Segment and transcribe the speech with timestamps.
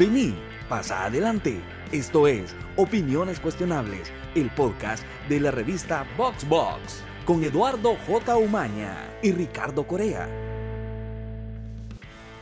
[0.00, 0.34] Vení,
[0.66, 1.60] pasa adelante.
[1.92, 8.34] Esto es Opiniones Cuestionables, el podcast de la revista VoxBox, con Eduardo J.
[8.38, 10.26] Umaña y Ricardo Corea.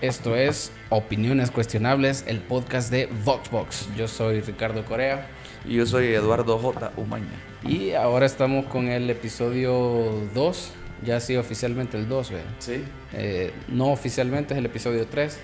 [0.01, 3.89] Esto es Opiniones Cuestionables, el podcast de VoxBox.
[3.97, 5.27] Yo soy Ricardo Corea.
[5.65, 6.93] Y yo soy Eduardo J.
[6.97, 7.27] Umaña.
[7.65, 10.73] Y ahora estamos con el episodio 2.
[11.05, 12.43] Ya sí, oficialmente el 2, ¿ve?
[12.61, 12.85] Sí.
[13.15, 15.41] Eh, no oficialmente es el episodio 3,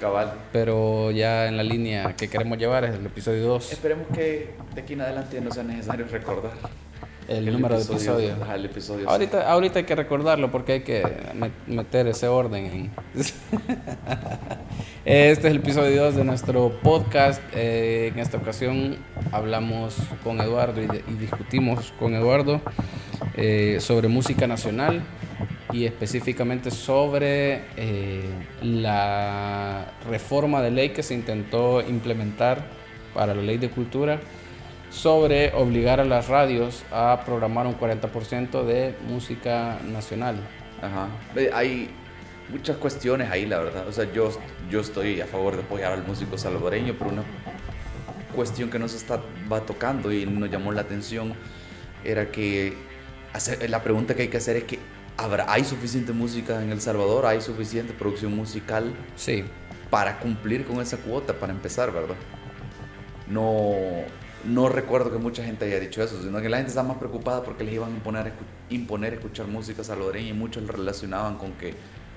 [0.00, 0.32] Cabal.
[0.52, 3.72] pero ya en la línea que queremos llevar es el episodio 2.
[3.72, 6.52] Esperemos que de aquí en adelante no sea necesario recordar
[7.26, 8.36] El, número de episodio.
[8.42, 9.08] Ajá, el episodio.
[9.10, 11.02] Ahorita, ahorita hay que recordarlo porque hay que
[11.34, 12.90] me- meter ese orden en...
[15.04, 17.42] Este es el episodio 2 de nuestro podcast.
[17.54, 18.98] Eh, en esta ocasión
[19.32, 22.60] hablamos con Eduardo y, de- y discutimos con Eduardo
[23.36, 25.00] eh, sobre música nacional
[25.72, 28.24] y específicamente sobre eh,
[28.62, 32.64] la reforma de ley que se intentó implementar
[33.14, 34.20] para la ley de cultura
[34.90, 40.36] sobre obligar a las radios a programar un 40% de música nacional.
[40.80, 41.08] Ajá.
[41.52, 41.90] Hay
[42.50, 43.86] muchas cuestiones ahí, la verdad.
[43.86, 44.30] O sea, yo,
[44.70, 47.22] yo estoy a favor de apoyar al músico salvadoreño, pero una
[48.34, 49.22] cuestión que nos estaba
[49.66, 51.34] tocando y nos llamó la atención
[52.04, 52.72] era que
[53.34, 54.78] hacer- la pregunta que hay que hacer es que
[55.18, 57.26] ¿habrá, ¿hay suficiente música en El Salvador?
[57.26, 58.94] ¿Hay suficiente producción musical?
[59.16, 59.44] Sí,
[59.90, 62.16] para cumplir con esa cuota, para empezar, ¿verdad?
[63.30, 63.72] No,
[64.44, 67.42] no recuerdo que mucha gente haya dicho eso, sino que la gente estaba más preocupada
[67.42, 68.32] porque les iban a imponer,
[68.70, 71.74] imponer escuchar música salvadoreña y muchos lo relacionaban con que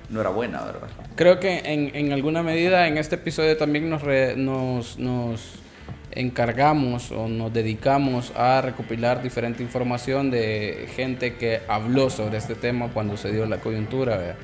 [0.10, 0.90] no era buena, ¿verdad?
[1.16, 5.54] creo que en, en alguna medida en este episodio también nos, re- nos, nos
[6.14, 12.90] encargamos o nos dedicamos a recopilar diferente información de gente que habló sobre este tema
[12.94, 14.36] cuando se dio la coyuntura.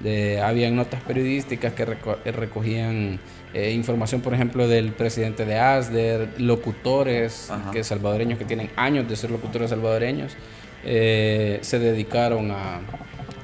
[0.00, 3.20] De, habían notas periodísticas que reco- eh, recogían
[3.52, 7.70] eh, información, por ejemplo, del presidente de ASDER, locutores Ajá.
[7.70, 10.36] que salvadoreños que tienen años de ser locutores salvadoreños,
[10.84, 12.80] eh, se dedicaron a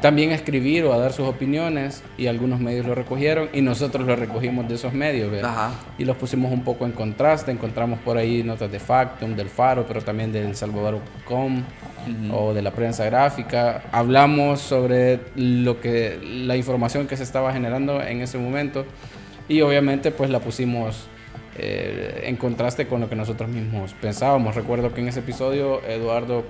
[0.01, 4.07] también a escribir o a dar sus opiniones y algunos medios lo recogieron y nosotros
[4.07, 5.33] lo recogimos de esos medios.
[5.43, 5.73] Ajá.
[5.99, 7.51] y los pusimos un poco en contraste.
[7.51, 11.63] Encontramos por ahí notas de Factum, del Faro, pero también del Salvador.com
[12.33, 13.83] o de la prensa gráfica.
[13.93, 18.85] Hablamos sobre lo que la información que se estaba generando en ese momento
[19.49, 21.09] y obviamente pues la pusimos
[21.59, 24.55] eh, en contraste con lo que nosotros mismos pensábamos.
[24.55, 26.45] Recuerdo que en ese episodio Eduardo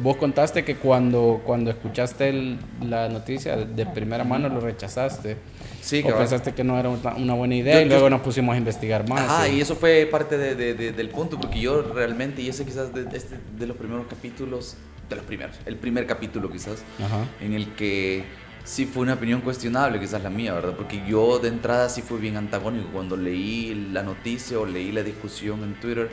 [0.00, 5.36] Vos contaste que cuando, cuando escuchaste el- la noticia de primera mano lo rechazaste.
[5.80, 8.54] Sí, o pensaste que no era una, buena idea Yo- y yo- luego nos pusimos
[8.54, 9.20] a investigar más.
[9.22, 9.56] Ajá, sí.
[9.56, 12.92] y eso fue parte de- de- de- del punto, porque yo realmente, y ese quizás
[12.94, 14.76] de, este, de los primeros capítulos,
[15.08, 17.26] de los primeros, el primer capítulo quizás, Ajá.
[17.40, 18.24] en el que
[18.64, 20.72] sí fue una opinión cuestionable, quizás la mía, ¿verdad?
[20.74, 22.88] Porque yo de entrada sí fui bien antagónico.
[22.94, 26.08] Cuando leí la noticia o leí la discusión en Twitter,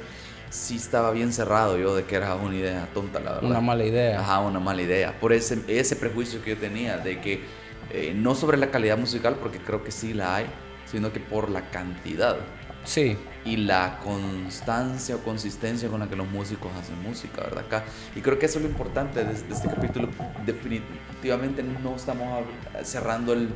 [0.52, 3.50] sí estaba bien cerrado yo de que era una idea tonta, la verdad.
[3.50, 4.20] Una mala idea.
[4.20, 5.20] Ajá, una mala idea.
[5.20, 7.42] Por ese, ese prejuicio que yo tenía de que
[7.90, 10.46] eh, no sobre la calidad musical, porque creo que sí la hay,
[10.86, 12.38] sino que por la cantidad
[12.84, 17.64] Sí, y la constancia o consistencia con la que los músicos hacen música, ¿verdad?
[17.66, 17.84] Acá.
[18.16, 20.10] Y creo que eso es lo importante de, de este capítulo.
[20.46, 22.44] Definitivamente no estamos
[22.84, 23.50] cerrando el-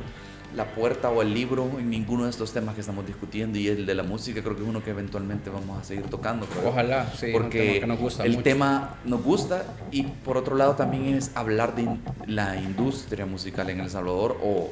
[0.54, 3.84] la puerta o el libro en ninguno de estos temas que estamos discutiendo y el
[3.86, 6.46] de la música creo que es uno que eventualmente vamos a seguir tocando.
[6.64, 7.28] ojalá, sí.
[7.32, 8.42] porque nos gusta el mucho.
[8.42, 11.88] tema nos gusta y por otro lado también es hablar de
[12.26, 14.70] la industria musical en El Salvador o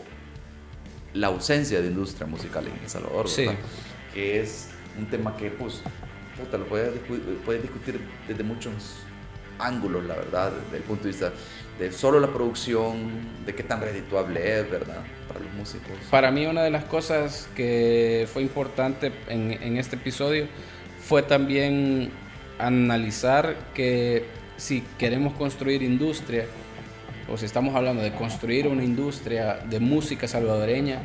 [1.12, 3.26] la ausencia de industria musical en El Salvador,
[4.14, 4.68] que es
[4.98, 5.82] un tema que pues
[6.38, 6.92] puta, lo puedes,
[7.44, 8.72] puedes discutir desde muchos
[9.58, 11.32] ángulos, la verdad, desde el punto de vista
[11.78, 13.10] de solo la producción,
[13.44, 15.02] de qué tan redituable es, ¿verdad?
[15.28, 15.90] Para los músicos.
[16.10, 20.46] Para mí una de las cosas que fue importante en, en este episodio
[21.00, 22.10] fue también
[22.58, 24.26] analizar que
[24.56, 26.46] si queremos construir industria,
[27.28, 31.02] o si estamos hablando de construir una industria de música salvadoreña,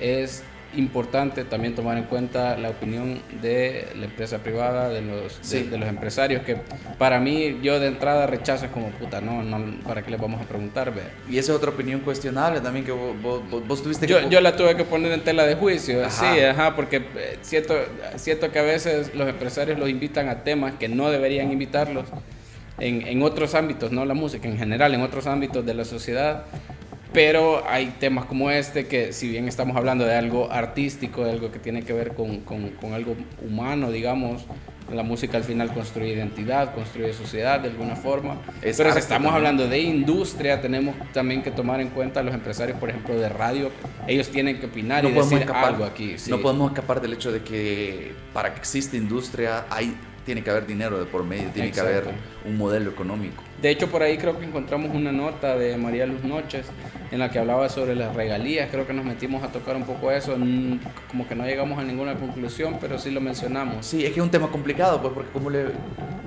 [0.00, 0.42] es
[0.76, 5.62] importante también tomar en cuenta la opinión de la empresa privada, de los, de- Sí.
[5.64, 6.56] de, los empresarios, que
[6.98, 10.40] para mí yo de entrada rechazo es como puta, no, no ¿para qué les vamos
[10.40, 10.94] a preguntar?
[10.94, 11.02] ve?
[11.28, 14.12] Y esa es otra opinión cuestionable también que vos, vos, vos- vos tuviste que...
[14.12, 16.34] Yo, yo la tuve que poner en tela de juicio, Ajá.
[16.34, 17.74] sí, ajá, porque eh, siento,
[18.16, 22.04] siento que a veces los empresarios los invitan a temas que no deberían invitarlos
[22.78, 26.44] en, en otros ámbitos, no la música, en general, en otros ámbitos de la sociedad.
[27.12, 31.50] Pero hay temas como este que si bien estamos hablando de algo artístico, de algo
[31.50, 34.44] que tiene que ver con, con, con algo humano, digamos,
[34.94, 38.36] la música al final construye identidad, construye sociedad de alguna forma.
[38.60, 42.78] Pero si estamos hablando de industria, tenemos también que tomar en cuenta a los empresarios,
[42.78, 43.70] por ejemplo, de radio.
[44.06, 46.16] Ellos tienen que opinar y decir algo aquí.
[46.28, 50.66] No podemos escapar del hecho de que para que exista industria hay tiene que haber
[50.66, 52.04] dinero de por medio, tiene que haber
[52.44, 53.42] un modelo económico.
[53.60, 56.66] De hecho, por ahí creo que encontramos una nota de María Luz Noches
[57.10, 58.70] en la que hablaba sobre las regalías.
[58.70, 60.32] Creo que nos metimos a tocar un poco eso.
[61.08, 63.84] Como que no llegamos a ninguna conclusión, pero sí lo mencionamos.
[63.84, 65.66] Sí, es que es un tema complicado, pues, porque como le,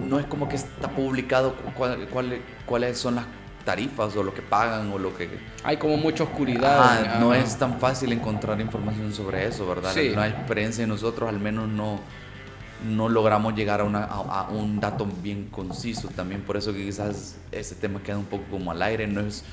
[0.08, 1.56] no es como que está publicado
[2.66, 3.26] cuáles son las
[3.66, 5.30] tarifas o lo que pagan o lo que...
[5.64, 7.20] Hay como mucha oscuridad.
[7.20, 9.92] no es tan fácil encontrar información sobre eso, ¿verdad?
[9.94, 10.10] Sí.
[10.10, 12.00] La experiencia de nosotros al menos no
[12.84, 16.08] no logramos llegar a, una, a, un dato bien conciso.
[16.10, 19.08] También por eso que quizás ese tema queda un poco como al aire.
[19.08, 19.44] No es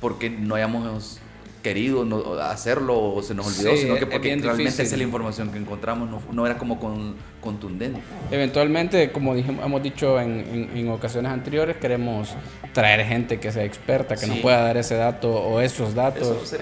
[0.00, 1.20] porque no hayamos
[1.62, 5.50] querido no, hacerlo o se nos olvidó, sino que porque realmente esa es la información
[5.50, 8.00] que encontramos, no, no era como con, contundente.
[8.30, 12.34] Eventualmente, como dijimos, hemos dicho en, en, ocasiones anteriores, queremos
[12.72, 16.54] traer gente que sea experta, que nos pueda dar ese dato o esos datos.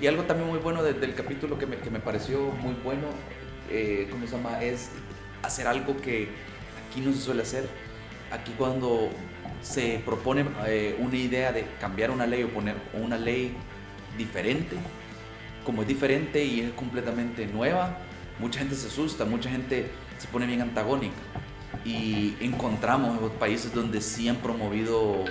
[0.00, 3.08] Y algo también muy bueno del capítulo que me, que me pareció muy bueno
[3.70, 4.62] eh, ¿cómo se llama?
[4.62, 4.90] Es
[5.42, 6.28] hacer algo que
[6.88, 7.68] aquí no se suele hacer.
[8.30, 9.10] Aquí cuando
[9.62, 13.54] se propone eh, una idea de cambiar una ley o poner una ley
[14.16, 14.76] diferente,
[15.64, 17.98] como es diferente y es completamente nueva,
[18.38, 21.14] mucha gente se asusta, mucha gente se pone bien antagónica.
[21.84, 25.24] Y encontramos países donde sí han promovido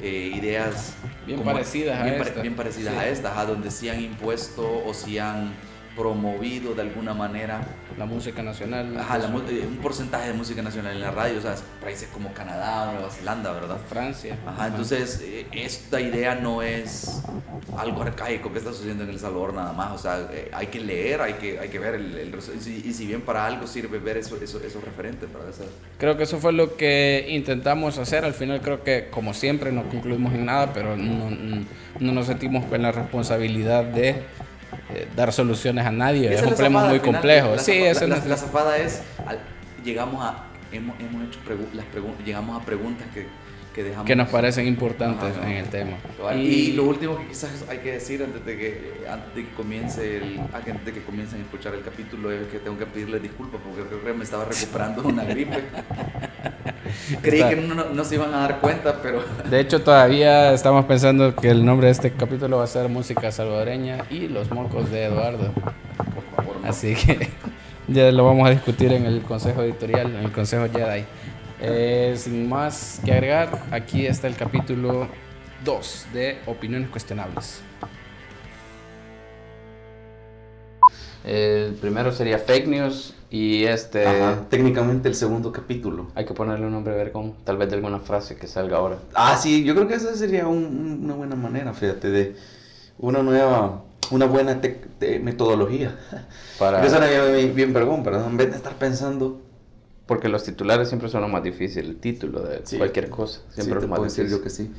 [0.00, 0.94] eh, ideas
[1.26, 2.42] bien parecidas a estas.
[2.42, 5.52] bien parecidas a estas, donde sí han impuesto o sí han
[5.96, 7.60] promovido de alguna manera
[7.98, 8.96] la música nacional.
[8.98, 12.88] Ajá, eh, un porcentaje de música nacional en la radio, o sea, países como Canadá
[12.88, 13.76] o Nueva Zelanda, ¿verdad?
[13.88, 14.38] Francia.
[14.46, 17.22] Ajá, entonces eh, esta idea no es
[17.76, 20.80] algo arcaico que está sucediendo en El Salvador nada más, o sea, eh, hay que
[20.80, 24.36] leer, hay que, hay que ver el, y, si bien para algo sirve ver eso,
[24.42, 25.52] eso, esos referentes, ¿verdad?
[25.98, 29.84] Creo que eso fue lo que intentamos hacer, al final creo que como siempre no
[29.84, 31.30] concluimos en nada, pero no,
[32.00, 34.22] no nos sentimos con la responsabilidad de
[34.94, 36.32] eh, dar soluciones a nadie.
[36.32, 37.58] Es un problema muy complejo.
[37.58, 39.02] sí, la, zafada es,
[39.84, 41.38] llegamos a, hemos, hemos hecho
[41.74, 41.86] las
[42.24, 43.26] llegamos a preguntas que,
[43.74, 44.06] que dejamos.
[44.06, 45.96] Que nos parecen importantes en el tema.
[46.34, 50.16] Y, lo último que quizás hay que decir antes de que, antes de que comience
[50.16, 53.60] el, antes de que comiencen a escuchar el capítulo es que tengo que pedirles disculpas
[53.64, 55.58] porque creo que me estaba recuperando de una gripe.
[57.22, 59.22] Creí que no, no, se iban a dar cuenta, pero...
[59.50, 63.32] De hecho, todavía estamos pensando que el nombre de este capítulo va a ser Música
[63.32, 65.52] Salvadoreña y Los Mocos de Eduardo.
[65.52, 66.56] Por favor.
[66.64, 67.28] Así que
[67.88, 71.04] ya lo vamos a discutir en el Consejo Editorial, en el Consejo Jedi.
[71.64, 75.06] Eh, sin más que agregar, aquí está el capítulo
[75.64, 77.60] 2 de Opiniones Cuestionables.
[81.22, 84.04] El primero sería fake news y este...
[84.50, 86.08] técnicamente el segundo capítulo.
[86.16, 88.98] Hay que ponerle un nombre vergón, tal vez de alguna frase que salga ahora.
[89.14, 92.36] Ah, sí, yo creo que esa sería una buena manera, fíjate, de
[92.98, 94.60] una nueva, una buena
[95.20, 95.96] metodología.
[96.58, 96.84] Para...
[96.84, 99.40] Eso era bien, bien vergón, pero en vez de estar pensando...
[100.06, 103.40] Porque los titulares siempre son lo más difícil, el título de cualquier cosa.
[103.50, 104.28] Siempre sí, lo más difícil.
[104.28, 104.70] yo que sí.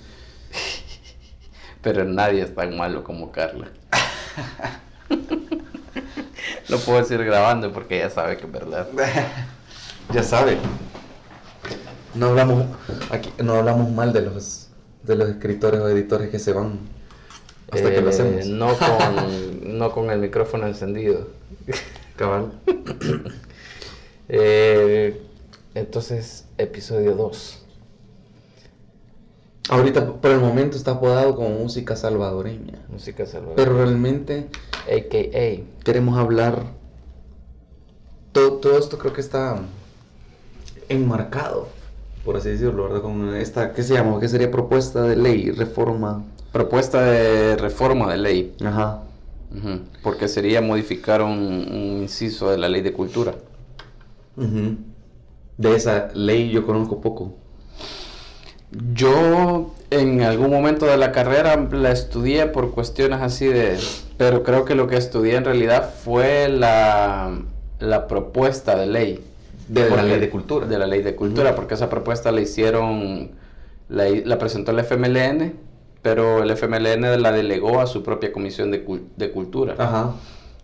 [1.81, 3.67] pero nadie es tan malo como Carla.
[6.69, 8.87] Lo puedo decir grabando porque ya sabe que es verdad.
[10.13, 10.57] ya sabe.
[12.15, 12.65] No hablamos
[13.11, 14.69] aquí, no hablamos mal de los
[15.03, 16.79] de los escritores o editores que se van
[17.69, 18.45] hasta que lo eh, hacemos.
[18.47, 21.27] No con, no con el micrófono encendido.
[22.15, 22.53] Cabal.
[24.29, 25.21] Eh,
[25.75, 27.59] entonces, episodio 2.
[29.69, 32.79] Ahorita, por el momento, está apodado como música salvadoreña.
[32.89, 33.55] Música salvadoreña.
[33.55, 34.49] Pero realmente
[34.85, 35.63] AKA.
[35.83, 36.63] Queremos hablar.
[38.31, 39.59] Todo, todo esto creo que está
[40.89, 41.67] enmarcado,
[42.25, 43.01] por así decirlo, ¿verdad?
[43.01, 44.19] Con esta, ¿qué se llama?
[44.19, 45.51] ¿Qué sería propuesta de ley?
[45.51, 46.23] Reforma.
[46.51, 48.55] Propuesta de reforma de ley.
[48.63, 49.03] Ajá.
[50.01, 53.35] Porque sería modificar un, inciso de la ley de cultura.
[54.35, 57.35] De esa ley yo conozco poco.
[58.93, 63.77] Yo en algún momento de la carrera la estudié por cuestiones así de...
[64.17, 67.39] Pero creo que lo que estudié en realidad fue la,
[67.79, 69.23] la propuesta de ley.
[69.67, 70.65] De la ley de cultura.
[70.65, 73.31] De la ley de cultura, porque esa propuesta la hicieron,
[73.89, 75.53] la, la, presentó el FMLN,
[76.01, 78.85] pero el FMLN la delegó a su propia comisión de,
[79.15, 79.75] de cultura.
[79.77, 80.13] Ajá.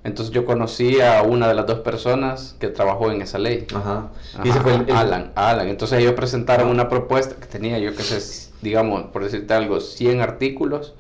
[0.04, 3.68] Entonces yo conocí a una de las dos personas que trabajó en esa ley.
[3.74, 4.10] Ajá.
[4.44, 5.68] Y ese fue el, Alan, Alan.
[5.68, 10.22] Entonces ellos presentaron una propuesta que tenía, yo que sé, digamos, por decirte algo, 100
[10.22, 10.94] artículos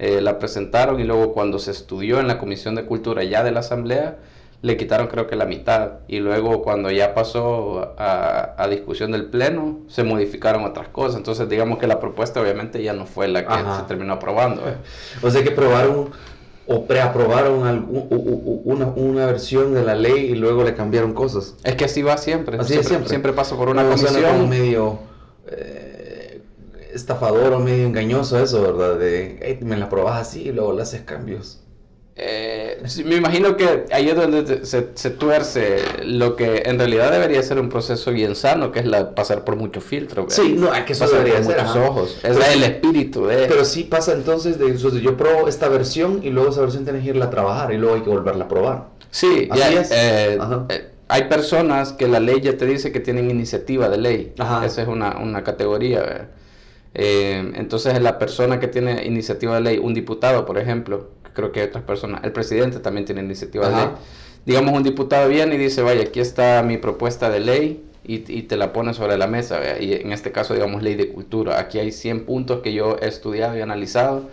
[0.00, 3.52] eh, la presentaron y luego cuando se estudió en la Comisión de Cultura ya de
[3.52, 4.16] la Asamblea,
[4.62, 6.00] le quitaron creo que la mitad.
[6.08, 11.16] Y luego cuando ya pasó a, discusión del Pleno, se modificaron otras cosas.
[11.16, 14.62] Entonces digamos que la propuesta obviamente ya no fue la que se terminó aprobando.
[14.68, 14.76] ¿eh?
[15.22, 16.10] O sea que probaron
[16.72, 17.58] o preaprobaron
[18.64, 21.56] una, una versión de la ley y luego le cambiaron cosas.
[21.64, 22.58] Es que así va siempre.
[22.58, 23.08] Así siempre, siempre.
[23.08, 24.48] Siempre pasa por una comisión.
[24.48, 25.00] medio...
[25.48, 25.90] Eh,
[26.94, 28.98] estafador o medio engañoso eso, ¿verdad?
[28.98, 31.60] De, me la probas así y luego le haces cambios.
[32.16, 37.42] Eh, me imagino que ahí es donde se, se, tuerce lo que en realidad debería
[37.42, 40.34] ser un proceso bien sano, que es la, pasar por muchos filtros.
[40.34, 42.18] Sí, no, hay que eso debería por muchos ojos.
[42.22, 43.46] Es el espíritu de...
[43.46, 47.10] Pero sí pasa entonces de, yo pruebo esta versión y luego esa versión tienes que
[47.10, 48.88] irla a trabajar y luego hay que volverla a probar.
[49.10, 49.90] Sí, ya, es.
[49.90, 50.38] Eh,
[50.68, 54.34] eh, hay personas que la ley ya te dice que tienen iniciativa de ley.
[54.64, 56.00] Esa es una, una categoría.
[56.00, 56.28] ¿verdad?
[56.94, 61.64] Eh, entonces la persona que tiene iniciativa de ley, un diputado, por ejemplo, creo que
[61.64, 63.88] otras personas, el presidente también tiene iniciativa de ley.
[64.46, 68.42] Digamos, un diputado viene y dice, vaya, aquí está mi propuesta de ley y, y
[68.42, 69.60] te la pone sobre la mesa.
[69.78, 71.60] Y en este caso, digamos, ley de cultura.
[71.60, 74.28] Aquí hay 100 puntos que yo he estudiado y analizado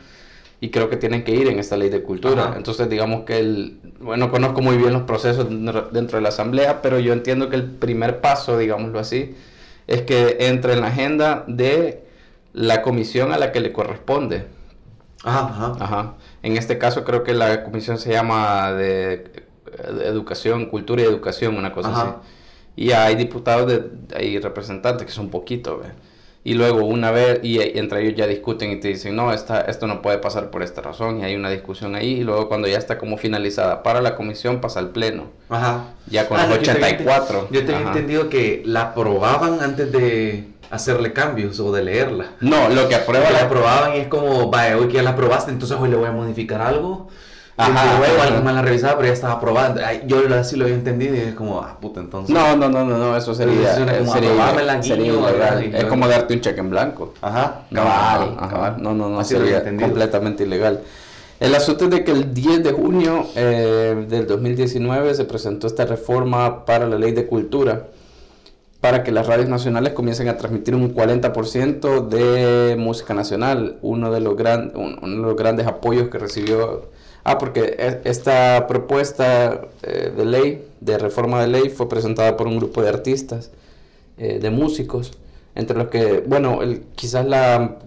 [0.60, 2.54] y creo que tienen que ir en esta ley de cultura.
[2.58, 7.00] Entonces, digamos que el, bueno, conozco muy bien los procesos dentro de la asamblea, pero
[7.00, 9.36] yo entiendo que el primer paso, digámoslo así,
[9.86, 12.04] es que entre en la agenda de
[12.54, 14.48] la comisión a la que le corresponde.
[15.24, 16.14] Ajá, ajá.
[16.48, 19.44] En este caso creo que la comisión se llama de,
[20.06, 22.10] educación, cultura y educación, una cosa así.
[22.78, 23.84] Y hay diputados, de,
[24.16, 25.86] hay representantes que son poquitos,
[26.46, 29.88] Y luego una vez, y, entre ellos ya discuten y te dicen, no, esta, esto
[29.88, 32.78] no puede pasar por esta razón, y hay una discusión ahí, y luego cuando ya
[32.78, 35.26] está como finalizada para la comisión pasa al pleno.
[35.50, 35.96] Ajá.
[36.10, 37.50] Ya con ah, los 84.
[37.52, 42.32] Yo tenía entendido que la aprobaban antes de hacerle cambios o de leerla.
[42.42, 45.52] No, lo que aprueba la aprobaban y es como, vaya, hoy que ya la aprobaste,
[45.52, 47.08] entonces hoy le voy a modificar algo.
[47.60, 49.82] Ajá, luego alguien más la revisaba, pero ya estaba aprobando.
[50.06, 52.34] Yo así lo había entendido y es como, ah, puta, entonces.
[52.34, 53.74] No, no, no, no, no eso sería.
[53.98, 55.64] Como sería, sería ilegal.
[55.74, 57.16] Es como darte un cheque en blanco.
[57.20, 58.36] Ajá, cabal.
[58.40, 60.82] Ajá, No, no, no, sería completamente ilegal.
[61.40, 65.86] El asunto es de que el 10 de junio eh, del 2019 se presentó esta
[65.86, 67.88] reforma para la ley de cultura
[68.82, 74.20] para que las radios nacionales comiencen a transmitir un 40% de música nacional, uno de,
[74.20, 76.90] los gran, uno de los grandes apoyos que recibió.
[77.24, 82.48] Ah, porque e, esta propuesta eh, de ley, de reforma de ley, fue presentada por
[82.48, 83.52] un grupo de artistas,
[84.18, 85.12] eh, de músicos,
[85.56, 87.80] entre los que, bueno, el, quizás la,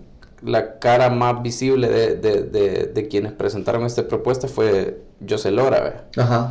[0.42, 6.09] la, cara más visible de, de, de, quienes presentaron esta propuesta fue José Lora.
[6.16, 6.50] Ajá.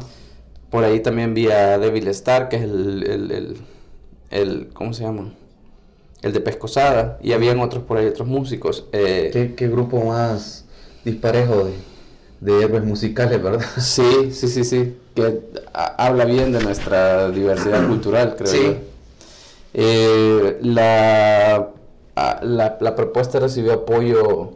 [0.69, 3.57] Por ahí también vi a Devil Star, que es el, el el,
[4.73, 5.33] ¿cómo se llama?
[6.21, 8.85] El de Pescosada, y habían otros por ahí, otros músicos.
[8.91, 10.65] Eh, ¿Qué, grupo más
[11.05, 11.73] disparejo de,
[12.41, 13.65] de héroes musicales, verdad?
[13.79, 15.41] Sí, sí, sí, sí, que
[15.73, 18.75] habla bien de nuestra diversidad cultural, creo sí.
[19.73, 21.69] Eh, la,
[22.41, 24.53] la, la, propuesta recibió apoyo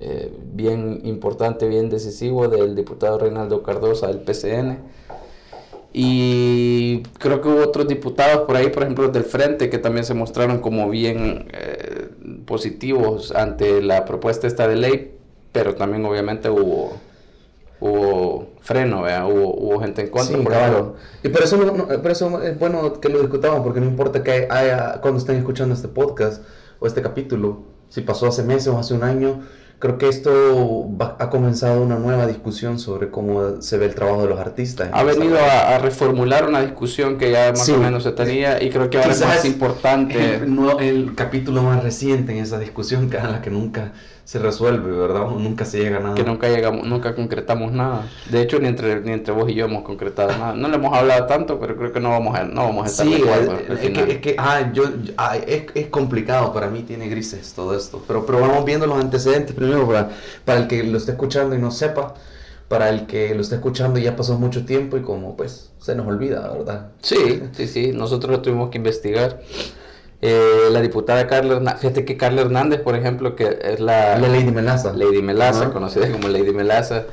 [0.00, 4.78] eh, bien importante, bien decisivo del diputado Reinaldo Cardosa del PCN
[5.98, 10.12] y creo que hubo otros diputados por ahí, por ejemplo, del Frente, que también se
[10.12, 12.10] mostraron como bien eh,
[12.44, 15.14] positivos ante la propuesta esta de ley,
[15.52, 16.98] pero también obviamente hubo
[17.80, 20.38] hubo freno, Hubo, hubo gente en contra.
[20.44, 20.96] claro.
[21.22, 25.00] Y por eso, por eso es bueno que lo discutamos, porque no importa que haya,
[25.00, 26.42] cuando estén escuchando este podcast
[26.78, 29.44] o este capítulo, si pasó hace meses o hace un año,
[29.78, 34.28] creo que esto ha comenzado una nueva discusión sobre cómo se ve el trabajo de
[34.28, 34.88] los artistas.
[34.92, 38.88] Ha venido a, reformular una discusión que ya más o menos se tenía y creo
[38.88, 40.36] que ahora es más importante.
[40.36, 43.92] El, el, capítulo más reciente en esa discusión que a la que nunca
[44.26, 45.28] se resuelve, ¿verdad?
[45.38, 46.14] Nunca se llega a nada.
[46.16, 48.08] Que nunca llegamos, nunca concretamos nada.
[48.28, 50.52] De hecho, ni entre, ni entre vos y yo hemos concretado nada.
[50.52, 53.06] No le hemos hablado tanto, pero creo que no vamos a, no vamos a estar
[53.06, 54.82] sí, es, que, es que, ah, yo,
[55.16, 58.02] ah, es, es, complicado, para mí tiene grises todo esto.
[58.08, 60.10] Pero, pero vamos viendo los antecedentes primero para,
[60.44, 62.14] para el que lo esté escuchando y no sepa
[62.66, 66.04] para el que lo esté escuchando ya pasó mucho tiempo y como pues se nos
[66.08, 66.88] olvida, ¿verdad?
[67.00, 69.40] Sí, sí, sí, nosotros lo tuvimos que investigar.
[70.22, 74.18] Eh, la diputada Carla Hernández, fíjate que Carla Hernández, por ejemplo, que es la...
[74.18, 74.92] La Lady Melaza.
[74.92, 77.04] Lady Melaza, conocida como Lady Melaza,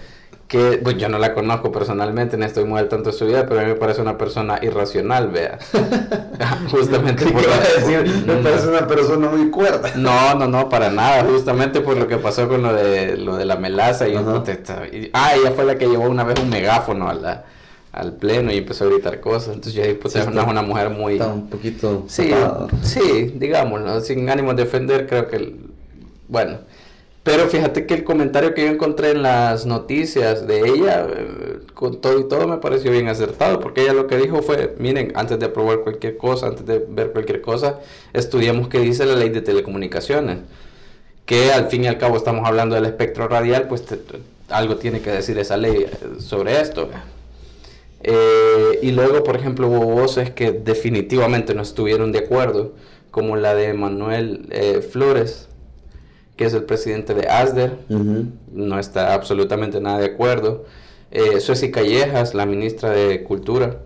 [0.48, 3.46] que pues, yo no la conozco personalmente, no estoy muy al tanto de su vida,
[3.46, 5.60] pero a mí me parece una persona irracional, vea.
[6.72, 7.42] justamente por...
[7.42, 8.24] decir?
[8.26, 9.92] Me parece una persona muy cuerda.
[9.96, 13.46] No, no, no, para nada, justamente por lo que pasó con lo de, lo de
[13.46, 14.08] la Melaza.
[14.08, 17.44] Y, y, ah, ella fue la que llevó una vez un megáfono a la
[17.94, 19.50] al pleno y empezó a gritar cosas.
[19.50, 21.14] Entonces yo dije, pues es una, mujer muy...
[21.14, 22.04] Está un poquito...
[22.08, 22.32] Sí,
[22.82, 25.56] sí, digámoslo, sin ánimo de defender, creo que...
[26.28, 26.58] Bueno,
[27.22, 32.02] Pero fíjate que el comentario que yo encontré en las noticias de ella, eh, con
[32.02, 35.38] todo y todo, me pareció bien acertado, porque ella lo que dijo fue, miren, antes
[35.40, 37.80] de aprobar cualquier cosa, antes de ver cualquier cosa,
[38.12, 40.40] estudiamos qué dice la ley de telecomunicaciones,
[41.26, 43.86] que al fin y al cabo estamos hablando del espectro radial, pues
[44.50, 46.90] algo tiene que decir esa ley eh, sobre esto.
[48.04, 52.74] Eh, y luego, por ejemplo, hubo voces que definitivamente no estuvieron de acuerdo,
[53.12, 54.50] como la de Manuel
[54.92, 55.48] Flores,
[56.36, 57.78] que es el presidente de ASDER,
[58.52, 60.66] no está absolutamente nada de acuerdo.
[61.12, 63.82] Eh, Sueci Callejas, la ministra de Cultura,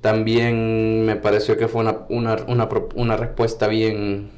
[0.00, 4.30] también me pareció que fue una, respuesta bien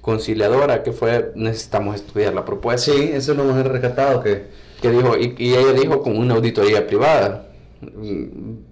[0.00, 2.90] conciliadora, que fue necesitamos estudiar la propuesta.
[2.90, 4.46] Sí, eso lo hemos rescatado, que...
[4.82, 7.49] que dijo, y, y, ella dijo con una auditoría privada,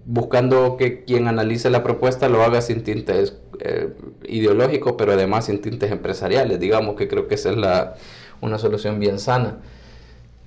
[0.04, 3.94] buscando que quien analice la propuesta lo haga sin tintes eh,
[4.26, 6.60] ideológico, pero además sin tintes empresariales.
[6.60, 7.94] Digamos que creo que esa es la,
[8.40, 9.58] una solución bien sana.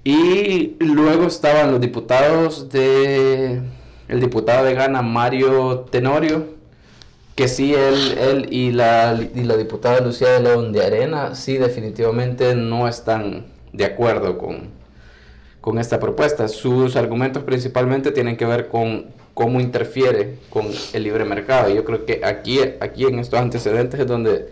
[0.03, 3.61] Y luego estaban los diputados de...
[4.07, 6.47] El diputado de Gana, Mario Tenorio,
[7.35, 11.57] que sí, él, él y, la, y la diputada Lucía de León de Arena, sí
[11.57, 14.80] definitivamente no están de acuerdo con,
[15.61, 16.47] con esta propuesta.
[16.47, 21.73] Sus argumentos principalmente tienen que ver con cómo interfiere con el libre mercado.
[21.73, 24.49] Yo creo que aquí, aquí en estos antecedentes es donde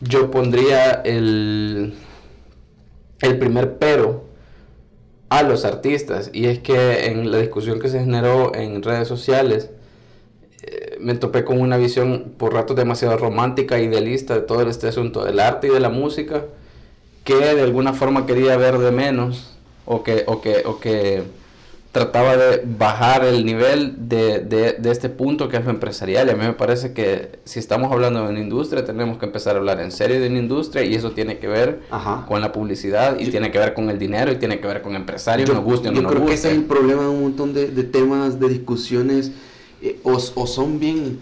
[0.00, 1.94] yo pondría el,
[3.20, 4.24] el primer pero
[5.28, 6.30] a los artistas.
[6.32, 9.70] Y es que en la discusión que se generó en redes sociales,
[10.62, 15.24] eh, me topé con una visión por ratos demasiado romántica idealista de todo este asunto
[15.24, 16.44] del arte y de la música,
[17.24, 21.22] que de alguna forma quería ver de menos o que, o que, o que
[21.92, 26.28] trataba de bajar el nivel de, de, de, este punto que es lo empresarial.
[26.28, 29.56] Y a mí me parece que si estamos hablando de una industria, tenemos que empezar
[29.56, 31.80] a hablar en serio de una industria y eso tiene que ver
[32.28, 34.94] con la publicidad y tiene que ver con el dinero y tiene que ver con
[34.94, 36.34] empresarios, yo, nos guste o no nos creo guste.
[36.34, 39.32] que ese es el problema de un montón de, de temas, de discusiones,
[39.82, 41.18] eh, o, o, son bien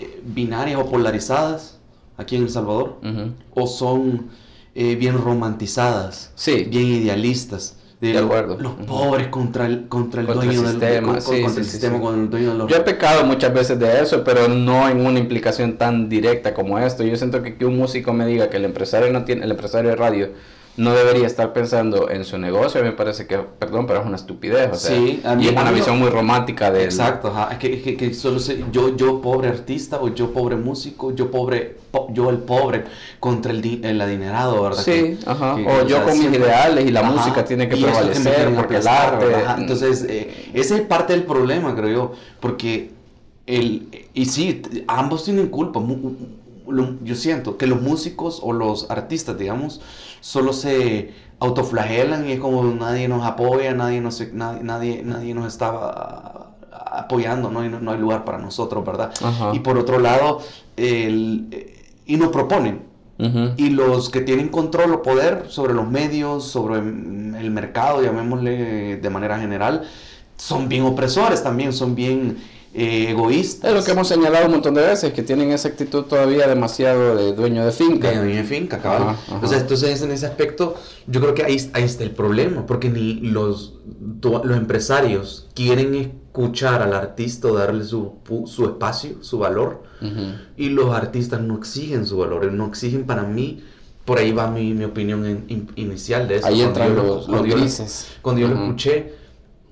[0.00, 1.78] eh, binarias o polarizadas
[2.16, 3.32] aquí en El Salvador, uh -huh.
[3.54, 4.26] o son
[4.74, 6.64] eh, bien romantizadas, sí.
[6.68, 8.56] bien idealistas de, de acuerdo.
[8.60, 11.58] los pobres contra el, contra el contra dueño el del sistema, con, sí, contra sí,
[11.58, 12.02] el sistema, sí.
[12.02, 15.04] con el dueño de los Yo he pecado muchas veces de eso, pero no en
[15.04, 17.02] una implicación tan directa como esto.
[17.02, 19.90] Yo siento que que un músico me diga que el empresario no tiene, el empresario
[19.90, 20.28] de radio
[20.78, 24.70] no debería estar pensando en su negocio, me parece que, perdón, pero es una estupidez,
[24.72, 27.48] o sea, Sí, a mí- y es una visión muy romántica de Exacto, ajá.
[27.52, 31.12] Es que, es que, que solo sé, yo, yo pobre artista o yo pobre músico,
[31.14, 32.84] yo pobre, po- yo el pobre
[33.20, 34.82] contra el, el adinerado, ¿verdad?
[34.82, 35.54] Sí, Que- ajá.
[35.54, 37.10] o o yo sea, con mis ideales y la Ajá.
[37.10, 39.26] música tiene que prevalecer porque el arte...
[39.58, 42.92] Entonces, eh, ese es parte del problema, creo yo, porque
[43.46, 45.80] el, y sí, ambos tienen culpa.
[47.02, 49.80] Yo siento que los músicos o los artistas, digamos,
[50.20, 55.46] solo se autoflagelan y es como nadie nos apoya, nadie nos, nadie, nadie, nadie nos
[55.46, 57.64] está apoyando, ¿no?
[57.64, 59.12] Y no, no hay lugar para nosotros, ¿verdad?
[59.22, 59.52] Ajá.
[59.54, 60.40] Y por otro lado,
[60.76, 62.88] el, eh, y nos proponen.
[63.56, 68.98] Y los que tienen control o poder sobre los medios, sobre mm, el mercado, llamémosle
[68.98, 69.88] de manera general,
[70.36, 72.38] son bien opresores también, son bien
[72.74, 73.70] eh, egoístas.
[73.70, 77.16] Es lo que hemos señalado un montón de veces, que tienen esa actitud todavía demasiado
[77.16, 78.12] de dueño de finca.
[78.12, 79.02] En finca, cabal.
[79.02, 79.40] Ajá, ajá.
[79.42, 80.74] O sea, entonces en ese aspecto,
[81.06, 83.74] yo creo que ahí, ahí está el problema, porque ni los,
[84.22, 88.12] los empresarios quieren escuchar al artista o darle su,
[88.46, 89.82] su espacio, su valor,
[90.56, 93.64] y los artistas no exigen su valor, no exigen para mí,
[94.04, 96.46] por ahí va mi, mi opinión in- inicial de eso.
[96.46, 98.06] Ahí entran los, cuando los yo lo- grises.
[98.22, 98.64] Cuando yo lo Ujú.
[98.64, 99.14] escuché,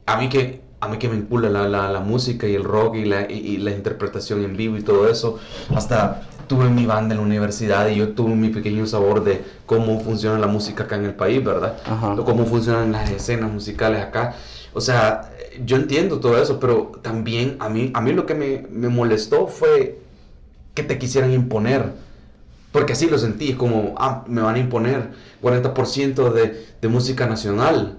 [0.05, 2.97] a mí que a mí que me impula la, la, la música y el rock
[2.97, 5.39] y la, y, y la interpretación en vivo y todo eso,
[5.75, 10.01] hasta tuve mi banda en la universidad y yo tuve mi pequeño sabor de cómo
[10.01, 11.77] funciona la música acá en el país, ¿verdad?
[11.85, 12.15] Ajá.
[12.15, 14.37] O cómo funcionan las escenas musicales acá.
[14.73, 15.33] O sea,
[15.65, 19.47] yo entiendo todo eso, pero también a mí, a mí lo que me, me molestó
[19.49, 19.99] fue
[20.75, 21.93] que te quisieran imponer.
[22.73, 25.11] Porque así lo sentí, es como, ah, me van a imponer
[25.43, 27.99] 40% de, de música nacional,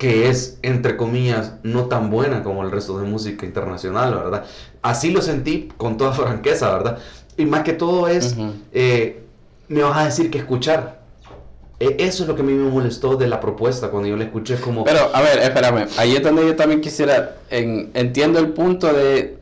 [0.00, 4.44] que es, entre comillas, no tan buena como el resto de música internacional, ¿verdad?
[4.80, 6.98] Así lo sentí con toda franqueza, ¿verdad?
[7.36, 8.34] Y más que todo es,
[8.72, 9.22] eh,
[9.68, 11.00] me vas a decir que escuchar.
[11.80, 14.24] Eh, eso es lo que a mí me molestó de la propuesta cuando yo la
[14.24, 14.84] escuché como...
[14.84, 15.86] Pero, a ver, espérame.
[15.98, 17.36] Ahí es donde yo también quisiera.
[17.50, 19.38] en- entiendo el punto de.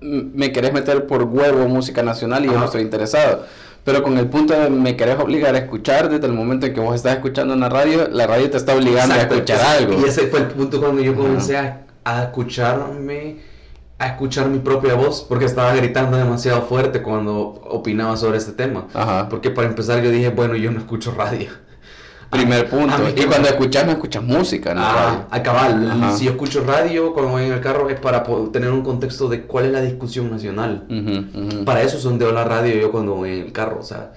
[0.00, 3.44] mm, Me querés meter por huevo música nacional y yo no estoy interesado.
[3.90, 6.80] Pero con el punto de me querés obligar a escuchar desde el momento en que
[6.80, 10.00] vos estás escuchando una radio, la radio te está obligando Exacto, a escuchar ese- algo.
[10.00, 13.36] Y ese fue el punto cuando yo comencé a, a escucharme,
[13.98, 17.36] a escuchar mi propia voz, porque estaba gritando demasiado fuerte cuando
[17.68, 18.86] opinaba sobre este tema.
[18.94, 19.28] Ajá.
[19.28, 21.50] Porque para empezar yo dije, bueno, yo no escucho radio.
[22.30, 22.94] Primer punto.
[22.94, 24.80] a mí que y cuando escuchas, no escuchas música, ¿no?
[24.82, 25.90] Ah, a cabal.
[25.90, 26.12] Ajá.
[26.16, 29.42] Si yo escucho radio cuando voy en el carro es para tener un contexto de
[29.42, 30.84] cuál es la discusión nacional.
[30.88, 31.64] Ujú, ujú.
[31.64, 34.12] Para eso sondeo la radio yo cuando voy en el carro, o sea,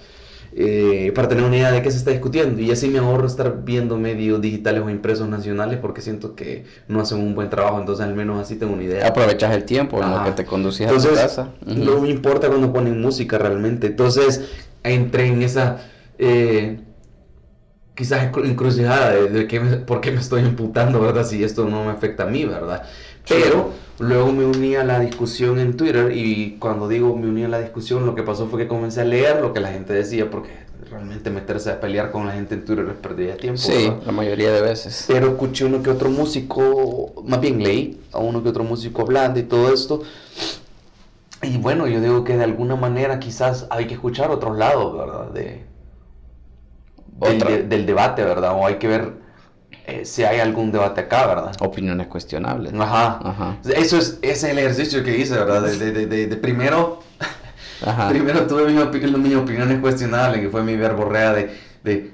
[0.55, 2.61] eh, para tener una idea de qué se está discutiendo.
[2.61, 6.99] Y así me ahorro estar viendo medios digitales o impresos nacionales porque siento que no
[7.01, 9.07] hacen un buen trabajo, entonces al menos así tengo una idea.
[9.07, 11.49] Aprovechas el tiempo en lo que te conducías a tu Entonces, casa.
[11.65, 11.83] Ujú.
[11.83, 13.87] no me importa cuando ponen música realmente.
[13.87, 14.51] Entonces,
[14.83, 15.79] entré en esa,
[16.19, 16.79] eh,
[17.95, 21.25] quizás encru- encrucijada de, de qué me- por qué me estoy imputando, ¿verdad?
[21.25, 22.83] Si esto no me afecta a mí, ¿verdad?
[23.27, 27.47] Pero luego me uní a la discusión en Twitter y cuando digo me uní a
[27.47, 30.29] la discusión, lo que pasó fue que comencé a leer lo que la gente decía,
[30.29, 30.49] porque
[30.89, 33.59] realmente meterse a pelear con la gente en Twitter es pérdida de tiempo.
[33.61, 34.01] Sí, ¿verdad?
[34.05, 35.05] la mayoría de veces.
[35.07, 39.39] Pero escuché uno que otro músico, más bien leí a uno que otro músico hablando
[39.39, 40.01] y todo esto.
[41.41, 45.29] Y bueno, yo digo que de alguna manera quizás hay que escuchar otros lados, ¿verdad?
[45.31, 45.63] De,
[47.23, 48.51] del, de- del debate, ¿verdad?
[48.53, 49.13] O hay que ver
[49.85, 51.51] eh, si hay algún debate acá, ¿verdad?
[51.59, 52.73] Opiniones cuestionables.
[52.73, 53.19] Ajá.
[53.23, 53.57] Ajá.
[53.75, 55.61] Eso es, es el ejercicio que hice, ¿verdad?
[55.63, 56.99] De, de- de- primero,
[57.85, 58.07] Ajá.
[58.09, 62.13] primero tuve mis, opi- mis opiniones cuestionables, que fue mi verborrea de, de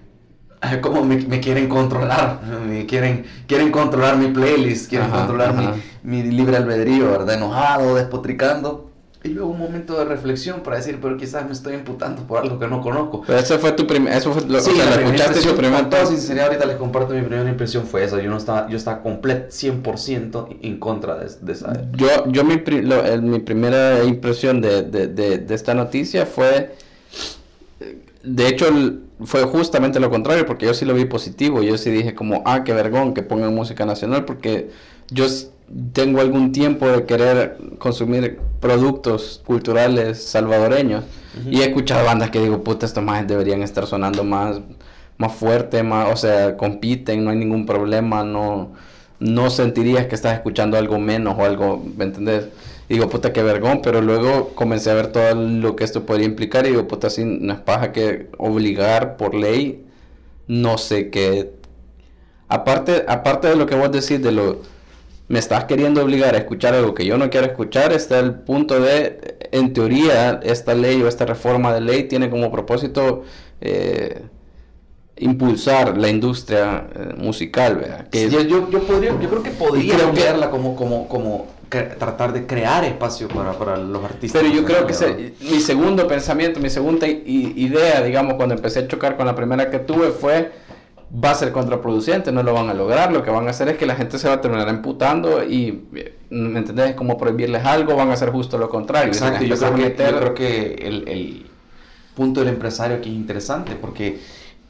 [0.82, 5.66] cómo me, me quieren controlar, me quieren, quieren controlar mi playlist, quieren Ajá, controlar mi,
[5.66, 5.76] ajá.
[6.04, 7.36] mi libre albedrío, ¿verdad?
[7.36, 8.89] Enojado, despotricando.
[9.22, 12.58] Y luego un momento de reflexión para decir, pero quizás me estoy imputando por algo
[12.58, 13.22] que no conozco.
[13.28, 15.56] Pero eso fue tu primer, eso fue lo, Sí, o sea, la primera escuchaste tu
[15.90, 18.22] con sinceridad, ahorita les comparto mi primera impresión fue esa.
[18.22, 21.74] Yo no estaba, yo estaba complet 100% en contra de, de esa.
[21.98, 26.72] Yo, yo mi, lo- el- mi primera impresión de, de, de, esta noticia fue,
[28.24, 28.68] de hecho,
[29.24, 31.62] fue justamente lo contrario, porque yo sí lo vi positivo.
[31.62, 34.70] Yo sí dije como, ah, qué vergón que pongan música nacional, porque
[35.10, 35.26] yo
[35.94, 41.04] tengo algún tiempo de querer consumir productos culturales salvadoreños.
[41.50, 44.60] Y he escuchado bandas que digo, puta, estos más deberían estar sonando más,
[45.18, 48.74] más fuerte, más, o sea, compiten, no hay ningún problema, no,
[49.20, 52.48] no sentirías que estás escuchando algo menos o algo, ¿me entendés?
[52.90, 56.26] Y digo, puta, qué vergón, pero luego comencé a ver todo lo que esto podría
[56.26, 59.86] implicar y digo, puta, sí, no es paja que obligar por ley,
[60.48, 61.52] no sé qué.
[62.48, 64.62] Aparte, aparte de lo que vos decís de lo,
[65.30, 68.80] me estás queriendo obligar a escuchar algo que yo no quiero escuchar, está el punto
[68.82, 73.24] de, en teoría, esta ley o esta reforma de ley tiene como propósito
[73.62, 74.24] eh,
[75.18, 78.08] impulsar la industria eh, musical, ¿verdad?
[78.10, 81.08] Que- Sí, yo, yo, yo podría, yo creo que podría creo que- verla como, como,
[81.08, 84.42] como tratar de crear espacio para, para los artistas.
[84.42, 88.88] Pero yo creo que se- mi segundo pensamiento, mi segunda idea, digamos, cuando empecé a
[88.88, 90.52] chocar con la primera que tuve fue,
[91.12, 93.78] va a ser contraproducente, no lo van a lograr, lo que van a hacer es
[93.78, 95.88] que la gente se va a terminar emputando y,
[96.30, 96.92] ¿me entendés?
[96.92, 99.12] Es como prohibirles algo, van a hacer justo lo contrario.
[99.12, 101.46] Exacto, yo creo, que, yo creo que el, el
[102.16, 104.20] punto del empresario aquí es interesante porque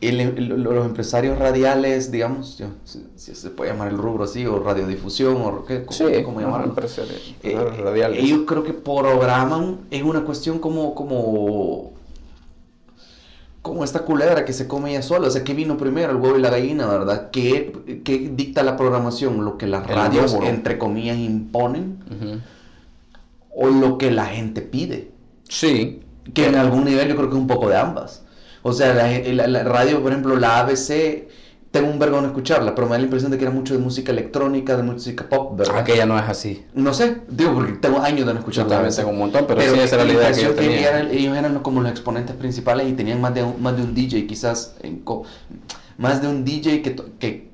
[0.02, 4.60] el- el- los empresarios radiales, digamos, yo- si, se puede llamar el rubro así, o
[4.63, 6.67] radiodifusión, o qué, Sí, cómo llamarlo.
[6.67, 8.23] empresarios, Eh, radiales.
[8.23, 11.91] ellos creo que programan, es una cuestión como, como,
[13.62, 16.38] como esta culebra que se come ella sola, o sea, ¿qué vino primero, el huevo
[16.38, 17.30] y la gallina, verdad?
[17.32, 19.43] ¿Qué, qué dicta la programación?
[19.43, 22.00] ¿Lo que las El radios, entre comillas, imponen
[23.56, 25.12] o lo que la gente pide?
[25.48, 26.02] Sí,
[26.34, 28.24] Que en algún nivel yo creo que es un poco de ambas.
[28.62, 31.28] O sea, la, la- la radio, por ejemplo, la ABC,
[31.71, 34.12] tengo un vergón escucharla, pero me da la impresión de que era mucho de música
[34.12, 35.77] electrónica, de música pop, ¿verdad?
[35.77, 36.65] aquella no es así.
[36.73, 39.62] No sé, digo, porque tengo años de no escuchar Yo también tengo un montón, pero,
[39.62, 40.89] sí, esa era la idea que yo tenía.
[40.89, 43.93] eran- ellos eran como los exponentes principales y tenían más de un, más de un
[43.93, 45.23] DJ, quizás, en co-
[45.97, 47.51] más de un DJ que, que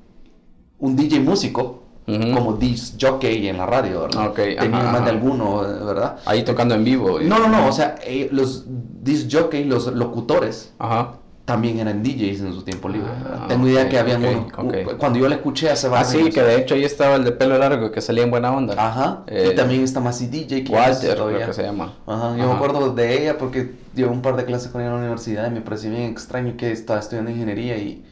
[0.78, 2.32] un DJ músico, Ujú.
[2.32, 4.28] como disc jockey en la radio, ¿verdad?
[4.28, 5.18] Ok, Tenían ajá, más de ajá.
[5.18, 6.16] alguno, eh, ¿verdad?
[6.24, 7.18] Ahí tocando en vivo.
[7.20, 8.64] No, no, no, o sea, eh, los
[9.02, 11.14] disc jockey, los locutores, Ajá.
[11.46, 13.08] También eran DJs en su tiempo libre.
[13.08, 13.38] ¿verdad?
[13.42, 14.96] Ah, Tengo idea que habían ok, unos- ok.
[14.98, 16.34] cuando yo la escuché hace Ah, varios sí, años.
[16.34, 18.74] que de hecho ahí estaba el de pelo largo que salía en buena onda.
[18.76, 21.94] Ajá, Eh, y también está Masi DJ, que Walter, creo que se llama.
[22.06, 22.46] Ajá, yo Ajá.
[22.48, 25.46] me acuerdo de ella porque llevo un par de clases con ella en la universidad
[25.48, 28.04] y me pareció bien extraño que estaba estudiando ingeniería y,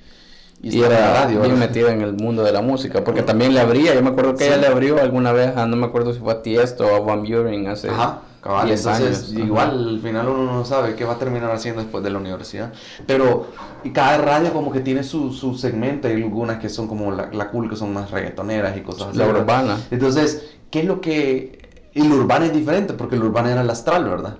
[0.62, 1.40] Y en era radio.
[1.40, 1.66] bien ¿verdad?
[1.66, 4.44] metida en el mundo de la música, porque también le abría, yo me acuerdo que
[4.44, 4.50] Sí.
[4.50, 7.00] ella le abrió alguna vez, a, no me acuerdo si fue a Tiesto o a
[7.00, 9.44] Van Buren hace Ajá, cabal, 10 entonces años.
[9.46, 9.78] igual Ajá.
[9.78, 12.72] al final uno no sabe qué va a terminar haciendo después de la universidad.
[13.06, 13.46] Pero
[13.82, 17.30] y cada radio como que tiene su, su segmento, hay algunas que son como la,
[17.32, 19.18] la cool, que son más reggaetoneras y cosas así.
[19.18, 19.78] La urbana.
[19.90, 21.90] Entonces, ¿qué es lo que...
[21.94, 24.38] Y la urbana es diferente porque la urbana era el astral, ¿verdad?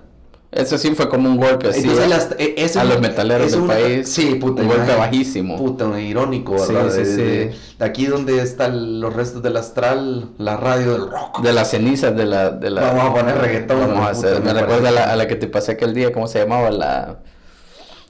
[0.51, 4.07] Eso sí fue como un golpe Entonces, las- e- a los metaleros del una- país.
[4.07, 4.61] Sí, puta.
[4.61, 5.57] Un golpe bajísimo.
[5.57, 6.91] Puta, irónico, Sí, ¿verdad?
[6.91, 7.21] sí, de, sí.
[7.21, 11.41] de- de aquí donde están los restos del astral, la radio del rock.
[11.41, 12.51] De las cenizas de la...
[12.51, 14.41] De la Vamos a poner reggaetón, Vamos a puta, hacer.
[14.43, 16.69] me Me recuerda a la, a la que te pasé aquel día, ¿cómo se llamaba?
[16.71, 17.17] La...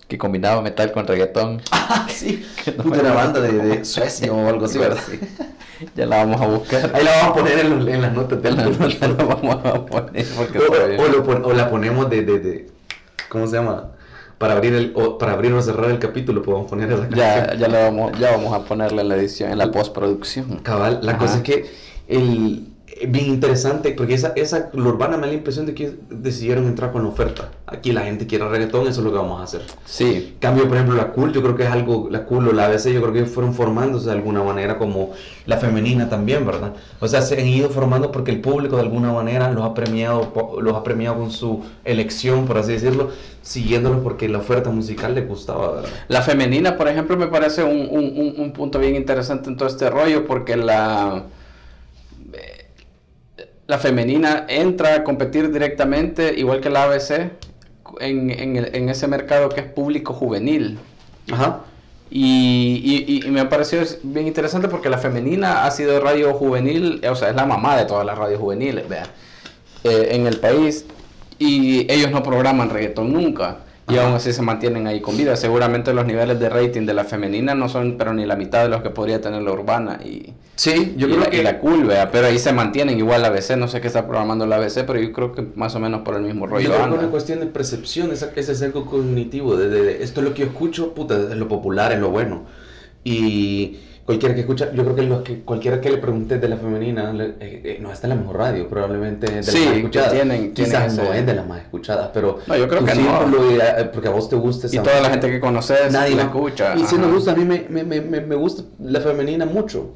[0.07, 1.61] que combinaba metal con reggaetón.
[1.87, 2.43] Ah, sí.
[2.81, 4.97] Puta, una banda de, de Suecia o algo así, ¿verdad?
[5.95, 6.91] Ya la vamos a buscar.
[6.95, 9.85] Ahí la vamos a poner en, en las notas de la nota la vamos a
[9.85, 12.67] poner porque o, o lo pon- o la ponemos de, de, de-
[13.29, 13.91] ¿Cómo se llama?
[14.39, 17.59] Para abrir, el, o para abrir o cerrar el capítulo podemos poner esa Ya, canción.
[17.59, 20.57] ya, la vamos, ya vamos a ponerle en la edición, en la postproducción.
[20.63, 21.19] Cabal, la Ajá.
[21.19, 21.65] cosa es que
[22.07, 22.67] el,
[23.09, 26.91] bien interesante, porque esa, esa, la urbana me da la impresión de que decidieron entrar
[26.93, 27.49] con la oferta.
[27.67, 29.61] Aquí la gente quiere reggaetón, eso es lo que vamos a hacer.
[29.85, 32.65] Sí, Cambio, por ejemplo, la cool, yo creo que es algo, la cool o la
[32.67, 35.11] ABC, yo creo que fueron formándose de alguna manera como
[35.45, 36.71] la femenina también, ¿verdad?
[37.01, 40.31] O sea, se han ido formando porque el público de alguna manera los ha premiado,
[40.61, 43.09] los ha premiado con su elección, por así decirlo,
[43.41, 45.89] siguiéndolos porque la oferta musical les gustaba, ¿verdad?
[46.07, 49.67] La femenina, por ejemplo, me parece un, un- un- un punto bien interesante en todo
[49.67, 51.21] este rollo porque la, eh,
[53.67, 57.31] la femenina entra a competir directamente, igual que la ABC,
[57.99, 60.77] en, en el- en ese mercado que es público juvenil.
[61.31, 61.61] Ajá.
[62.11, 67.01] Y, y- y me ha parecido bien interesante porque la femenina ha sido radio juvenil,
[67.09, 69.07] o sea, es la mamá de todas las radios juveniles, vea,
[69.83, 70.85] eh, en el país.
[71.39, 73.57] Y ellos no programan reggaetón nunca.
[73.87, 74.07] Y Ajá.
[74.07, 75.35] aún así se mantienen ahí con vida.
[75.35, 78.69] Seguramente los niveles de rating de la femenina no son, pero ni la mitad de
[78.69, 79.99] los que podría tener la urbana.
[80.03, 82.09] Y, Sí, yo y creo la, que y la cool, vea.
[82.09, 83.55] Pero ahí se mantienen igual la ABC.
[83.57, 86.15] No sé qué está programando la ABC, pero yo creo que más o menos por
[86.15, 89.55] el mismo rollo Yo creo que es una cuestión de percepción, esa- ese sesgo cognitivo,
[89.55, 92.09] de, de- de esto es lo que yo escucho, puta, es lo popular, es lo
[92.09, 92.45] bueno.
[93.03, 96.57] Y cualquiera que escucha, yo creo que, los que cualquiera que le pregunte de la
[96.57, 99.73] femenina, le- eh, eh, no, esta es la mejor radio, probablemente de Sí, las más
[99.73, 100.11] que escuchadas.
[100.13, 102.95] tienen- Quizás tienen no ese- es de las más escuchadas, pero No, yo creo que
[102.95, 103.51] no.
[103.51, 106.15] y, eh, porque a vos te gusta Y esa toda la gente que conoces Nadie
[106.15, 106.35] la más.
[106.35, 106.75] escucha.
[106.77, 109.95] Y si nos gusta, a mí me, me, me, me me gusta la femenina mucho.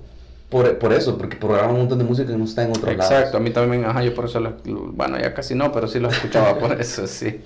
[0.49, 3.11] Por, por eso, porque programa un montón de música que no está en otros lados.
[3.11, 5.99] Exacto, a mí también, ajá, yo por eso, lo- bueno, ya casi no, pero sí
[5.99, 7.41] lo escuchaba por eso, sí.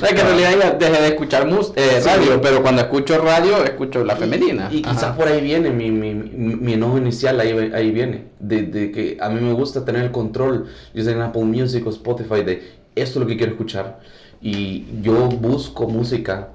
[0.00, 2.08] No, es que en realidad ya dejé de escuchar mus eh, Sí.
[2.08, 4.68] radio, pero cuando escucho radio, escucho la femenina.
[4.72, 8.24] Y, y quizás por ahí viene mi, mi, mi, mi enojo inicial, ahí, ahí viene.
[8.40, 11.86] De, de que a mí me gusta tener el control, yo sé en Apple Music
[11.86, 12.54] o Spotify, de
[12.96, 14.00] esto es lo que quiero escuchar.
[14.42, 16.48] Y yo busco música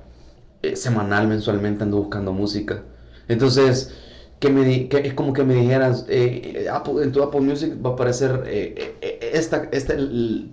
[0.63, 2.81] eh, semanal, mensualmente ando buscando música.
[3.29, 3.93] Entonces,
[4.43, 7.73] que me, di- que es como que me dijeras, eh, Apple, en tu Apple Music
[7.83, 10.51] va a aparecer eh, eh, esta, esta, el-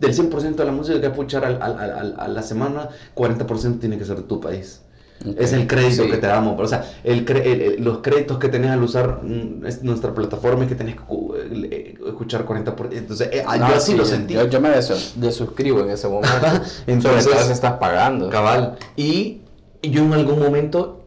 [0.00, 3.98] del 100% de la música que escuchar al- al- al- a la semana, 40% tiene
[3.98, 4.80] que ser de tu país.
[5.28, 5.36] Ok.
[5.38, 6.10] Es el crédito Sí.
[6.10, 6.58] que te damos.
[6.58, 10.68] O sea, el el- los créditos que tenés al usar mm, es nuestra plataforma es
[10.70, 12.96] que tenés que cu- eh, escuchar 40%.
[12.98, 14.34] Entonces, eh, ah, No, yo así sí, lo sentí.
[14.34, 16.34] Yo, yo me desu- desuscribo en ese momento.
[16.86, 18.30] Entonces- Sobre todo estás pagando.
[18.30, 18.76] Cabal.
[18.96, 19.42] Y
[19.82, 21.01] yo en algún momento eh,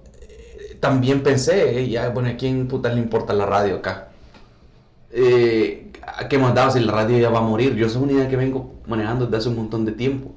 [0.85, 4.09] también pensé, eh, ya, bueno, ¿a quién putas le importa la radio acá?
[5.11, 7.73] Eh, ¿A qué más daba si la radio ya va a morir?
[7.75, 10.35] Yo soy una idea que vengo manejando desde hace un montón de tiempo.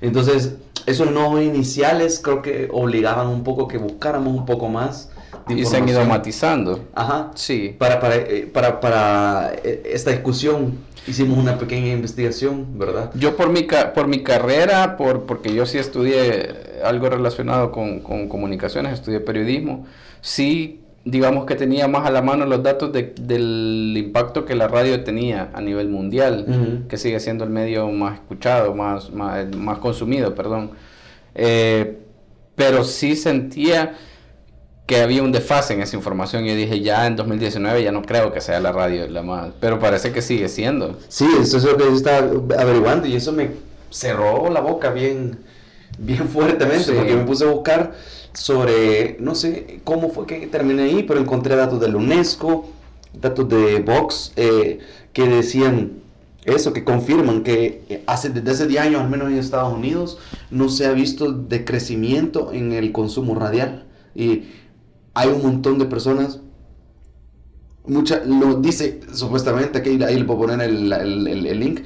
[0.00, 5.10] Entonces, esos no iniciales creo que obligaban un poco que buscáramos un poco más
[5.46, 6.86] de Y se han ido matizando.
[6.94, 7.32] Ajá.
[7.34, 7.76] Sí.
[7.78, 10.78] Para, para, eh, para, para eh, esta discusión
[11.10, 13.10] hicimos una pequeña investigación, ¿verdad?
[13.14, 18.28] Yo por mi, por mi carrera, por, porque yo sí estudié algo relacionado con, con
[18.28, 19.86] comunicaciones, estudié periodismo,
[20.20, 24.68] sí digamos que tenía más a la mano los datos de- del impacto que la
[24.68, 26.88] radio tenía a nivel mundial, Ujú.
[26.88, 30.72] que sigue siendo el medio más escuchado, más, más, más consumido, perdón.
[31.34, 31.98] Eh,
[32.54, 33.94] pero sí sentía
[34.90, 36.44] que había un desfase en esa información.
[36.44, 39.78] Yo dije, ya en 2019 ya no creo que sea la radio la más, pero
[39.78, 40.98] parece que sigue siendo.
[41.06, 42.26] Sí, eso es lo que yo estaba
[42.58, 43.50] averiguando y eso me
[43.88, 45.38] cerró la boca bien,
[45.96, 46.92] bien fuertemente Sí.
[46.96, 47.92] porque me puse a buscar
[48.32, 52.68] sobre, no sé cómo fue que terminé ahí, pero encontré datos de la UNESCO,
[53.12, 54.80] datos de Vox, eh,
[55.12, 56.00] que decían
[56.44, 60.18] eso, que confirman que eh, hace, desde hace 10 años, al menos en Estados Unidos,
[60.50, 63.84] no se ha visto decrecimiento en el consumo radial.
[64.16, 64.46] Y
[65.14, 66.40] hay un montón de personas
[67.86, 71.80] mucha, lo dice supuestamente, aquí ahí le puedo poner el, el- el- el link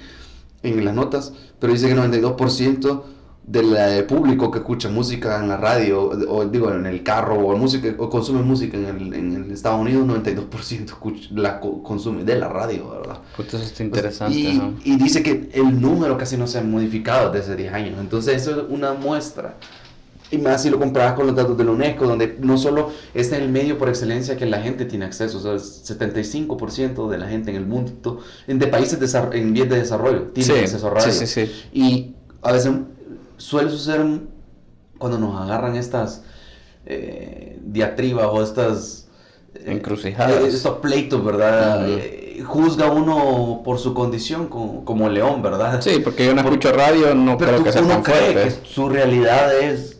[0.62, 3.04] en las notas, pero dice que 92%
[3.46, 7.94] del público que escucha música en la radio, o digo en el carro, o, música,
[7.98, 12.48] o consume música en, el, en Estados Unidos, 92% escucha, la co- consume de la
[12.48, 13.18] radio, ¿verdad?
[13.36, 14.38] Puta, eso está interesante.
[14.38, 14.74] Y, ¿no?
[14.82, 17.96] y dice que el número casi no se ha modificado desde hace 10 años.
[18.00, 19.58] Entonces, eso es una muestra.
[20.30, 23.30] Y más si lo comparas con los datos de la UNESCO, donde no solo es
[23.32, 27.28] el medio por excelencia que la gente tiene acceso, o sea, el 75% de la
[27.28, 31.12] gente en el mundo, en, de países en vías de desarrollo, tiene acceso a radio.
[31.12, 31.52] sí, sí, sí.
[31.72, 32.72] Y a veces
[33.36, 34.04] suele suceder
[34.98, 36.22] cuando nos agarran estas
[36.86, 39.08] eh, diatribas o estas
[39.54, 40.42] eh, Encrucijadas.
[40.42, 41.86] eh, estos pleitos, ¿verdad?
[41.88, 45.80] Eh, juzga uno por su condición como, como león, ¿verdad?
[45.80, 48.32] Sí, porque yo no escucho radio, no Pero creo tú, que sea uno tan cree
[48.32, 48.60] fuerte.
[48.60, 49.93] que su realidad es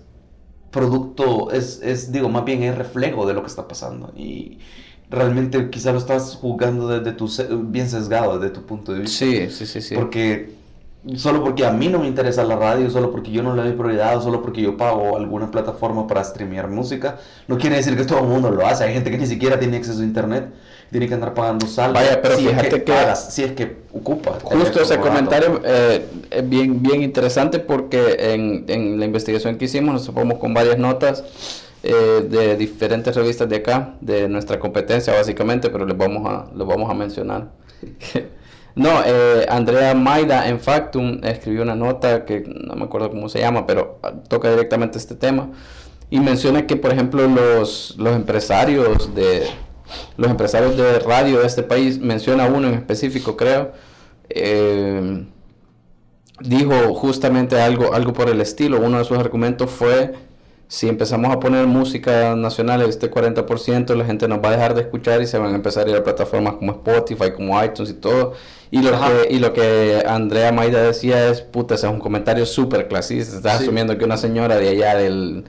[0.75, 4.13] producto, es, es, digo, más bien es reflejo de lo que está pasando.
[4.17, 4.59] Y
[5.09, 7.31] realmente quizá lo estás juzgando desde tu,
[7.69, 9.25] bien sesgado, desde tu punto de vista.
[9.25, 9.95] Sí, sí, sí, sí.
[9.95, 10.53] Porque
[11.17, 13.73] solo porque a mí no me interesa la radio, solo porque yo no le doy
[13.73, 18.21] prioridad, solo porque yo pago alguna plataforma para streamear música, no quiere decir que todo
[18.21, 18.85] el mundo lo hace.
[18.85, 20.49] Hay gente que ni siquiera tiene acceso a internet,
[20.91, 21.95] tiene que andar pagando saldo.
[21.95, 24.39] Vaya, pero si es fíjate que- pagas, si es que ocupa.
[24.43, 29.93] Justo ese comentario eh, es bien, bien interesante porque en, en la investigación que hicimos
[29.95, 31.25] nos topamos con varias notas
[31.83, 36.67] eh, de diferentes revistas de acá, de nuestra competencia básicamente, pero les vamos a, los
[36.67, 37.49] vamos a mencionar.
[38.75, 43.39] no, eh, Andrea Maida en Factum escribió una nota que no me acuerdo cómo se
[43.39, 45.51] llama, pero ah, toca directamente este tema.
[46.11, 49.47] Y menciona que por ejemplo los, los empresarios de
[50.17, 53.73] los empresarios de radio de este país menciona uno en específico creo
[54.31, 55.27] eh,
[56.41, 58.81] dijo justamente algo algo por el estilo.
[58.81, 60.15] Uno de sus argumentos fue
[60.69, 64.81] si empezamos a poner música nacional este 40% la gente nos va a dejar de
[64.83, 67.95] escuchar y se van a empezar a ir a plataformas como Spotify como iTunes y
[67.95, 68.33] todo
[68.71, 69.09] y lo Ajá.
[69.29, 73.37] que y lo que Andrea Maida decía es puta ese es un comentario súper clasista
[73.37, 73.65] estás Sí.
[73.65, 75.45] asumiendo que una señora de allá del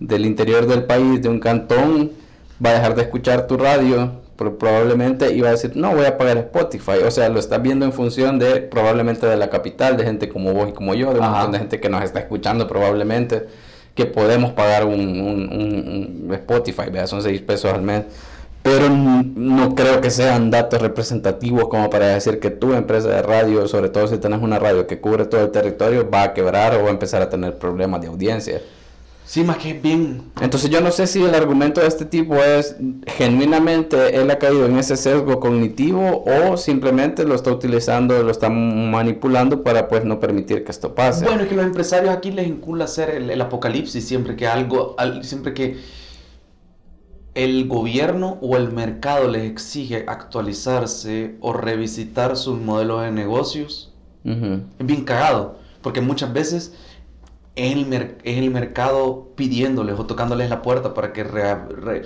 [0.00, 2.12] del interior del país, de un cantón,
[2.64, 6.04] va a dejar de escuchar tu radio, pro- probablemente, y va a decir, no, voy
[6.04, 6.98] a pagar Spotify.
[7.04, 10.52] O sea, lo estás viendo en función de, probablemente, de la capital, de gente como
[10.52, 13.48] vos y como yo, de un montón de gente que nos está escuchando, probablemente,
[13.98, 18.04] que podemos pagar un, Spotify, son 6 pesos al mes.
[18.62, 23.66] Pero no creo que sean datos representativos como para decir que tu empresa de radio,
[23.66, 26.82] sobre todo si tenés una radio que cubre todo el territorio, va a quebrar o
[26.84, 28.60] va a empezar a tener problemas de audiencia.
[29.28, 30.32] Sí, más que bien.
[30.40, 34.64] Entonces yo no sé si el argumento de este tipo es genuinamente él ha caído
[34.64, 40.18] en ese sesgo cognitivo o simplemente lo está utilizando, lo está manipulando para pues no
[40.18, 41.26] permitir que esto pase.
[41.26, 44.94] Bueno, es que los empresarios aquí les incula hacer el, el apocalipsis siempre que algo,
[44.96, 45.76] al- siempre que
[47.34, 53.92] el gobierno o el mercado les exige actualizarse o revisitar sus modelos de negocios.
[54.24, 54.62] Ujú.
[54.78, 56.72] Es bien cagado, porque muchas veces
[57.58, 57.92] es el,
[58.22, 62.02] es el mercado pidiéndoles o tocándoles la puerta para que, re- re-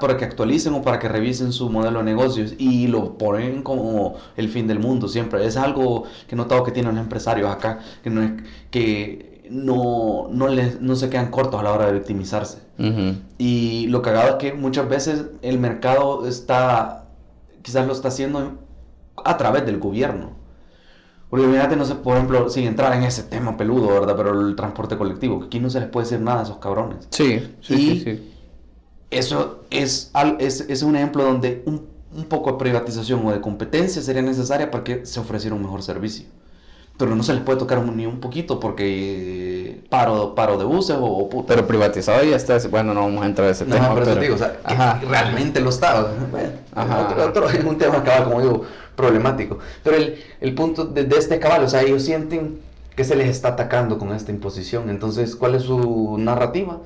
[0.00, 4.14] para que actualicen o para que revisen su modelo de negocios y lo ponen como
[4.36, 5.44] el fin del mundo siempre.
[5.44, 8.30] Es algo que he notado que tienen los empresarios acá, que no, es,
[8.70, 12.58] que no, no, les, no se quedan cortos a la hora de victimizarse.
[13.38, 17.08] Y lo cagado es que muchas veces el mercado está,
[17.62, 18.58] quizás lo está haciendo
[19.24, 20.39] a través del gobierno.
[21.30, 24.16] Porque imagínate, no sé, por ejemplo, sin entrar en ese tema peludo, ¿verdad?
[24.16, 27.06] Pero el transporte colectivo, que aquí no se les puede decir nada a esos cabrones.
[27.10, 28.26] Sí, sí, Y- sí, sí.
[29.10, 34.02] Eso es, es, es un ejemplo donde un, un poco de privatización o de competencia
[34.02, 36.26] sería necesaria para que se ofreciera un mejor servicio.
[37.00, 41.04] Pero no se les puede tocar ni un poquito porque paro, paro de buses o,
[41.04, 41.54] o puta.
[41.54, 43.88] Pero privatizado ya está, bueno, no vamos a entrar a ese No, tema.
[43.94, 45.00] pero eso pero- te digo, o sea, Ajá.
[45.08, 46.06] realmente lo está.
[46.30, 47.08] Bueno, Ajá.
[47.08, 48.62] otro, otro- es un tema cabal, como digo,
[48.94, 49.58] problemático.
[49.82, 52.60] Pero el, el punto de, de este cabal, o sea, ellos sienten
[52.94, 54.90] que se les está atacando con esta imposición.
[54.90, 56.78] Entonces, ¿cuál es su narrativa?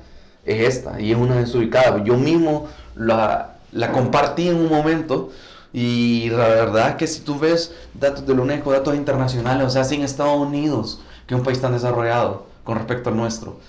[0.45, 2.03] Es esta, y es una desubicada.
[2.03, 5.29] Yo mismo la, la compartí en un momento.
[5.77, 10.03] Y la verdad que si tú ves datos del UNESCO, datos internacionales, o sea, sin
[10.03, 13.59] Estados Unidos, que es un país tan desarrollado con respecto al nuestro,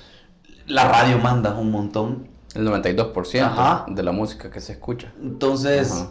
[0.69, 3.87] la radio manda un montón El 92% Ajá.
[3.89, 5.13] de la música que se escucha.
[5.21, 6.11] entonces, Ajá.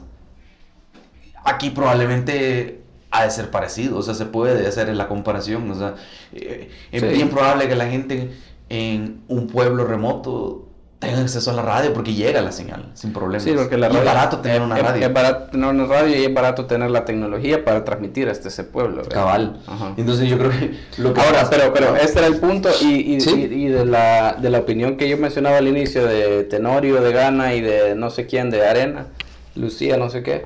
[1.46, 2.82] aquí probablemente
[3.12, 5.96] ha de ser parecido, o sea, se puede hacer la comparación, o sea,
[6.34, 7.08] eh, es Sí.
[7.08, 8.34] bien probable que la gente
[8.68, 10.65] en un pueblo remoto
[11.06, 13.44] tenga acceso a la radio porque llega la señal sin problemas.
[13.44, 15.06] Sí, porque la Y radio es barato tener una es- radio.
[15.08, 18.64] Es barato tener una radio y es barato tener la tecnología para transmitir hasta ese
[18.64, 18.98] pueblo.
[18.98, 19.12] ¿verdad?
[19.12, 19.60] Cabal.
[19.68, 19.94] Ajá.
[19.98, 23.16] Entonces yo creo que lo que Ahora, pasa- pero, pero este era el punto y,
[23.16, 23.48] y, Sí.
[23.52, 27.12] y- y de, la, de la opinión que yo mencionaba al inicio de Tenorio, de
[27.14, 29.08] Gana y de no sé quién, de Arena,
[29.56, 30.46] Lucía, no sé qué.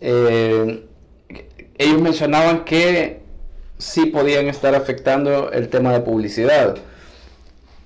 [0.00, 0.84] eh,
[1.78, 3.20] ellos mencionaban que
[3.78, 6.76] sí podían estar afectando el tema de publicidad.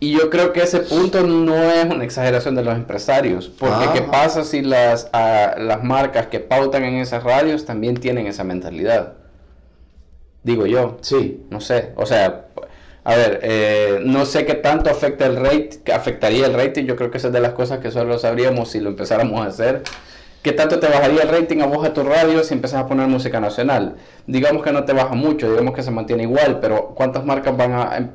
[0.02, 3.92] Y yo creo que ese punto no es una exageración de los empresarios, porque Ah.
[3.92, 8.42] ¿qué pasa si las, ah, las marcas que pautan en esas radios también tienen esa
[8.42, 9.12] mentalidad?
[10.42, 10.96] Digo yo.
[11.02, 11.44] Sí.
[11.50, 12.46] No sé, o sea,
[13.04, 16.96] a ver, eh, no sé qué tanto afecta el rate, que afectaría el rating, yo
[16.96, 19.82] creo que esa es de las cosas que solo sabríamos si lo empezáramos a hacer.
[20.42, 23.06] ¿Qué tanto te bajaría el rating a vos a tu radio si empezás a poner
[23.08, 23.96] música nacional?
[24.26, 27.72] Digamos que no te baja mucho, digamos que se mantiene igual, pero ¿cuántas marcas van
[27.74, 28.10] a, em-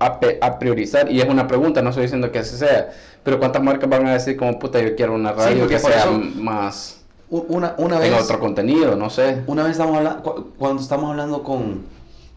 [0.00, 1.10] a, a priorizar?
[1.12, 2.90] Y es una pregunta, no estoy diciendo que así sea,
[3.22, 5.80] pero ¿cuántas marcas van a decir como puta yo quiero una Sí, radio porque que
[5.80, 6.96] sea eso- más...
[7.32, 8.08] Una, una vez...
[8.10, 9.42] tenga otro contenido, no sé.
[9.46, 11.82] Una vez estamos hablando, cuando estamos hablando con,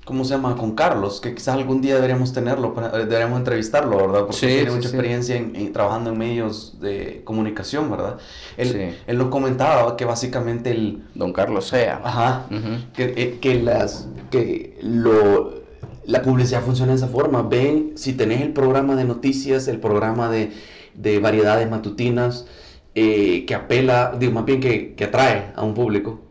[0.06, 0.56] ¿cómo se llama?
[0.56, 4.20] Con Carlos, que quizás algún día deberíamos tenerlo, eh, deberíamos entrevistarlo, ¿verdad?
[4.28, 4.96] Porque Sí, tiene sí, mucha sí.
[4.96, 8.18] experiencia en, en- trabajando en medios de comunicación, ¿verdad?
[8.56, 8.98] Él, Sí.
[9.08, 11.02] él nos comentaba que básicamente el...
[11.16, 12.00] Don Carlos Sea.
[12.04, 12.84] Ajá, Ujú.
[12.94, 15.63] que, eh, que las que lo
[16.06, 17.42] la publicidad funciona de esa forma.
[17.44, 20.52] Ven si tenés el programa de noticias el programa de,
[20.94, 22.48] de variedades matutinas
[22.96, 26.22] eh, que apela digo más bien que, que atrae a un público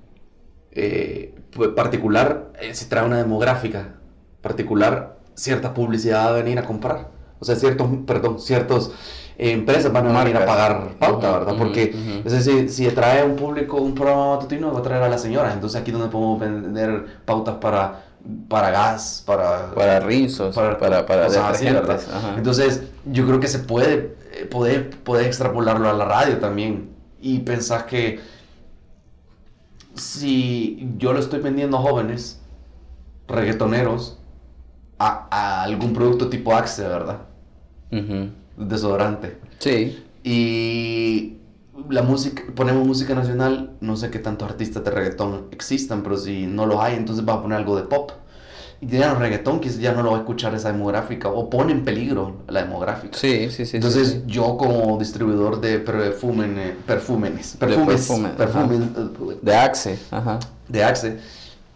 [0.71, 1.35] eh,
[1.75, 3.97] particular eh, si trae una demográfica
[4.41, 7.11] particular cierta publicidad va a venir a comprar.
[7.39, 8.93] O sea ciertos perdón ciertos
[9.39, 11.95] eh, empresas van a venir a pagar pauta verdad porque
[12.25, 15.55] es decir, si trae un público un programa matutino, va a traer a las señoras.
[15.55, 18.05] Entonces aquí donde podemos vender pautas para,
[18.49, 19.75] para gas, para...
[19.75, 22.35] Para rinzos, para, para, para ajá.
[22.37, 26.91] Entonces yo creo que se puede, eh, poder, poder extrapolarlo a la radio también.
[27.21, 28.21] Y pensás que
[29.95, 32.41] si yo lo estoy vendiendo a jóvenes,
[33.29, 34.19] reggaetoneros,
[34.99, 37.19] a, a algún producto tipo Axe, ¿verdad?
[37.91, 38.31] Ujú.
[38.57, 40.05] Desodorante Sí.
[40.23, 41.37] y
[41.89, 46.47] la música, ponemos música nacional, no sé qué tantos artistas de reggaetón existan, pero si
[46.47, 48.13] no los hay, entonces va a poner algo de pop.
[48.81, 51.73] Y ya no reggaetón, quizás ya no lo va a escuchar esa demográfica, o pone
[51.73, 53.17] en peligro la demográfica.
[53.17, 53.77] Sí, sí, sí.
[53.77, 54.23] entonces sí, sí.
[54.27, 60.41] yo como distribuidor de perfumen, perfúmenes, perfumes, perfumes, perfumes, eh, De Axe, ajá.
[60.69, 61.19] de Axe,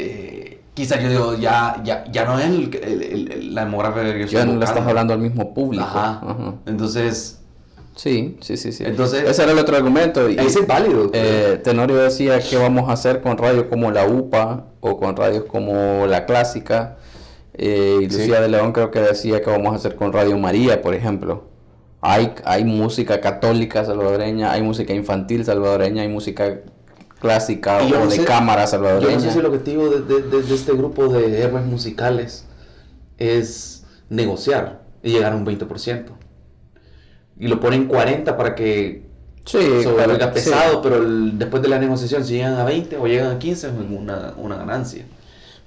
[0.01, 4.26] eh, quizás yo digo, ya, ya, ya no es el- el- el- la demográfica que
[4.26, 5.84] yo Ya no le estás hablando al mismo público.
[5.84, 6.20] Ajá.
[6.22, 6.55] Ajá.
[6.66, 7.40] Entonces,
[7.97, 8.84] Sí, sí, sí, sí.
[8.84, 10.28] Entonces- ese era el otro argumento.
[10.30, 11.11] Y, es válido.
[11.12, 15.44] eh, Tenorio decía qué vamos a hacer con radios como la UPA o con radios
[15.47, 16.99] como la Clásica.
[17.55, 18.18] Eh, y Sí.
[18.18, 21.44] Lucía de León creo que decía que vamos a hacer con Radio María, por ejemplo.
[22.03, 26.61] Hay, hay música católica salvadoreña, hay música infantil salvadoreña, hay música
[27.18, 29.14] clásica Y yo o no de sé- cámara Yo salvadoreña.
[29.14, 32.44] no sé si el objetivo de, de- de- de este grupo de héroes musicales
[33.18, 36.15] es negociar y llegar a un 20%.
[37.39, 39.05] Y lo ponen 40 para que
[39.45, 40.32] Sí, se claro, vuelva sí.
[40.34, 43.68] pesado, pero el- después de la negociación, si llegan a 20 o llegan a 15,
[43.68, 45.05] es una, una ganancia.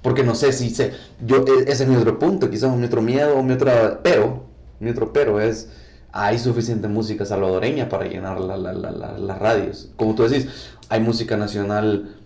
[0.02, 0.92] Porque no sé si se...
[1.24, 4.00] Yo, e- ese es mi otro punto, quizás mi otro miedo mi otra...
[4.02, 4.44] Pero,
[4.80, 5.70] mi otro pero es...
[6.12, 9.90] Hay suficiente música salvadoreña para llenar la- la- la- las radios.
[9.96, 10.48] Como tú decís,
[10.88, 12.16] hay música nacional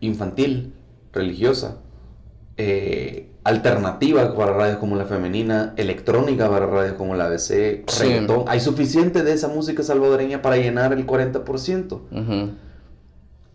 [0.00, 0.74] infantil,
[1.12, 1.76] religiosa,
[2.56, 8.02] eh, alternativa para radios como la femenina, electrónica para radios como la ABC, Sí.
[8.04, 8.44] reggaetón.
[8.48, 12.02] Hay suficiente de esa música salvadoreña para llenar el 40%.
[12.10, 12.50] Ujú.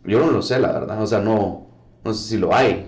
[0.06, 1.02] Yo no lo sé, la verdad.
[1.02, 1.68] O sea, no,
[2.04, 2.88] no sé si lo hay.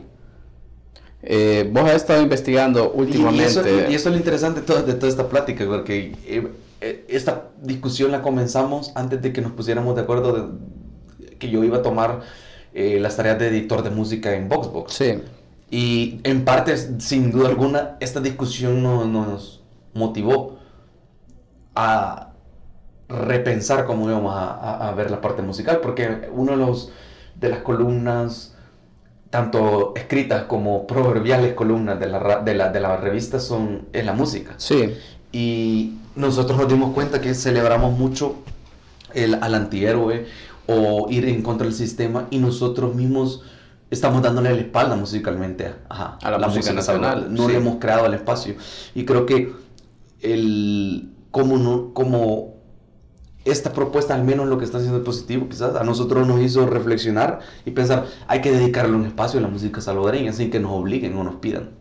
[1.24, 3.43] Eh, vos has estado investigando últimamente.
[3.43, 6.47] Y, eso, y eso es lo interesante de toda, de toda esta plática, porque eh,
[6.82, 11.64] eh, esta discusión la comenzamos antes de que nos pusiéramos de acuerdo de que yo
[11.64, 12.22] iba a tomar
[12.74, 14.93] eh, las tareas de editor de música en Voxbox.
[14.93, 15.20] Sí.
[15.72, 19.63] Y en parte, sin duda alguna, esta discusión no- nos
[19.93, 20.57] motivó
[21.76, 22.32] a
[23.07, 26.91] repensar cómo íbamos a, a- a ver la parte musical, porque uno de los
[27.39, 28.53] de las columnas,
[29.32, 34.13] tanto escritas como proverbiales columnas de la, de la, de la revista, son en la
[34.13, 34.53] música.
[34.57, 34.93] Sí.
[35.32, 38.36] Y nosotros nos dimos cuenta que celebramos mucho
[39.13, 40.28] el, al antihéroe
[40.67, 43.41] o ir en contra del sistema y nosotros mismos
[43.92, 47.38] estamos dándole la espalda musicalmente ajá, A la música nacional, salvadoreña.
[47.38, 47.52] No sí.
[47.52, 48.56] le hemos creado el espacio.
[48.96, 49.54] Y creo que
[50.22, 52.56] el, como, no, como
[53.44, 57.39] esta propuesta, al menos lo que está haciendo positivo, quizás a nosotros nos hizo reflexionar
[57.66, 61.18] y pensar, hay que dedicarle un espacio a la música salvadoreña sin que nos obliguen
[61.18, 61.72] o nos pidan.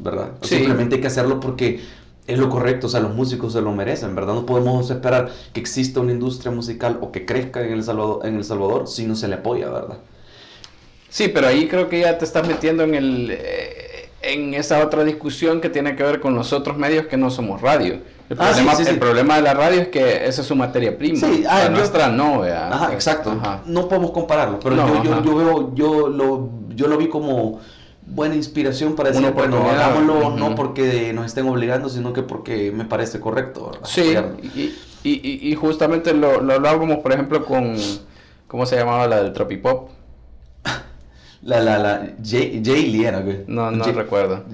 [0.00, 0.32] ¿Verdad?
[0.42, 0.56] Sí.
[0.56, 1.80] Simplemente hay que hacerlo porque
[2.26, 4.34] es lo correcto, o sea, los músicos se lo merecen, ¿verdad?
[4.34, 8.34] No podemos esperar que exista una industria musical o que crezca en El Salvador, en
[8.34, 9.98] el Salvador si no se le apoya, ¿verdad?
[11.14, 15.04] Sí, pero ahí creo que ya te estás metiendo en el eh, en esa otra
[15.04, 17.98] discusión que tiene que ver con los otros medios que no somos radio.
[18.28, 18.90] El Ah, problema, sí, sí.
[18.90, 21.20] el problema de la radio es que esa es su materia prima.
[21.28, 22.66] Sí, ah, la yo- nuestra no, vea.
[22.68, 23.30] Ajá, exacto.
[23.30, 23.60] Ajá.
[23.64, 27.60] No podemos compararlo, pero No, yo, yo, yo veo, yo lo, yo lo vi como
[28.06, 30.36] buena inspiración para decir, bueno, hagámoslo Ujú.
[30.36, 33.66] no porque nos estén obligando, sino que porque me parece correcto.
[33.70, 33.86] ¿verdad?
[33.86, 34.16] Sí,
[35.04, 37.76] y, y- y justamente lo, lo hablábamos, por ejemplo, con.
[38.48, 39.90] ¿Cómo se llamaba la del Tropipop?
[41.44, 43.40] La, la, la, Jay, Jay Lee era, güey.
[43.46, 44.44] No, no Jay- recuerdo.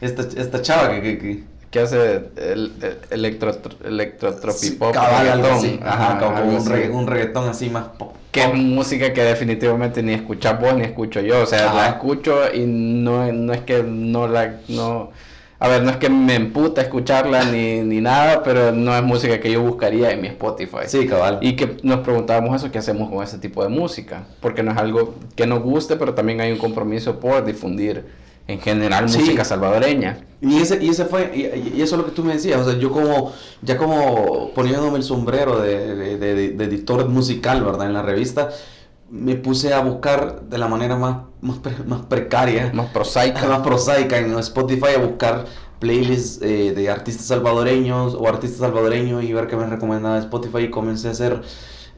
[0.00, 3.50] Esta, esta chava que, que, que- Que hace el, el electro,
[3.84, 4.96] electrotropipop.
[4.96, 5.80] algo reggaetón.
[5.82, 6.68] Ajá, como un, así.
[6.70, 8.14] regga- un reggaetón así más pop.
[8.30, 11.42] Que es música que definitivamente ni escuchas vos ni escucho yo.
[11.42, 11.74] O sea, Ajá.
[11.74, 14.56] la escucho y no, no es que no la.
[14.68, 15.10] No,
[15.58, 19.40] a ver, no es que me emputa escucharla ni, ni nada, pero no es música
[19.40, 20.80] que yo buscaría en mi Spotify.
[20.86, 21.38] Sí, cabal.
[21.40, 24.24] Y que nos preguntábamos eso, ¿qué hacemos con ese tipo de música?
[24.40, 28.04] Porque no es algo que nos guste, pero también hay un compromiso por difundir
[28.48, 29.18] en general Sí.
[29.18, 30.18] música salvadoreña.
[30.40, 32.70] Y ese, y ese fue, y, y eso es lo que tú me decías, o
[32.70, 33.32] sea, yo como,
[33.62, 37.86] ya como poniéndome el sombrero de, de- de- de editor musical, ¿verdad?
[37.86, 38.50] En la revista,
[39.10, 43.46] me puse a buscar de la manera más, más, pre- más precaria, Más prosaica.
[43.48, 45.46] más prosaica en Spotify a buscar
[45.78, 50.70] playlists eh, de artistas salvadoreños o artistas salvadoreños y ver qué me recomendaba Spotify y
[50.70, 51.42] comencé a hacer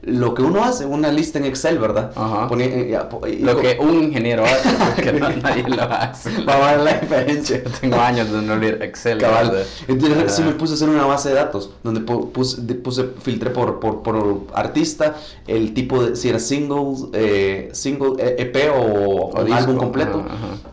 [0.03, 2.13] lo que uno hace, una lista en Excel, ¿verdad?
[2.15, 2.49] Ajá.
[2.49, 2.99] Pone- eh,
[3.31, 6.31] y Lo que un ingeniero hace, porque no, nadie lo hace.
[6.47, 7.63] Vamos a ver la diferencia.
[7.81, 9.19] Tengo años de no leer Excel.
[9.19, 9.51] Cabal.
[9.51, 9.67] ¿verdad?
[9.89, 10.29] Entonces Ah.
[10.29, 13.81] sí me puse a hacer una base de datos donde pu- puse, puse filtré por,
[13.81, 19.39] por, por artista, el tipo de si era singles, eh, single eh, EP o, O
[19.53, 20.25] álbum completo,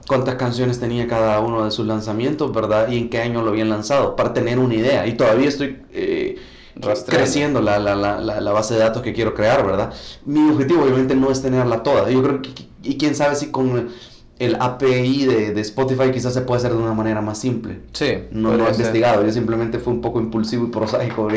[0.07, 2.89] cuántas canciones tenía cada uno de sus lanzamientos, ¿verdad?
[2.89, 5.07] Y en qué año lo habían lanzado, para tener una idea.
[5.07, 6.35] Y todavía estoy eh,
[6.75, 7.23] Rastreando.
[7.23, 9.93] creciendo la, la, la, la, base de datos que quiero crear, ¿verdad?
[10.25, 12.09] Mi objetivo obviamente no es tenerla toda.
[12.09, 12.49] Yo creo que,
[12.83, 13.89] y quién sabe si con
[14.37, 17.79] el API de, de Spotify quizás se puede hacer de una manera más simple.
[17.93, 18.25] Sí.
[18.31, 18.81] No lo he ser.
[18.81, 21.29] investigado, yo simplemente fui un poco impulsivo y prosaico.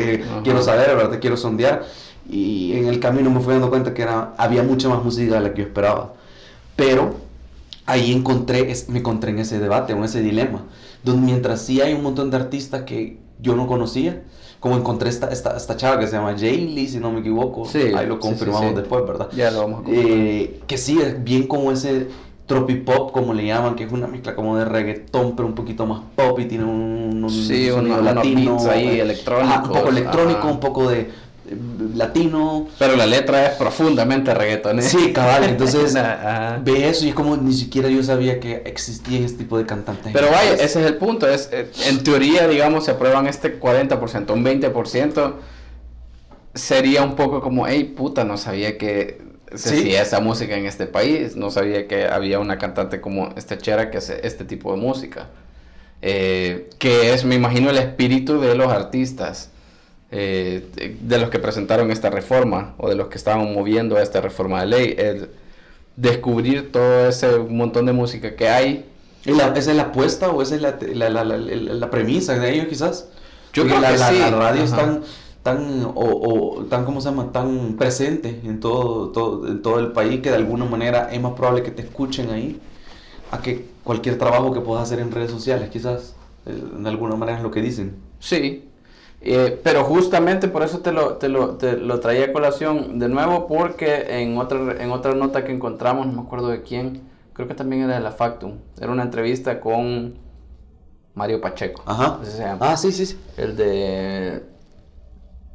[0.43, 1.19] quiero saber, ¿verdad?
[1.19, 1.85] Quiero sondear.
[2.29, 5.41] Y en el camino me fui dando cuenta que era, había mucha más música de
[5.41, 6.13] la que yo esperaba.
[6.75, 7.15] Pero
[7.85, 10.65] ahí encontré, me encontré en ese debate, en ese dilema.
[11.03, 14.21] Donde mientras sí hay un montón de artistas que yo no conocía,
[14.59, 17.65] como encontré esta, esta, esta chava que se llama Jaylee, si no me equivoco.
[17.65, 18.75] Sí, ahí lo confirmamos sí, sí.
[18.75, 19.29] después, ¿verdad?
[19.35, 20.11] Ya lo vamos a confirmar.
[20.11, 22.07] Eh, que sí, es bien como ese
[22.45, 26.01] tropipop, como le llaman, que es una mezcla como de reggaetón, pero un poquito más
[26.15, 29.89] pop y tiene un, un Sí, unos- unos beats ahí eh, electrónicos, ajá, un poco
[29.89, 30.47] electrónico, ajá.
[30.51, 31.09] un poco de
[31.95, 32.67] latino.
[32.77, 34.87] Pero la letra es profundamente reggaetonera.
[34.87, 35.93] Sí, cabal, entonces
[36.63, 40.11] ve eso y es como ni siquiera yo sabía que existía este tipo de cantantes.
[40.13, 41.27] Pero vaya, ese es el punto.
[41.29, 45.33] Es, eh, en teoría, digamos, se aprueban este 40%, un 20%.
[46.53, 49.21] Sería un poco como, hey, puta, no sabía que
[49.55, 49.75] se Sí.
[49.79, 51.35] hacía esa música en este país.
[51.35, 55.27] No sabía que había una cantante como esta chera que hace este tipo de música.
[56.01, 59.51] Eh, que es, me imagino, el espíritu de los artistas.
[60.11, 64.61] Eh, de- los que presentaron esta reforma o de los que estaban moviendo esta reforma
[64.61, 64.95] de ley.
[64.97, 65.29] El
[65.95, 68.85] descubrir todo ese montón de música que hay
[69.25, 71.89] ¿Y la- ¿Esa es la apuesta o esa es la, la, la, la- la- la
[71.89, 73.09] premisa de ellos quizás?
[73.53, 74.19] Yo Porque creo la, que la- sí.
[74.19, 74.81] la radio es Ajá.
[74.81, 75.01] tan,
[75.43, 75.91] tan, o,
[76.59, 77.31] o tan, ¿cómo se llama?
[77.31, 81.33] Tan presente en todo, todo, en todo el país que de alguna manera es más
[81.33, 82.59] probable que te escuchen ahí
[83.31, 86.15] a que cualquier trabajo que puedas hacer en redes sociales, quizás.
[86.45, 87.97] Eh, De alguna manera es lo que dicen.
[88.19, 88.68] Sí,
[89.21, 93.09] eh, pero justamente por eso te lo, te, lo, te lo traía a colación de
[93.09, 97.01] nuevo, porque en otra, en otra nota que encontramos, no me acuerdo de quién,
[97.33, 100.15] creo que también era de la Factum, era una entrevista con
[101.15, 101.83] Mario Pacheco.
[101.85, 102.19] Ajá.
[102.23, 102.71] se llama.
[102.71, 103.19] Ah, sí, sí, sí.
[103.35, 104.43] El de.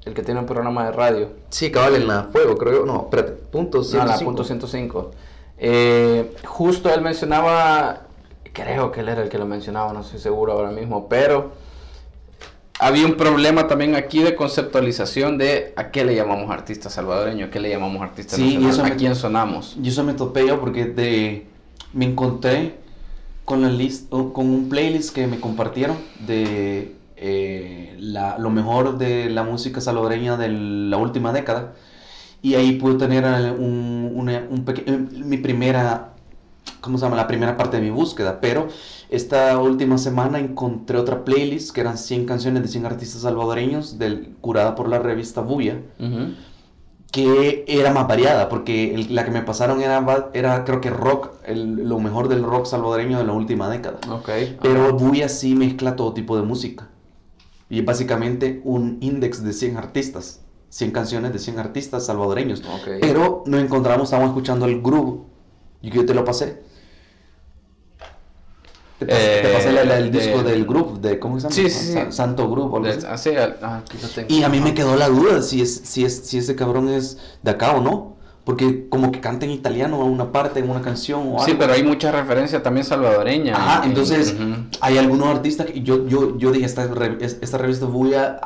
[0.04, 1.30] El que tiene un programa de radio.
[1.48, 2.84] Sí, cabal, en la fuego, creo.
[2.84, 4.24] No, espérate, punto No, la 105.
[4.24, 5.10] punto 105.
[5.56, 8.00] Eh, justo él mencionaba,
[8.52, 11.52] creo que él era el que lo mencionaba, no estoy seguro ahora mismo, pero
[12.80, 17.50] había un problema también aquí de conceptualización de a qué le llamamos artista salvadoreño, a
[17.50, 19.76] qué le llamamos artista Sí, y nacional, eso a me- quién sonamos.
[19.80, 21.46] Yo eso me topé yo porque de,
[21.92, 22.76] me encontré
[23.44, 25.96] con la list, con un playlist que me compartieron
[26.26, 31.74] de eh, la- lo mejor de la música salvadoreña de la última década.
[32.42, 36.13] Y ahí pude tener un, una- un eh, mi primera,
[36.84, 37.16] ¿cómo se llama?
[37.16, 38.40] La primera parte de mi búsqueda.
[38.40, 38.68] Pero
[39.10, 44.34] esta última semana encontré otra playlist que eran 100 canciones de 100 artistas salvadoreños, del,
[44.40, 46.34] curada por la revista Buya Ujú.
[47.10, 51.30] que era más variada, porque el- la que me pasaron era, era creo que rock,
[51.46, 53.98] el- lo mejor del rock salvadoreño de la última década.
[54.10, 54.28] Ok.
[54.60, 56.88] Pero Buya sí mezcla todo tipo de música.
[57.70, 62.60] Y es básicamente un index de 100 artistas, 100 canciones de 100 artistas salvadoreños.
[62.60, 62.98] Ok.
[63.00, 65.20] Pero nos encontramos, estábamos escuchando el groove,
[65.82, 66.62] y que yo te lo pasé.
[68.98, 71.44] Te pasé, te Eh, pasé la- la- el de- disco del groove, de, ¿cómo se
[71.44, 71.54] llama?
[71.54, 71.92] Sí, sí, sí.
[71.94, 72.72] Sa- Santo Groove.
[72.72, 73.00] o algo así.
[73.00, 74.28] De- ah, sí, al- ah, aquí lo tengo.
[74.32, 74.74] Y a mí me Ajá.
[74.74, 78.14] quedó la duda si, es, si, es, si ese cabrón es de acá o no.
[78.44, 81.44] Porque como que canta en italiano a una parte en una canción o algo.
[81.46, 83.56] Sí, pero hay mucha referencia también salvadoreña.
[83.56, 84.66] Ajá, en- entonces ujú.
[84.82, 86.86] hay algunos artistas que yo, yo, yo dije, esta,
[87.20, 88.38] esta revista Buya,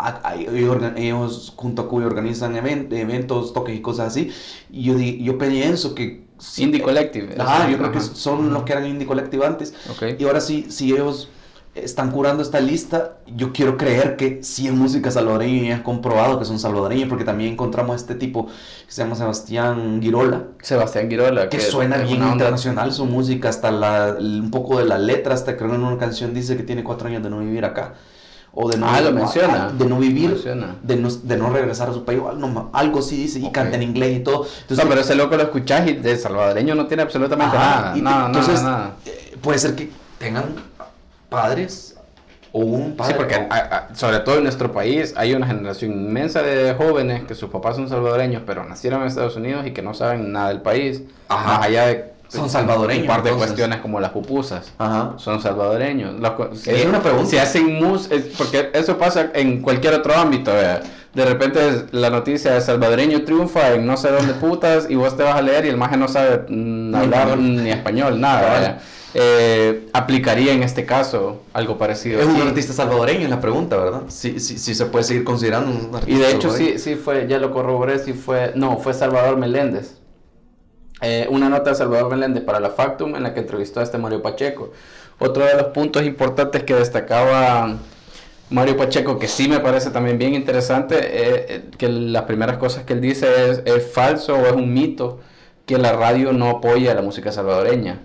[0.97, 4.31] ellos, junto a Cuya organizan even- eventos, toques y cosas así.
[4.71, 6.28] Y yo, yo pienso que...
[6.59, 7.35] Indie Collective.
[7.39, 9.75] Ajá, yo creo que son los que eran Indie Collective antes.
[9.91, 10.19] Ok.
[10.19, 11.29] Y ahora sí, si ellos
[11.75, 16.39] están curando esta lista, yo quiero creer que sí es música salvadoreña y es comprobado
[16.39, 18.53] que son salvadoreños, porque también encontramos a este tipo que
[18.93, 21.49] se llama Sebastián Girola, Sebastián Girola.
[21.49, 25.57] que suena bien onda- internacional su música, hasta la, un poco de la letra, hasta
[25.57, 27.95] creo en una canción dice que tiene cuatro años de no vivir acá.
[28.61, 29.69] O de no, Ah, lo menciona.
[29.69, 30.75] De no vivir, Menciona.
[30.83, 33.85] de no, de no regresar a su país, no, algo sí dice, y canta en
[33.85, 34.47] inglés y todo.
[34.63, 37.97] Entonces, no, pero ese loco lo escuchás y de salvadoreño no tiene absolutamente Ajá, nada.
[37.97, 40.47] y nada, entonces, nada, eh, puede ser que tengan
[41.29, 41.95] padres
[42.53, 43.13] o un padre.
[43.13, 43.57] Sí, porque o- a-
[43.91, 47.77] a- sobre todo en nuestro país hay una generación inmensa de jóvenes que sus papás
[47.77, 51.03] son salvadoreños, pero nacieron en Estados Unidos y que no saben nada del país.
[51.29, 51.47] Ajá.
[51.59, 53.47] Más allá de Son salvadoreños, Un par de entonces.
[53.49, 54.73] cuestiones como las pupusas.
[54.79, 55.15] Ajá.
[55.17, 56.15] Son salvadoreños.
[56.37, 57.29] Co- si, Es una pregunta.
[57.31, 60.53] Si hacen mus, es- porque eso pasa en cualquier otro ámbito.
[60.53, 60.81] vea.
[61.15, 65.23] De repente la noticia de salvadoreño triunfa en no sé dónde putas y vos te
[65.23, 68.79] vas a leer y el maje no sabe mm, hablar ni español, nada.
[69.15, 72.21] Eh, aplicaría en este caso algo parecido.
[72.21, 74.03] Es un artista salvadoreño, es la pregunta, ¿verdad?
[74.09, 77.39] Sí, sí se puede seguir considerando un artista Y de hecho sí, sí fue, ya
[77.39, 79.95] lo corroboré, sí fue, no, fue Salvador Meléndez.
[81.01, 83.99] Eh, una nota de Salvador Meléndez para la Factum en la que entrevistó a este
[83.99, 84.73] Mario Pacheco.
[85.19, 87.79] Otro de los puntos importantes que destacaba
[88.51, 92.85] Mario Pacheco, que sí me parece también bien interesante, eh, eh, que las primeras cosas
[92.85, 95.21] que él dice es, es falso o es un mito
[95.67, 98.01] que la radio no apoya a la música salvadoreña.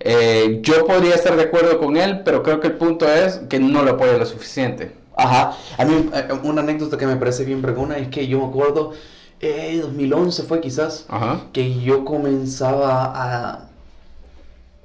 [0.00, 3.60] Eh, yo podría estar de acuerdo con él, pero creo que el punto es que
[3.60, 4.92] no lo apoya lo suficiente.
[5.16, 6.10] Ajá, a mí
[6.42, 8.94] una anécdota que me parece bien vergona es que yo me acuerdo,
[9.42, 11.40] eh, 2011 fue quizás, Ajá.
[11.52, 13.68] que yo comenzaba a,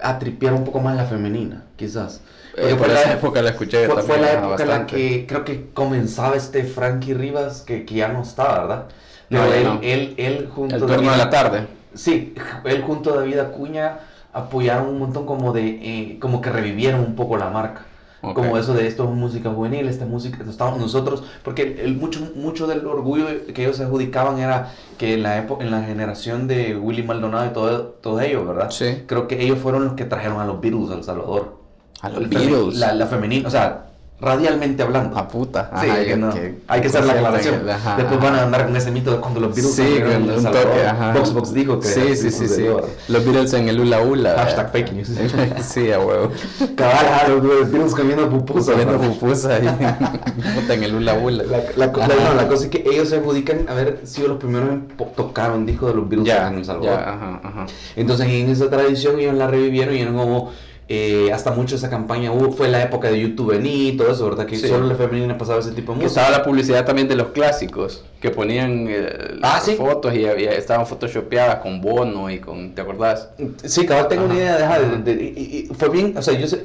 [0.01, 2.21] a tripear un poco más la femenina, quizás.
[2.55, 5.45] Eh, fue la- época la escuché Fue, también, fue la época en la que creo
[5.45, 8.85] que comenzaba este Frankie Rivas, que, que ya no está, ¿verdad?
[9.29, 9.79] No, ya él, no.
[9.83, 11.67] él, él junto El a turno de la tarde.
[11.93, 12.33] Sí,
[12.65, 13.99] él junto a David Acuña
[14.33, 17.85] apoyaron un montón como de, eh, como que revivieron un poco la marca.
[18.21, 22.65] Como eso de esto es música juvenil, esta música, estamos nosotros, porque el, mucho, mucho
[22.65, 26.75] del orgullo que ellos se adjudicaban era que en la época, en la generación de
[26.75, 28.71] Willy Maldonado y todo, todo ellos, ¿verdad?
[28.71, 29.03] Sí.
[29.05, 31.57] Creo que ellos fueron los que trajeron a los Beatles a El Salvador.
[32.01, 32.75] A los Beatles.
[32.75, 33.86] La, la femenina, o sea,
[34.19, 35.15] radialmente hablando.
[35.17, 35.69] A puta.
[35.79, 36.33] Sí, Ajá, que que- no.
[36.33, 37.69] que- hay que hacer la que- aclaración.
[37.69, 38.29] ajá, Después ajá.
[38.31, 41.13] van a andar con ese mito de cuando los Beatles Sí, El un toque, ajá.
[41.53, 42.65] Dijo que Sí, sí, sí, sí.
[43.09, 44.33] Los Beatles en el Ula Ula.
[44.37, 45.11] Hashtag fake news.
[45.61, 46.31] sí, a huevo.
[46.75, 48.65] Cabal, ah, los Beatles comiendo pupusas.
[48.65, 49.03] Saliendo ¿no?
[49.11, 49.67] pupusa ahí.
[50.55, 51.43] Puta, en el Ula Ula.
[51.43, 54.69] La, la, la- no, la cosa es que ellos se adjudican haber sido los primeros
[54.69, 56.97] en tocar un disco de los Beatles Ya, en El Salvador.
[56.99, 57.65] ya, ajá, ajá.
[57.95, 60.51] Entonces en esa tradición ellos la revivieron y eran como
[60.89, 64.45] eh, hasta mucho esa campaña hubo, fue la época de YouTube y todo eso, ¿verdad?
[64.45, 64.67] Que Sí.
[64.69, 66.21] solo la femenina pasaba ese tipo de música.
[66.21, 69.09] estaba la publicidad también de los clásicos, que ponían eh,
[69.41, 69.75] Ah, sí.
[69.75, 73.29] fotos y, estaban photoshopeadas con Bono y con, ¿te acordás?
[73.65, 76.47] Sí, cabal, tengo una idea deja, de, de- y- y fue bien, o sea, yo
[76.47, 76.63] sé,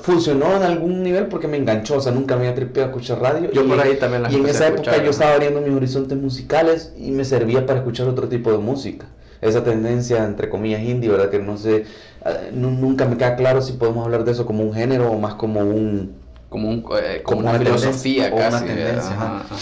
[0.00, 3.20] funcionó en algún nivel porque me enganchó, o sea, nunca me había tripeado a escuchar
[3.20, 3.50] radio.
[3.52, 6.16] Yo y, por ahí también las Y en esa época yo estaba abriendo mis horizontes
[6.16, 9.04] musicales y me servía para escuchar otro tipo de música.
[9.42, 11.28] Esa tendencia, entre comillas, indie, ¿verdad?
[11.28, 11.84] Que no sé,
[12.24, 15.18] eh, nu- nunca me queda claro si podemos hablar de eso como un género o
[15.18, 16.12] más como un...
[16.48, 18.64] Como, un, eh, Como como una, una filosofía o casi.
[18.64, 19.56] una tendencia, ajá, ajá.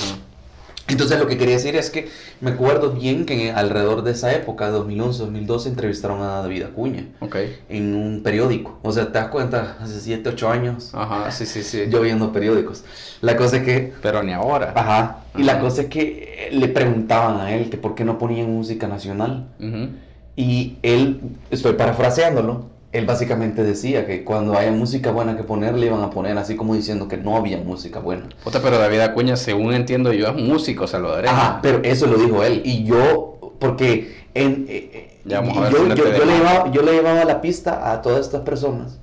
[0.91, 2.09] Entonces lo que quería decir es que
[2.41, 7.07] me acuerdo bien que alrededor de esa época, de 2011, 2012, entrevistaron a David Acuña
[7.21, 7.37] Ok.
[7.69, 8.79] en un periódico.
[8.83, 11.85] O sea, te das cuenta, hace 7, 8 años, Ajá, sí, sí, sí.
[11.89, 12.85] yo viendo periódicos.
[13.21, 13.93] La cosa es que...
[14.03, 14.73] Pero ni ahora.
[14.75, 15.25] Ajá.
[15.37, 18.51] Y la cosa es que eh, le preguntaban a él que por qué no ponían
[18.53, 19.49] música nacional.
[19.61, 19.89] Ujú.
[20.37, 21.21] Y él,
[21.51, 26.11] estoy parafraseándolo, él básicamente decía que cuando haya música buena que poner, le iban a
[26.11, 28.29] poner así como diciendo que no había música buena.
[28.43, 31.33] Puta, pero David Acuña, según entiendo yo, es músico salvadoreño.
[31.33, 32.63] Ajá, pero eso lo dijo él.
[32.65, 37.41] Y yo, porque en, eh, eh, yo, yo- yo le llevaba, yo le llevaba la
[37.41, 38.99] pista a todas estas personas.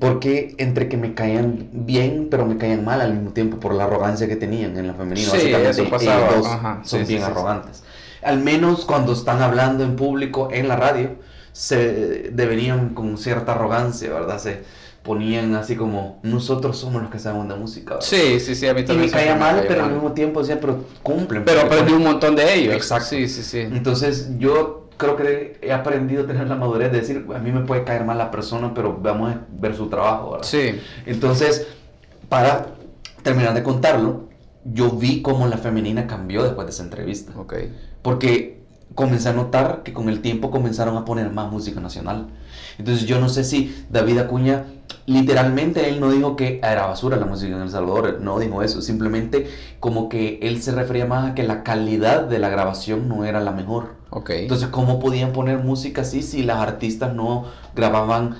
[0.00, 3.84] Porque entre que me caían bien, pero me caían mal al mismo tiempo por la
[3.84, 5.30] arrogancia que tenían en la femenina.
[5.30, 6.26] Sí, eso pasaba.
[6.30, 7.30] ellos dos Ajá, son sí, bien sí.
[7.30, 7.84] arrogantes.
[8.22, 11.10] Al menos cuando están hablando en público en la radio,
[11.56, 14.38] se devenían con cierta arrogancia, ¿verdad?
[14.38, 14.62] Se
[15.02, 17.94] ponían así como, nosotros somos los que sabemos de música.
[17.94, 18.06] ¿verdad?
[18.06, 20.58] Sí, sí, sí, a mí Y también me caía mal, pero al mismo tiempo decían,
[20.60, 21.46] pero cumplen.
[21.46, 22.74] Pero aprendí un montón de ellos.
[22.74, 23.06] Exacto.
[23.06, 23.60] Sí, sí, sí.
[23.60, 27.60] Entonces yo creo que he aprendido a tener la madurez de decir, a mí me
[27.60, 30.32] puede caer mal la persona, pero vamos a ver su trabajo.
[30.32, 30.46] ¿verdad?
[30.46, 30.78] Sí.
[31.06, 31.66] Entonces,
[32.28, 32.66] para
[33.22, 34.28] terminar de contarlo,
[34.62, 37.32] yo vi cómo la femenina cambió después de esa entrevista.
[37.34, 37.54] Ok.
[38.02, 38.56] Porque
[38.94, 42.28] comencé a notar que con el tiempo comenzaron a poner más música nacional.
[42.78, 44.64] Entonces yo no sé si David Acuña,
[45.06, 48.82] literalmente él no dijo que era basura la música en El Salvador, no dijo eso,
[48.82, 49.48] simplemente
[49.80, 53.40] como que él se refería más a que la calidad de la grabación no era
[53.40, 53.96] la mejor.
[54.10, 54.30] Ok.
[54.30, 58.36] Entonces, ¿cómo podían poner música así si las artistas no grababan,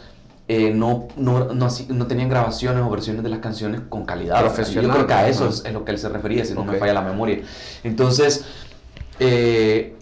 [0.49, 4.41] eh, no, no, no, no tenían grabaciones o versiones de las canciones con calidad?
[4.41, 6.65] Profesional, Yo creo que a eso es, es lo que él se refería, si no
[6.65, 7.41] me falla la memoria.
[7.85, 8.45] Entonces,
[9.19, 9.97] eh,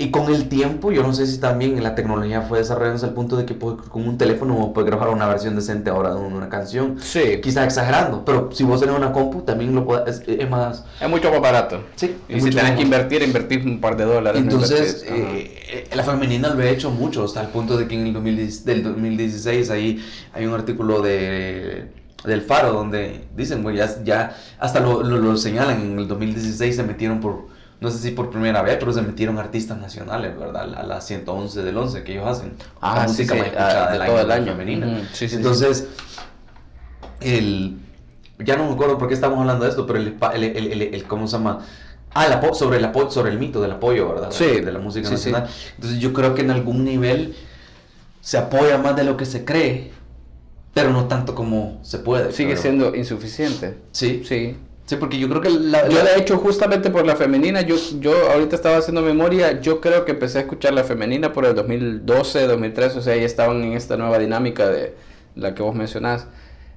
[0.00, 3.36] Y con el tiempo, yo no sé si también la tecnología fue desarrollándose al punto
[3.36, 6.96] de que pues, con un teléfono puedes grabar una versión decente ahora de una canción.
[6.98, 7.38] Sí.
[7.42, 10.86] Quizás exagerando, pero si vos tenés una compu, también lo puedes, es, es más...
[10.98, 11.84] Es mucho más barato.
[11.96, 14.40] Sí, Y si tenés que invertir, invertir un par de dólares.
[14.40, 18.06] Entonces, eh, eh, la femenina lo ha hecho mucho, hasta el punto de que en
[18.06, 24.02] el 2010 del 2016 ahí hay un artículo de del Faro donde dicen, güey, ya,
[24.02, 27.48] ya hasta lo, lo, lo señalan, en el 2016 se metieron por,
[27.80, 30.74] no sé si por primera vez, pero se metieron artistas nacionales, ¿verdad?
[30.74, 32.52] A la 111 del 11 que ellos hacen.
[32.80, 34.52] Ah, la música sí, más ah, escuchada de del todo año, el la año.
[34.52, 34.86] femenina.
[34.86, 35.86] Ujú, sí, sí, Entonces,
[37.20, 37.78] el,
[38.38, 40.94] ya no me acuerdo por qué estamos hablando de esto, pero el, el, el, el-
[40.94, 41.60] el- ¿cómo se llama?
[42.12, 44.30] Ah, el sobre, el apo- sobre el mito del apoyo, ¿verdad?
[44.30, 45.48] Sí, De la música nacional.
[45.76, 47.36] Entonces yo creo que en algún nivel
[48.20, 49.92] se apoya más de lo que se cree,
[50.74, 52.32] pero no tanto como se puede.
[52.32, 52.62] Sigue creo.
[52.62, 53.78] siendo insuficiente.
[53.92, 54.56] Sí, sí.
[54.90, 54.96] Sí.
[54.96, 55.52] porque yo creo que.
[55.52, 59.80] Yo la- de hecho justamente por la femenina, yo, yo ahorita estaba haciendo memoria, yo
[59.80, 63.62] creo que empecé a escuchar la femenina por el 2012, 2013, o sea, ya estaban
[63.62, 64.94] en esta nueva dinámica de
[65.36, 66.26] la que vos mencionás.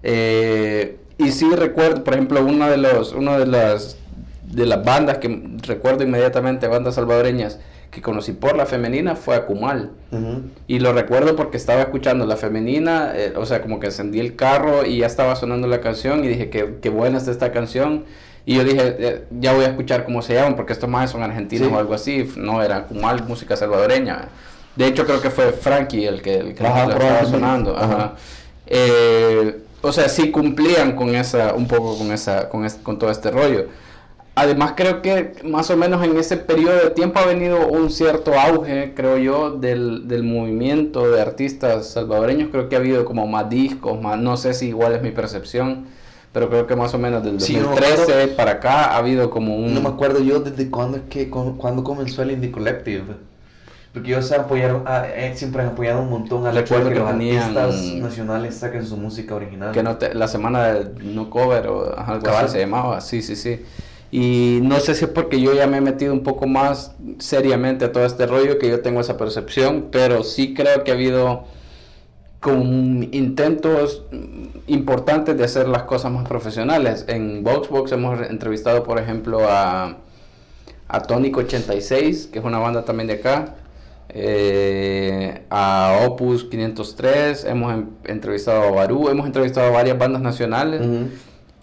[0.03, 3.97] Eh, y sí recuerdo, por ejemplo, una de los, una de las
[4.43, 7.59] de las bandas que recuerdo inmediatamente, bandas salvadoreñas
[7.93, 9.91] que conocí por la femenina fue Akumal.
[10.11, 10.41] Ujú.
[10.67, 14.35] Y lo recuerdo porque estaba escuchando la femenina, eh, o sea, como que encendí el
[14.35, 18.05] carro y ya estaba sonando la canción y dije que qué buena está esta canción.
[18.45, 21.21] Y yo dije, eh, ya voy a escuchar cómo se llaman porque estos más son
[21.23, 21.73] argentinos Sí.
[21.73, 22.29] o algo así.
[22.35, 24.27] No, era Kumal, música salvadoreña.
[24.75, 27.77] De hecho, creo que fue Frankie el que, el que Ajá, la estaba sonando.
[27.77, 27.85] Ajá.
[27.93, 28.13] Ajá.
[28.65, 33.11] Eh, o sea, sí cumplían con esa, un poco con esa, con, es- con todo
[33.11, 33.65] este rollo.
[34.35, 38.33] Además creo que más o menos en ese periodo de tiempo ha venido un cierto
[38.39, 42.49] auge, creo yo, del, del movimiento de artistas salvadoreños.
[42.49, 45.85] Creo que ha habido como más discos, más, no sé si igual es mi percepción,
[46.31, 48.35] pero creo que más o menos del Sí, no me 2013 acuerdo.
[48.35, 49.71] para acá ha habido como un...
[49.75, 53.03] No me acuerdo yo desde cuándo es que cu- cuándo comenzó el Indie Collective.
[53.93, 57.15] Porque ellos apoyaron, ah, eh, siempre han apoyado un montón al hecho de Recuerdo que
[57.19, 59.71] que los artistas nacionales saquen su música original.
[59.71, 62.45] que no te- la semana de no cover o algo Cabal.
[62.45, 63.61] así se llamaba, sí, sí, sí.
[64.15, 67.85] Y no sé si es porque yo ya me he metido un poco más seriamente
[67.85, 71.45] a todo este rollo que yo tengo esa percepción, pero sí creo que ha habido
[72.39, 72.61] como
[73.11, 74.03] intentos
[74.67, 77.05] importantes de hacer las cosas más profesionales.
[77.07, 79.97] En Voxbox hemos entrevistado, por ejemplo, a,
[80.89, 83.55] a Tónico 86, que es una banda también de acá.
[84.09, 90.81] eh, a Opus 503, hemos em- entrevistado a Barú, hemos entrevistado a varias bandas nacionales.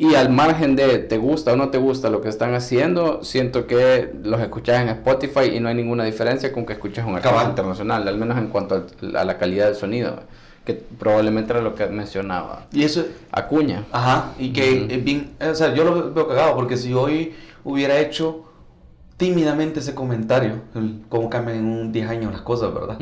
[0.01, 3.67] Y al margen de te gusta o no te gusta lo que están haciendo, siento
[3.67, 7.29] que los escuchas en Spotify y no hay ninguna diferencia con que escuches un artista
[7.29, 7.51] Cabal.
[7.51, 10.21] internacional, al menos en cuanto a la calidad del sonido,
[10.65, 13.85] que probablemente era lo que mencionaba Y eso, Acuña.
[13.93, 17.99] Ajá, y que es bien, o sea, yo lo veo cagado porque si hoy hubiera
[17.99, 18.45] hecho
[19.19, 22.97] tímidamente ese comentario, el cómo cambian en un 10 años las cosas, ¿verdad?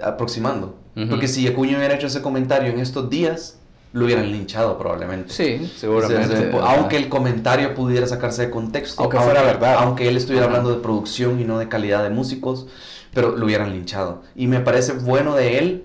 [0.00, 0.76] Aproximando.
[0.94, 1.08] Ujú.
[1.08, 3.58] Porque si Acuña hubiera hecho ese comentario en estos días,
[3.92, 5.32] lo hubieran linchado probablemente.
[5.32, 6.50] Sí, seguramente.
[6.58, 6.74] ajá.
[6.74, 9.76] aunque el comentario pudiera sacarse de contexto, Aunque fuera verdad.
[9.80, 10.56] aunque él estuviera Ajá.
[10.56, 12.66] hablando de producción y no de calidad de músicos,
[13.12, 14.22] pero lo hubieran linchado.
[14.34, 15.84] Y me parece bueno de él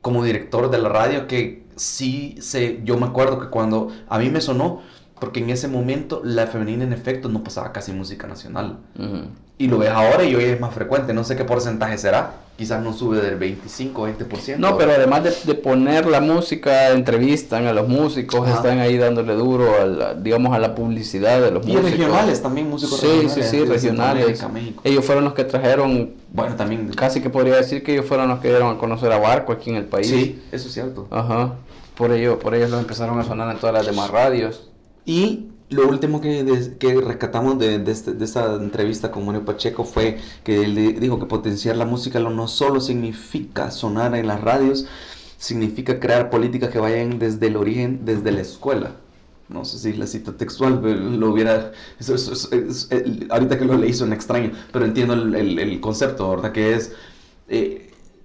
[0.00, 4.30] como director de la radio que sí se, yo me acuerdo que cuando a mí
[4.30, 4.80] me sonó,
[5.20, 8.78] porque en ese momento la femenina en efecto no pasaba casi música nacional.
[8.98, 9.28] Ujú.
[9.56, 12.82] Y lo ves ahora y hoy es más frecuente, no sé qué porcentaje será, quizás
[12.82, 14.56] no sube del 25 o 20%.
[14.58, 18.56] No, pero además de, de poner la música, entrevistan a los músicos, Ajá.
[18.56, 21.90] están ahí dándole duro, a la- digamos, a la publicidad de los Y músicos.
[21.92, 23.32] regionales también, músicos Sí, regionales.
[23.32, 24.48] sí, sí, de regionales.
[24.52, 24.80] México.
[24.82, 26.88] Ellos fueron los que trajeron, Bueno, también.
[26.88, 29.70] casi que podría decir que ellos fueron los que dieron a conocer a Barco aquí
[29.70, 30.08] en el país.
[30.08, 31.06] Sí, eso es cierto.
[31.12, 31.52] Ajá.
[31.96, 34.68] Por ello, por ellos los empezaron a sonar en todas las demás radios.
[35.06, 40.18] Y lo último que, que rescatamos de, este- de esta entrevista con Mario Pacheco fue
[40.44, 44.86] que él di- dijo que potenciar la música no solo significa sonar en las radios,
[45.38, 48.96] significa crear políticas que vayan desde el origen, desde la escuela.
[49.48, 50.80] No sé si la cita textual
[51.20, 51.72] lo hubiera...
[52.90, 56.52] el- ahorita que lo leí suena extraño, pero entiendo el concepto, ¿verdad?
[56.52, 56.92] Que es...
[57.48, 57.83] eh,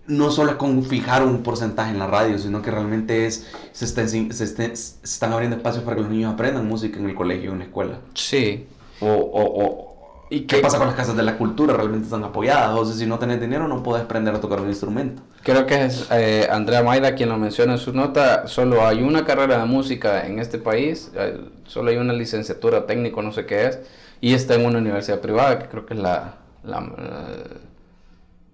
[0.10, 3.86] no solo es con fijar un porcentaje en la radio, sino que realmente es se,
[3.86, 7.16] está se, esté- se están abriendo espacios para que los niños aprendan música en el
[7.16, 8.00] colegio en la escuela.
[8.16, 8.68] Sí.
[9.00, 9.90] O, o, o-
[10.32, 11.74] ¿Y qué pasa con las casas de la cultura?
[11.74, 12.70] ¿Realmente están apoyadas?
[12.78, 15.24] O sea, si no tenés dinero no puedes aprender a tocar un instrumento.
[15.44, 18.48] Creo que es eh, Andrea Mayra quien lo menciona en su nota.
[18.48, 23.24] Solo hay una carrera de música en este país, eh, solo hay una licenciatura técnico,
[23.24, 23.80] no sé qué es,
[24.22, 26.36] y está en una universidad privada, que creo que es la.
[26.64, 27.69] la, eh,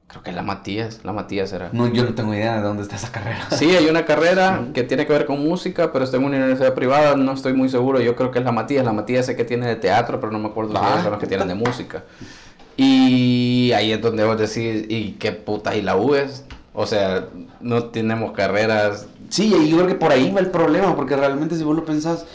[0.08, 1.02] creo que es la Matías.
[1.04, 1.70] La Matías era.
[1.74, 3.48] No, yo no tengo idea de dónde está esa carrera.
[3.52, 6.74] Sí, hay una carrera que tiene que ver con música, pero está en una universidad
[6.74, 8.00] privada, no estoy muy seguro.
[8.00, 8.86] Yo creo que es la Matías.
[8.86, 11.20] La Matías sé que tiene de teatro, pero no me acuerdo si Ah, son los
[11.20, 12.04] que tienen de música.
[12.78, 16.44] Y ahí es donde vos decís, ¿y qué puta y la U es?
[16.74, 17.28] O sea,
[17.62, 19.08] no tenemos carreras.
[19.30, 21.86] Sí, y yo creo que por ahí va el problema, porque realmente si vos lo
[21.86, 22.26] pensás,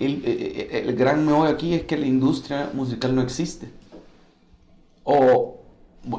[0.00, 3.68] el, el, el gran meollo aquí es que la industria musical no existe.
[5.04, 5.60] O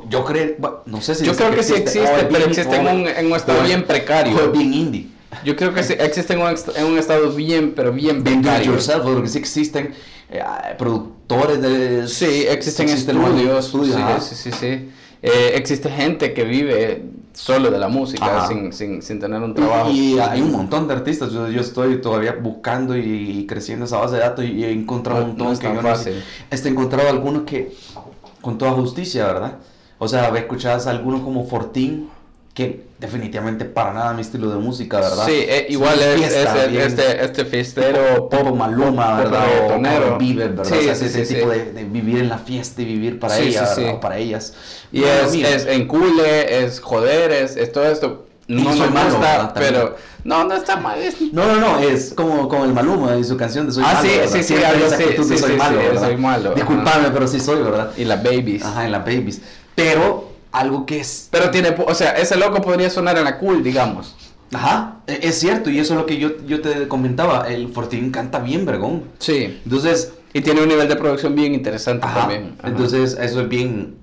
[0.10, 3.08] yo creo, bueno, no sé si Yo creo que, sí existe, pero existe en un,
[3.08, 4.52] es- en un estado bien precario.
[4.52, 5.08] bien indie.
[5.44, 8.72] Yo creo que sí existe en un, ext- en un estado bien, pero bien precario.
[8.72, 9.94] yourself, porque sí existen
[10.32, 10.42] eh,
[10.78, 12.08] productores de...
[12.08, 13.66] Sí, existen existen estudios.
[13.66, 14.90] estudios, sí, sí, sí, sí.
[15.22, 19.90] Eh, existe gente que vive solo de la música, sin, sin, sin tener un trabajo.
[19.92, 21.32] Y hay un montón de artistas.
[21.32, 25.26] Yo, yo estoy todavía buscando y, creciendo esa base de datos y he encontrado No-
[25.26, 26.24] un montón no es que yo no sé- fácil.
[26.50, 27.76] Este, he encontrado algunos que
[28.42, 29.56] con toda justicia, ¿verdad?
[29.98, 32.10] O sea, escuchás algunos como Fortín,
[32.54, 35.26] que definitivamente para nada mi estilo de música, ¿verdad?
[35.26, 39.46] Sí, eh, igual es, fiesta, es- bien- este, este fiestero Tipo Maluma, pop ¿verdad?
[40.16, 40.64] O Vives, ¿verdad?
[40.66, 41.60] Sí, o sea, sí, ese sí, tipo sí.
[41.60, 43.88] De, de vivir en la fiesta y vivir para Sí, ella, sí, sí.
[43.90, 44.54] O para ellas.
[44.92, 48.26] Y No, es, mira, es en cule, es joder, es, es todo esto.
[48.48, 49.20] No soy me malo.
[49.20, 49.54] También.
[49.56, 49.96] pero...
[50.24, 51.00] No, no está mal.
[51.34, 54.08] No, no, no, es como, como el Maluma y su canción de Soy Ah, Malo.
[54.08, 54.32] sí, ¿verdad?
[54.32, 54.60] sí, sí, de
[55.24, 56.54] sí, soy sí, malo, sí, soy malo.
[56.56, 57.92] Disculpame, pero sí soy, ¿verdad?
[57.98, 58.64] Y las babies.
[58.64, 59.42] Ajá, en las babies.
[59.76, 61.28] Pero algo que es...
[61.32, 61.76] Pero tiene...
[61.86, 64.16] O sea, ese loco podría sonar en la cool, digamos.
[64.54, 67.48] Ajá, e- es cierto, y eso es lo que yo, yo te comentaba.
[67.48, 69.04] El Fortín canta bien, vergón.
[69.20, 69.60] Sí.
[69.66, 72.56] Entonces, Y tiene un nivel de producción bien interesante ajá, también.
[72.60, 72.68] Ajá.
[72.70, 73.98] entonces eso es bien...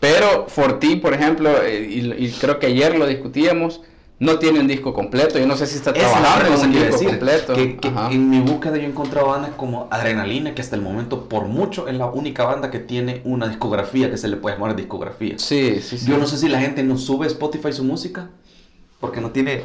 [0.00, 3.80] Pero Forti, por ejemplo, eh, y, y creo que ayer lo discutíamos,
[4.24, 5.38] no tiene un disco completo.
[5.38, 7.08] Yo no sé si está es trabajando otra en un disco decir.
[7.08, 7.54] completo.
[7.54, 11.28] Que, que en mi búsqueda yo he encontrado bandas como Adrenalina, que hasta el momento,
[11.28, 14.74] por mucho, es la única banda que tiene una discografía que se le puede llamar
[14.74, 15.38] discografía.
[15.38, 16.06] Sí, sí, sí.
[16.06, 18.30] Yo no sé si la gente no sube a Spotify su música
[19.00, 19.64] porque no tiene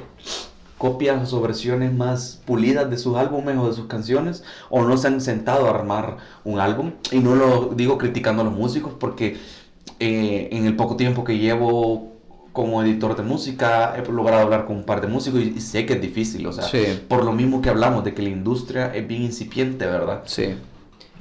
[0.78, 5.07] copias o versiones más pulidas de sus álbumes o de sus canciones o no se
[5.07, 9.38] han sentado a armar un álbum y no lo digo criticando a los músicos porque
[9.99, 12.09] eh, en el poco tiempo que llevo
[12.60, 15.86] como editor de música he logrado hablar con un par de músicos y, y sé
[15.86, 16.84] que es difícil, o sea, Sí.
[17.07, 20.24] por lo mismo que hablamos de que la industria es bien incipiente, ¿verdad?
[20.26, 20.55] Sí.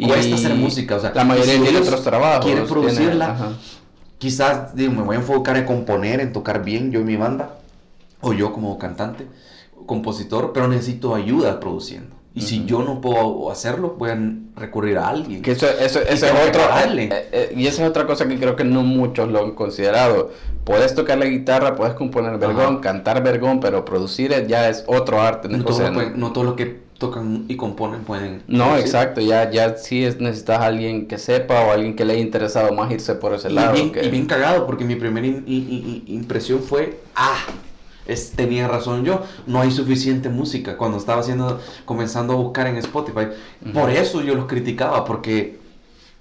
[0.05, 2.45] Cuesta hacer música, o sea, la mayoría ellos otros trabajos.
[2.45, 3.53] quieren tiene- producirla,
[4.19, 7.55] quizás digo, me voy a enfocar en componer, en tocar bien yo y mi banda,
[8.21, 9.29] o yo como cantante,
[9.87, 12.17] compositor, pero necesito ayuda produciendo.
[12.35, 15.43] Y si yo no puedo hacerlo, a recurrir a alguien.
[15.43, 16.61] Que eso, eso, Y eso tengo es otro.
[17.11, 20.31] eh, eh, y esa es otra cosa que creo que no muchos lo han considerado.
[20.65, 22.81] Puedes tocar la guitarra, puedes componer vergón, Ajá.
[22.81, 25.49] cantar vergón, pero producir ya es otro arte.
[25.49, 28.43] no, o todos sea, lo pueden- no todos los que tocan y componen pueden...
[28.47, 28.85] No, producir.
[28.87, 32.23] exacto, ya, ya sí es, necesitas a alguien que sepa o alguien que le haya
[32.23, 33.73] interesado más irse por ese Y lado.
[33.73, 37.39] bien, que- y bien cagado, porque mi primera in- i- i- i- impresión fue, ah,
[38.09, 40.77] es, tenía razón yo, no hay suficiente música.
[40.77, 43.29] Cuando estaba haciendo, comenzando a buscar en Spotify,
[43.73, 45.59] por eso yo los criticaba, porque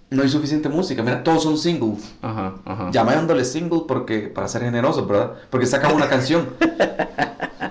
[0.10, 1.02] no hay suficiente música.
[1.04, 2.14] Mira, todos son singles.
[2.22, 2.92] Ajá, ajá.
[2.92, 5.34] Llamándole single porque, para ser generosos, ¿verdad?
[5.50, 6.50] Porque sacan una canción.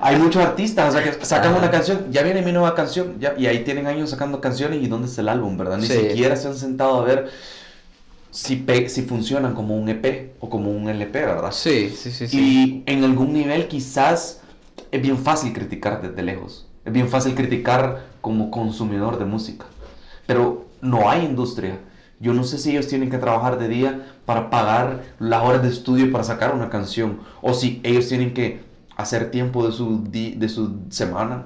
[0.01, 1.59] Hay muchos artistas, o sea, que sacan Ajá.
[1.59, 4.87] una canción, ya viene mi nueva canción, ya, y ahí tienen años sacando canciones y
[4.87, 5.79] dónde está el álbum, ¿verdad?
[5.79, 5.95] Ni Sí.
[5.95, 7.29] siquiera se han sentado a ver
[8.37, 11.53] si, pe- si funcionan como un EP o como un LP, ¿verdad?
[11.53, 12.39] Sí, sí, sí, sí.
[12.87, 14.41] Y en algún nivel quizás
[14.91, 19.67] es bien fácil criticar desde lejos, es bien fácil criticar como consumidor de música,
[20.27, 21.79] pero no hay industria.
[22.19, 25.69] Yo no sé si ellos tienen que trabajar de día para pagar las horas de
[25.69, 28.61] estudio para sacar una canción, o si ellos tienen que
[28.97, 31.45] hacer tiempo de su, de su semana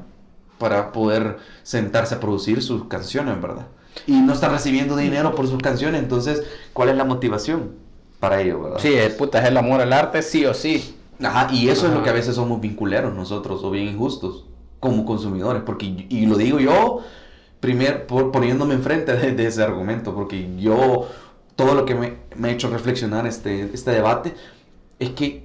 [0.59, 3.67] para poder sentarse a producir sus canciones, ¿verdad?
[4.07, 7.73] Y no están recibiendo dinero por sus canciones, entonces, ¿cuál es la motivación
[8.19, 8.79] para ello, verdad?
[8.79, 10.97] Sí, eh, puta, es el amor al arte, sí o sí.
[11.23, 12.05] Ajá, y eso es lo Ajá.
[12.05, 14.47] que a veces somos vinculeros nosotros, o bien injustos,
[14.79, 17.01] como consumidores, porque, y lo digo yo,
[17.61, 21.09] primer, por, poniéndome enfrente de, de ese argumento, porque yo,
[21.57, 24.35] todo lo que me, me ha hecho reflexionar este, este debate,
[24.99, 25.45] es que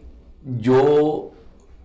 [0.60, 1.32] yo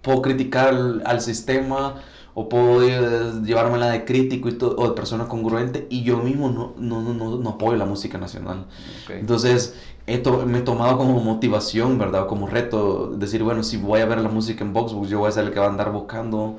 [0.02, 1.96] puedo criticar al, al sistema,
[2.34, 6.48] o puedo eh, llevármela de crítico y todo, o de persona congruente, y yo mismo
[6.50, 8.66] no, no, no, no, apoyo la música nacional.
[9.08, 9.74] Entonces,
[10.06, 12.26] esto me he tomado como motivación, ¿verdad?
[12.26, 15.32] Como reto, decir, bueno, si voy a ver la música en Voxbox, yo voy a
[15.32, 16.58] ser el que va a andar buscando,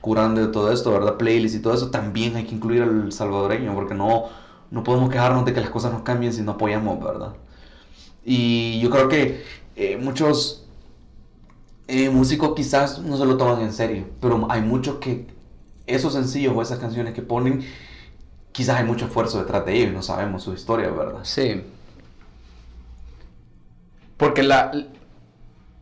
[0.00, 1.16] curando de todo esto, ¿verdad?
[1.16, 4.24] Playlist y todo eso, también hay que incluir al salvadoreño, porque no,
[4.70, 7.32] no podemos quejarnos de que las cosas nos cambien si no apoyamos, ¿verdad?
[8.24, 9.42] Y yo creo que
[9.76, 10.65] eh, muchos
[11.88, 15.26] eh, músicos quizás no se lo toman en serio, pero hay muchos que
[15.86, 17.64] esos sencillos o esas canciones que ponen,
[18.52, 21.20] quizás hay mucho esfuerzo detrás de ellos no sabemos su historia, ¿verdad?
[21.22, 21.62] Sí.
[24.16, 24.72] Porque la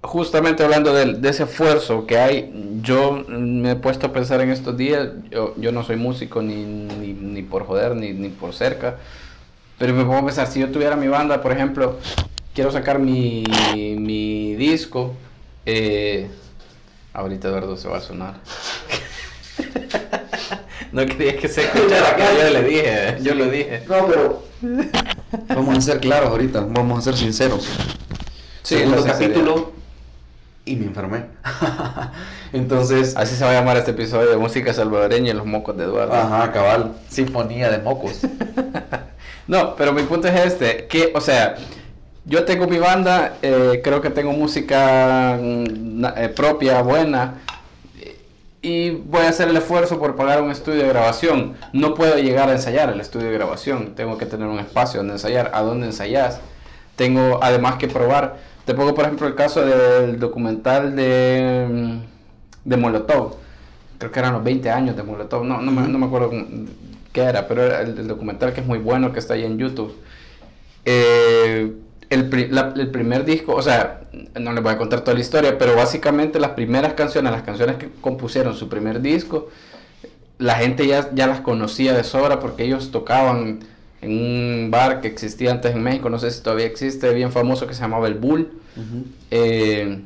[0.02, 4.76] justamente hablando de, ese esfuerzo que hay, yo me he puesto a pensar en estos
[4.76, 8.98] días, yo, yo no soy músico ni, ni, ni por joder, ni, ni por cerca,
[9.78, 11.98] pero me pongo a pensar, si yo tuviera mi banda, por ejemplo,
[12.55, 13.44] quiero sacar mi,
[13.74, 15.14] mi disco.
[15.66, 16.28] Eh,
[17.12, 18.34] ahorita Eduardo se va a sonar.
[20.92, 23.82] no quería que se escuchara, que yo le dije, yo lo dije.
[23.88, 24.44] No, pero.
[25.48, 27.64] Vamos a ser claros ahorita, vamos a ser sinceros.
[28.62, 29.72] Sí, Segundo capítulo
[30.64, 31.26] y me enfermé.
[32.52, 33.16] Entonces.
[33.16, 36.14] Así se va a llamar este episodio de música salvadoreña y los mocos de Eduardo.
[36.14, 36.94] Ajá, cabal.
[37.08, 38.20] Sinfonía de mocos.
[39.46, 41.56] No, pero mi punto es este, que, o sea,
[42.27, 47.35] yo tengo mi banda, eh, creo que tengo música mm, eh, propia, buena,
[48.62, 51.55] y voy a hacer el esfuerzo por pagar un estudio de grabación.
[51.75, 55.14] No puedo llegar a ensayar el estudio de grabación, tengo que tener un espacio donde
[55.14, 55.51] ensayar.
[55.53, 56.41] ¿A dónde ensayas?
[56.97, 58.37] Tengo además que probar.
[58.64, 63.37] Te pongo, por ejemplo, el caso del documental de, mm, de Molotov.
[63.99, 65.45] Creo que eran los 20 años de Molotov.
[65.45, 66.31] No, no, me, no me acuerdo
[67.12, 69.59] qué era, pero era el, el documental que es muy bueno, que está ahí en
[69.59, 69.95] YouTube.
[70.87, 71.70] Eh,
[72.11, 74.02] el, pri- la- el primer disco, o sea,
[74.38, 77.76] no les voy a contar toda la historia, pero básicamente las primeras canciones, las canciones
[77.76, 79.48] que compusieron su primer disco,
[80.38, 83.61] la gente ya, ya las conocía de sobra porque ellos tocaban
[84.02, 87.66] en un bar que existía antes en México, no sé si todavía existe, bien famoso
[87.66, 88.50] que se llamaba El Bull.
[89.30, 90.00] Eh,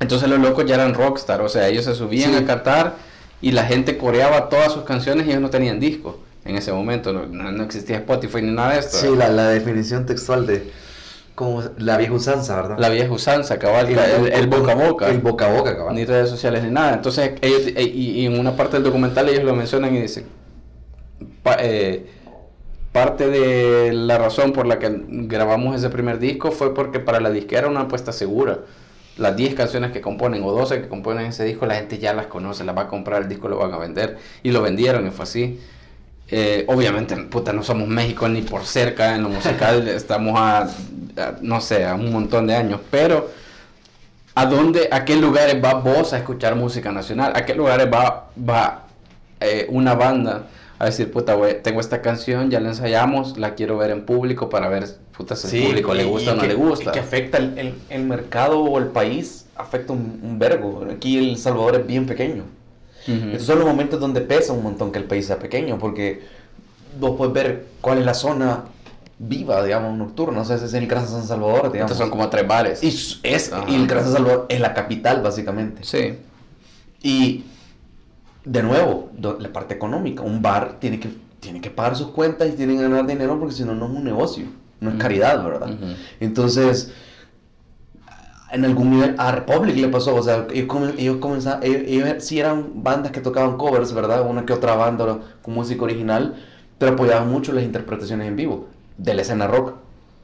[0.00, 2.36] entonces los locos ya eran rockstar, o sea, ellos se subían Sí.
[2.38, 2.96] a cantar
[3.40, 7.12] y la gente coreaba todas sus canciones y ellos no tenían disco en ese momento,
[7.12, 8.96] no, no- no existía Spotify ni nada de esto.
[8.98, 10.70] Sí, la, la definición textual de.
[11.34, 12.78] Como la vieja usanza, ¿verdad?
[12.78, 15.08] La vieja usanza, cabal, el, el boca a boca.
[15.08, 15.94] El boca a boca, cabal.
[15.94, 16.94] Ni redes sociales ni nada.
[16.94, 20.26] Entonces, ellos, e- y, y en una parte del documental ellos lo mencionan y dicen,
[21.42, 22.06] pa- eh,
[22.92, 27.30] parte de la razón por la que grabamos ese primer disco fue porque para la
[27.30, 28.60] disquera era una apuesta segura.
[29.16, 32.26] Las 10 canciones que componen o 12 que componen ese disco, la gente ya las
[32.26, 34.18] conoce, las va a comprar, el disco lo van a vender.
[34.44, 35.60] Y lo vendieron y fue así.
[36.30, 40.68] Eh, obviamente, puta, no somos México ni por cerca en lo musical, estamos a, a,
[41.42, 43.30] no sé, a un montón de años, pero
[44.34, 47.32] ¿a dónde, a qué lugares va vos a escuchar música nacional?
[47.36, 48.84] ¿A qué lugares va, va
[49.40, 50.44] eh, una banda
[50.78, 54.68] a decir, puta, tengo esta canción, ya la ensayamos, la quiero ver en público para
[54.68, 56.90] ver, puta, si el público le gusta o no que- le gusta?
[56.90, 60.84] y que afecta el, el- el mercado o el país, afecta un, un vergo.
[60.90, 62.44] Aquí El Salvador es bien pequeño.
[63.06, 63.28] Ujú.
[63.28, 66.22] Estos son los momentos donde pesa un montón que el país sea pequeño, porque
[66.98, 68.64] vos puedes ver cuál es la zona
[69.18, 70.40] viva, digamos, nocturna.
[70.40, 71.92] O sea, ese es el Gran San Salvador, digamos.
[71.92, 72.82] Estos son como tres bares.
[72.82, 72.88] Y
[73.22, 73.64] es, Ajá.
[73.68, 75.84] y el Gran San Salvador es la capital, básicamente.
[75.84, 76.14] Sí.
[77.02, 77.44] Y
[78.44, 80.22] de nuevo, la parte económica.
[80.22, 81.08] Un bar tiene que,
[81.40, 83.92] tiene que pagar sus cuentas y tiene que ganar dinero porque si no, no es
[83.92, 84.44] un negocio.
[84.80, 85.70] No es caridad, ¿verdad?
[86.20, 86.92] Entonces,
[88.54, 90.14] en algún nivel a Republic le pasó.
[90.14, 91.62] O sea, ellos, ellos comenzaron.
[91.62, 94.28] Ellos, ellos sí eran bandas que tocaban covers, ¿verdad?
[94.28, 96.34] Una que otra banda con música original,
[96.78, 99.74] pero apoyaban mucho las interpretaciones en vivo de la escena rock.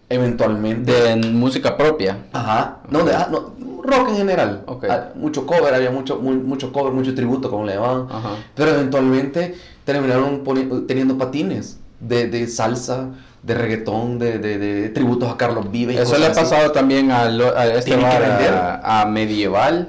[0.08, 0.90] Eventualmente.
[0.92, 2.18] De música propia.
[2.32, 2.78] Ajá.
[2.90, 3.52] No, de, ah, no,
[3.84, 4.62] rock en general.
[4.66, 4.84] Ok.
[4.90, 8.06] Ah, mucho cover, había mucho, muy- mucho cover, mucho tributo, como le llamaban.
[8.10, 8.30] Ajá.
[8.56, 9.54] Pero eventualmente
[9.84, 10.42] terminaron
[10.88, 13.10] teniendo patines de, de salsa,
[13.42, 15.96] de reggaetón, de, de, de tributos a Carlos Vives.
[15.96, 16.40] y Eso le ha así.
[16.40, 19.88] pasado también a, lo- a este bar, a, a Medieval,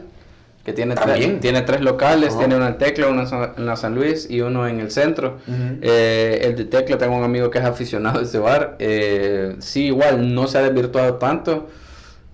[0.64, 1.40] que tiene, También.
[1.40, 3.24] tiene tres locales, tiene uno en Tecla, uno
[3.58, 5.40] en la San Luis y uno en el centro.
[5.82, 8.76] Eh, el de Tecla, tengo un amigo que es aficionado a ese bar.
[8.80, 11.68] Eh, sí, igual, no se ha desvirtuado tanto,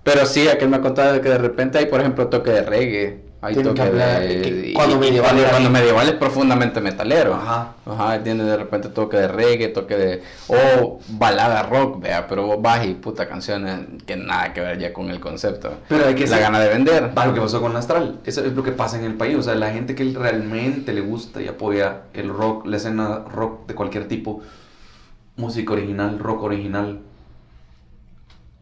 [0.04, 3.27] pero sí, aquel me ha contado que de repente hay, por ejemplo, toque de reggae.
[3.40, 4.42] Hay Tienen que toque hablar, de...
[4.42, 7.34] que y- cuando y- Medieval era cuando Medieval es profundamente metalero.
[7.34, 7.74] Ajá.
[7.86, 10.22] Ajá, tiene de repente toque de reggae, toque de...
[10.48, 14.92] O balada rock, vea, pero vos vas y puta canciones que nada que ver ya
[14.92, 15.70] con el concepto.
[15.88, 17.12] Pero hay que La ser- gana de vender.
[17.16, 18.18] Va lo que pasó con Astral.
[18.24, 19.36] Eso es lo que pasa en el país.
[19.36, 23.68] O sea, la gente que realmente le gusta y apoya el rock, la escena rock
[23.68, 24.40] de cualquier tipo,
[25.36, 26.98] música original, rock original,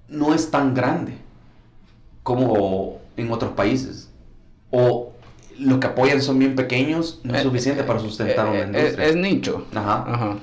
[0.09, 1.15] no es tan grande
[2.23, 4.06] como en otros países.
[4.71, 5.13] O
[5.59, 8.59] lo que apoyan son bien pequeños, no es Eh, suficiente para eh, sustentar eh, una
[8.59, 9.05] eh, industria.
[9.05, 9.67] Es, es nicho.
[9.75, 10.05] Ajá.
[10.07, 10.37] Ajá.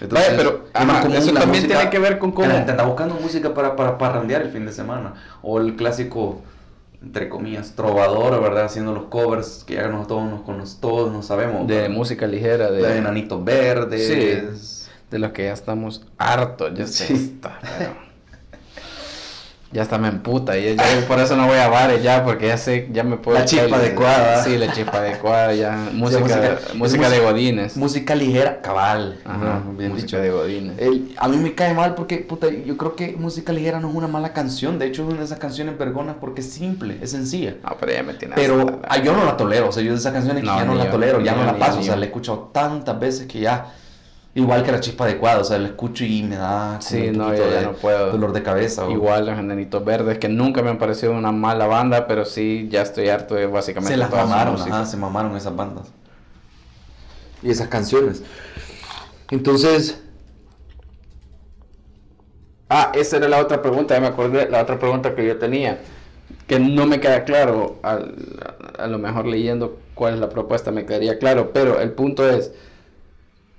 [0.00, 2.48] Entonces, Vaya, pero ajá, común eso también música- tiene que ver con cómo...
[2.48, 5.12] La gente anda buscando música para, para parrandear el fin de semana.
[5.42, 6.40] O el clásico,
[7.02, 8.64] entre comillas, trovador, ¿verdad?
[8.64, 11.66] Haciendo los covers que ya nos, todos, nos, cono- todos nos sabemos.
[11.66, 11.90] De ¿verdad?
[11.90, 12.80] música ligera, de...
[12.82, 14.06] de enanitos verdes.
[14.06, 14.88] Sí.
[15.10, 17.12] de los que ya estamos hartos, ya Sí.
[17.12, 18.09] está, pero-
[19.72, 22.56] Ya está me emputa, y ya, por eso no voy a bares ya, porque ya
[22.56, 23.38] sé, ya me puedo...
[23.38, 24.42] La chispa adecuada.
[24.42, 27.76] Sí, la chispa adecuada, ya, música, música- música, de Godines.
[27.76, 29.20] Música ligera, cabal.
[29.24, 30.18] Ajá, bien música dicho.
[30.20, 30.76] de Godines.
[30.76, 33.94] El- a mí me cae mal porque, puta, yo creo que música ligera no es
[33.94, 34.76] una mala canción.
[34.80, 37.54] De hecho, es una de esas canciones vergonas porque es simple, es sencilla.
[37.62, 39.92] No, pero ya me tiene Pero la- ah, yo no la tolero, o sea, yo
[39.92, 41.82] de esas canciones que No, ya no la yo, tolero, ya no la paso, o
[41.84, 43.66] sea, la he escuchado tantas veces que ya
[44.34, 47.34] Igual que la chispa adecuada, o sea, la escucho y me da Sí, un no,
[47.34, 48.12] ya de no puedo.
[48.12, 48.86] dolor de cabeza.
[48.86, 52.68] o- Igual los Enanitos Verdes, que nunca me han parecido una mala banda, pero sí,
[52.70, 55.88] ya estoy harto de básicamente se las mamaron, ajá, se mamaron esas bandas.
[57.42, 58.22] y esas canciones.
[59.30, 60.00] Entonces,
[62.68, 65.80] Ah, esa era la otra pregunta, ya me acordé, la otra pregunta que yo tenía,
[66.46, 68.14] que no me queda claro, al-
[68.78, 72.52] a, lo mejor leyendo cuál es la propuesta me quedaría claro, pero el punto es,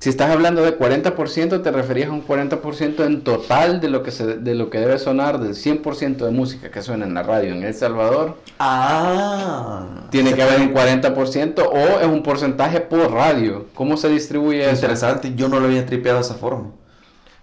[0.02, 4.10] si estás hablando de 40%, te referías a un 40% en total de lo que
[4.12, 7.54] se, de lo que debe sonar, del 100% de música que suena en la radio
[7.54, 13.68] en El Salvador, Ah, tiene que haber un 40% o es un porcentaje por radio.
[13.76, 14.74] ¿Cómo se distribuye eso?
[14.74, 16.72] Interesante, yo no lo había tripeado de esa forma.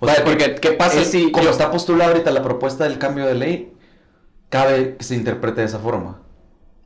[0.00, 2.98] O Vale, sea, porque, ¿qué pasa si como yo- está postulada ahorita la propuesta del
[2.98, 3.72] cambio de ley,
[4.48, 6.18] cabe que se interprete de esa forma.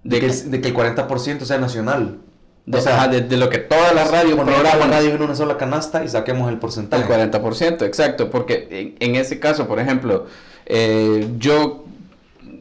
[0.04, 2.21] De, De que, de que el 40% sea nacional.
[2.66, 5.56] De, ajá, de- de lo que todas las radios la programan radio en una sola
[5.56, 7.02] canasta y saquemos el porcentaje.
[7.02, 8.68] El 40%, exacto, porque
[9.00, 10.26] en, en ese caso, por ejemplo,
[10.66, 11.84] eh, yo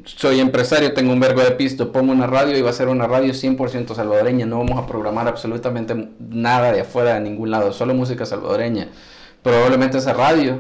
[0.06, 3.06] soy empresario, tengo un vergo de pisto, pongo una radio y va a ser una
[3.06, 7.93] radio 100% salvadoreña, no vamos a programar absolutamente nada de afuera de ningún lado, solo
[7.93, 8.88] música salvadoreña.
[9.43, 10.60] Probablemente esa radio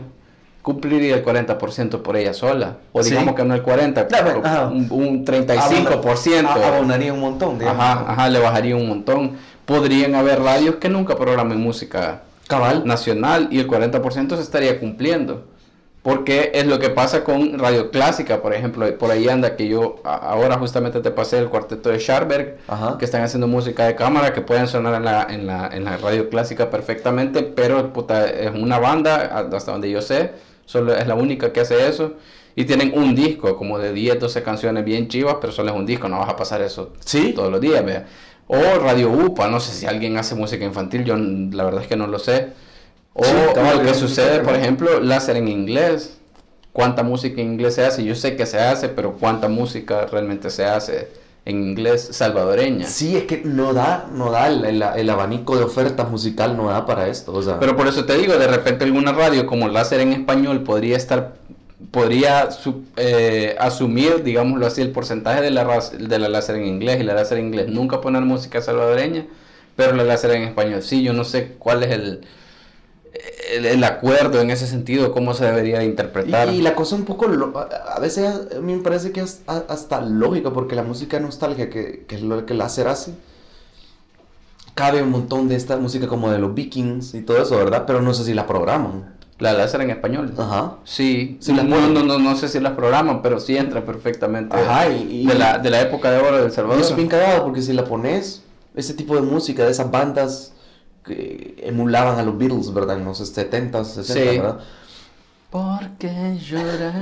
[0.61, 3.11] cumpliría el 40% por ella sola, o Sí.
[3.11, 4.67] digamos que no el 40%, Ya, bueno, ajá.
[4.67, 6.47] un, un 35%.
[6.49, 7.83] Abona- Abonaría un montón, digamos.
[7.83, 9.31] Ajá, ajá, le bajaría un montón.
[9.65, 12.85] Podrían haber radios que nunca programen música Cabal.
[12.85, 15.45] nacional y el 40% se estaría cumpliendo.
[16.03, 19.97] Porque es lo que pasa con Radio Clásica, por ejemplo, por ahí anda que yo
[20.03, 22.97] ahora justamente te pasé el cuarteto de Scharberg, Ajá.
[22.97, 25.97] que están haciendo música de cámara, que pueden sonar en la, en la, en la
[25.97, 30.31] radio clásica perfectamente, pero puta, es una banda, hasta donde yo sé,
[30.71, 32.13] solo es la única que hace eso,
[32.55, 35.85] y tienen un disco, como de 10, 12 canciones bien chivas, pero solo es un
[35.85, 37.33] disco, no vas a pasar eso Sí.
[37.33, 38.05] todos los días, vea.
[38.47, 41.95] O Radio UPA, no sé si alguien hace música infantil, yo la verdad es que
[41.95, 42.49] no lo sé.
[43.13, 46.17] O Sí, lo que sucede, por ejemplo, láser en inglés.
[46.73, 48.03] ¿Cuánta música en inglés se hace?
[48.05, 51.09] Yo sé que se hace, pero ¿cuánta música realmente se hace
[51.45, 52.85] en inglés salvadoreña?
[52.87, 56.85] Sí, es que no da, no da el, el- abanico de oferta musical, no da
[56.85, 57.33] para esto.
[57.33, 60.61] O sea, Pero por eso te digo, de repente alguna radio como láser en español
[60.63, 61.33] podría estar,
[61.89, 65.65] podría su- eh, asumir, digámoslo así, el porcentaje de la,
[65.99, 69.25] de la láser en inglés y la láser en inglés nunca poner música salvadoreña,
[69.75, 72.21] pero la láser en español sí, yo no sé cuál es el,
[73.53, 76.49] el, el acuerdo en ese sentido, cómo se debería de interpretar.
[76.49, 77.63] Y, y la cosa un poco, lo- a
[77.95, 82.05] a veces a mí me parece que es hasta lógica, porque la música nostalgia, que,
[82.07, 83.13] que es lo que el láser hace,
[84.75, 87.83] cabe un montón de esta música como de los vikings y todo eso, ¿verdad?
[87.85, 89.15] Pero no sé si la programan.
[89.39, 90.33] La láser en español.
[90.37, 90.75] Ajá.
[90.83, 94.87] Sí, Sí no, no, no, no sé si las programan, pero sí entra perfectamente Ajá,
[94.89, 96.79] y- y- de, la, de la época de oro del Y Salvador.
[96.79, 98.43] eso es bien cagado, porque si la pones,
[98.75, 100.53] ese tipo de música, de esas bandas
[101.05, 102.97] que emulaban a los Beatles, ¿verdad?
[102.97, 104.37] En los 70s, 60, Sí.
[104.39, 104.59] ¿verdad?
[105.49, 106.93] ¿Por qué llorar?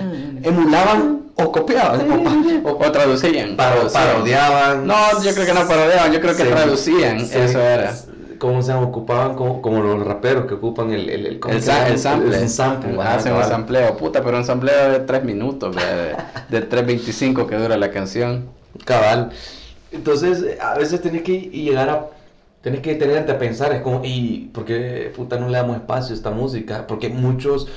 [0.41, 3.55] Emulaban o copiaban, o, pa- O, o traducían.
[3.55, 4.87] paro- parodiaban.
[4.87, 6.49] No, yo creo que no parodiaban, yo creo que Sí.
[6.49, 7.19] traducían.
[7.19, 7.37] Sí.
[7.37, 7.95] Eso era.
[8.39, 8.73] ¿Cómo se?
[8.73, 12.37] Ocupaban como, como los raperos que ocupan el, el, el, sample.
[12.41, 13.97] el sample, Hacen un sampleo.
[13.97, 18.45] Puta, pero un sampleo de 3 minutos, de, de 3.25 que dura la canción.
[18.85, 19.31] Cabal.
[19.91, 22.05] Entonces, a veces tenés que llegar a.
[22.61, 26.13] Tenés que detenerte a pensar, es como, ¿y por qué puta no le damos espacio
[26.13, 26.87] a esta música?
[26.87, 27.67] Porque muchos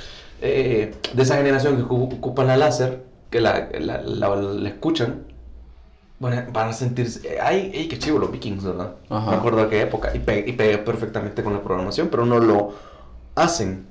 [0.41, 5.25] eh, de esa generación que ocu- ocupan la láser, que la, la, la- la escuchan,
[6.19, 8.95] bueno, van a sentirse, eh, ay, ay, qué chivo los vikings, ¿verdad?
[9.11, 9.31] Ajá.
[9.33, 12.39] Me acuerdo de qué época, y, pe- y pega perfectamente con la programación, pero no
[12.39, 12.75] lo
[13.35, 13.87] hacen,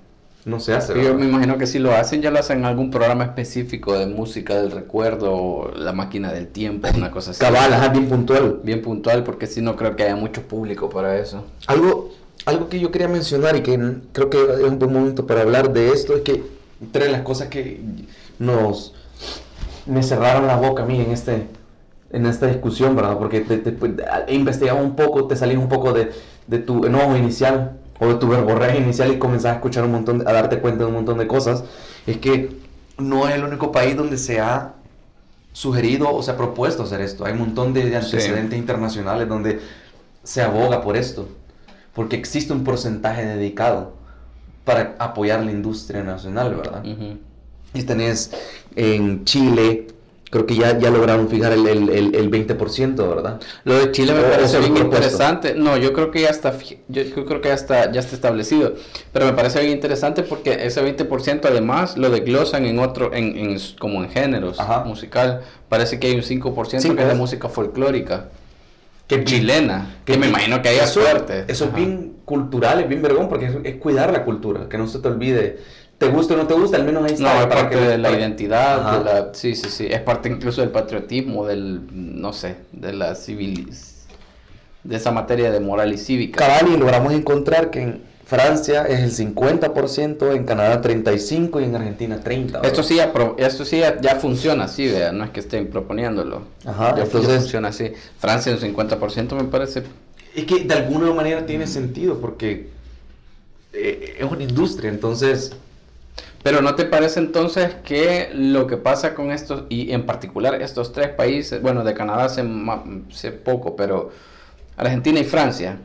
[0.45, 2.89] no se hace, Yo me imagino que si lo hacen, ya lo hacen en algún
[2.89, 7.39] programa específico de música del recuerdo, o la máquina del tiempo, una cosa así.
[7.39, 8.59] Cabal, ajá, bien puntual.
[8.63, 11.45] Bien puntual, porque si no creo que haya mucho público para eso.
[11.67, 12.11] Algo,
[12.45, 13.79] algo que yo quería mencionar y que
[14.13, 16.43] creo que es un buen momento para hablar de esto es que
[16.81, 17.79] entre las cosas que
[18.39, 18.93] nos
[19.85, 21.47] me cerraron la boca a mí en este
[22.11, 23.17] en esta discusión, ¿verdad?
[23.17, 23.93] Porque te, te- pues,
[24.27, 26.11] he investigado un poco, te salís un poco de,
[26.47, 30.19] de tu enojo inicial o de tu verborrea inicial y comenzás a escuchar un montón,
[30.19, 31.63] de- a darte cuenta de un montón de cosas.
[32.07, 32.57] Es que
[32.97, 34.73] no es el único país donde se ha
[35.53, 37.25] sugerido o se ha propuesto hacer esto.
[37.25, 39.59] Hay un montón de, de antecedentes internacionales donde
[40.23, 41.27] se aboga por esto,
[41.93, 43.93] porque existe un porcentaje dedicado
[44.65, 46.83] para apoyar la industria nacional, ¿verdad?
[46.85, 47.17] Ujú.
[47.73, 48.31] Y tenés
[48.75, 49.87] en Chile,
[50.31, 53.39] creo que ya, ya lograron fijar el, el, el, el 20%, ¿verdad?
[53.65, 55.53] Lo de Chile me parece bien interesante.
[55.55, 58.73] No, yo creo que ya está, yo creo que ya está, ya está establecido.
[59.13, 63.57] Pero me parece bien interesante porque ese 20% además lo desglosan en otro, en, en
[63.77, 64.83] como en géneros Ajá.
[64.85, 65.41] musical.
[65.69, 67.17] Parece que hay un 5% Sí, que es de pues.
[67.17, 68.29] música folclórica
[69.07, 69.95] Que chilena.
[70.05, 71.43] Que, me que- imagino que haya eso, suerte.
[71.49, 71.75] Eso es Ajá.
[71.77, 75.07] bien, cultural es bien vergón porque es, es cuidar la cultura, que no se te
[75.09, 75.59] olvide.
[76.01, 77.41] Te gusta o no te gusta, al menos ahí No, está.
[77.41, 78.97] es para parte que- de la identidad, Ajá.
[78.97, 83.13] de la, sí, sí, sí, es parte incluso del patriotismo, del, no sé, de la
[83.13, 83.69] civil,
[84.83, 86.39] de esa materia de moral y cívica.
[86.43, 91.75] Cabal, y logramos encontrar que en Francia es el 50%, en Canadá 35% y en
[91.75, 92.61] Argentina 30%.
[92.65, 95.67] Esto sí, ya, pro- esto sí ya, ya funciona así, vea, no es que estén
[95.67, 96.41] proponiéndolo.
[96.65, 97.91] Ajá, ya, ya entonces- funciona así.
[98.17, 99.83] Francia un 50% me parece.
[100.33, 102.69] Es que de alguna manera tiene sentido porque
[103.73, 105.53] eh, es una industria, entonces...
[106.43, 110.91] Pero ¿no te parece entonces que lo que pasa con estos, y en particular estos
[110.91, 114.09] tres países, bueno, de Canadá sé, ma- sé poco, pero
[114.77, 115.77] Argentina y Francia,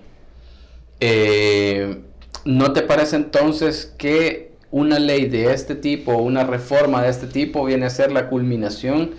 [1.00, 1.98] eh,
[2.44, 7.64] ¿no te parece entonces que una ley de este tipo, una reforma de este tipo,
[7.64, 9.10] viene a ser la culminación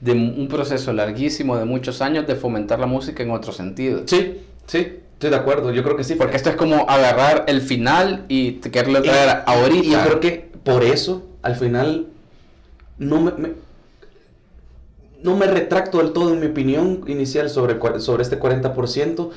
[0.00, 4.02] de un proceso larguísimo de muchos años de fomentar la música en otro sentido?
[4.06, 4.78] Sí, sí,
[5.12, 6.14] estoy de acuerdo, yo creo que sí.
[6.14, 9.84] Porque esto es como agarrar el final y quererlo Y- traer ahorita.
[9.86, 12.08] Y yo creo que por eso, al final,
[12.98, 13.54] no me, me-
[15.22, 19.30] no me retracto del todo en mi opinión inicial sobre, sobre este 40%,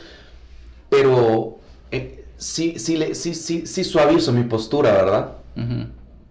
[0.89, 1.57] pero
[1.91, 5.31] eh, sí, sí, sí, sí, sí suavizo mi postura, ¿verdad?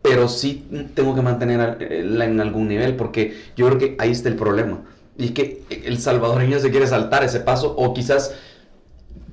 [0.02, 4.36] Pero sí tengo que mantenerla en algún nivel porque yo creo que ahí está el
[4.36, 4.82] problema.
[5.18, 8.34] Y es que el salvadoreño se quiere saltar ese paso o quizás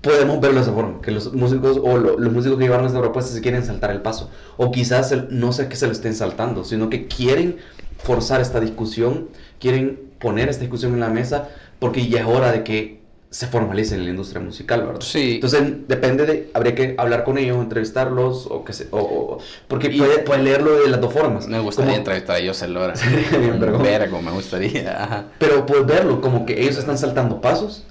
[0.04, 3.00] podemos verlo de esa forma, que los músicos o lo- los músicos que llevaron esta
[3.00, 4.30] propuesta se quieren saltar el paso.
[4.58, 7.58] O quizás el- no sé que se lo estén saltando, sino que quieren
[7.98, 11.50] forzar esta discusión, quieren poner esta discusión en la mesa
[11.80, 15.02] porque ya es hora de que se formalice en la industria musical, ¿verdad?
[15.02, 15.36] Sí.
[15.36, 19.90] Entonces depende de, habría que hablar con ellos, entrevistarlos o que se, o, o- porque
[19.90, 21.48] puede, puede leerlo de las dos formas.
[21.48, 22.94] Me gustaría Como- entrevistar a Lora.
[23.40, 23.82] Bien, vergón.
[23.82, 25.26] Vergo, me gustaría.
[25.40, 27.86] Pero puedes verlo como que ellos están saltando pasos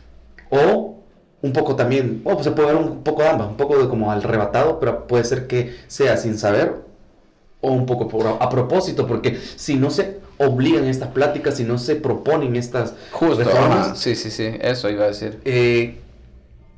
[0.51, 1.02] o
[1.43, 3.89] un poco también, o pues se puede ver un poco de ambas, un poco de
[3.89, 6.75] como al arrebatado, pero puede ser que sea sin saber
[7.61, 11.79] o un poco por, a, propósito, porque si no se obligan estas pláticas, si no
[11.79, 13.95] se proponen estas Justo, reformas, ajá.
[13.97, 14.51] Sí, sí, sí.
[14.61, 15.41] Eso iba a decir.
[15.45, 15.99] eh,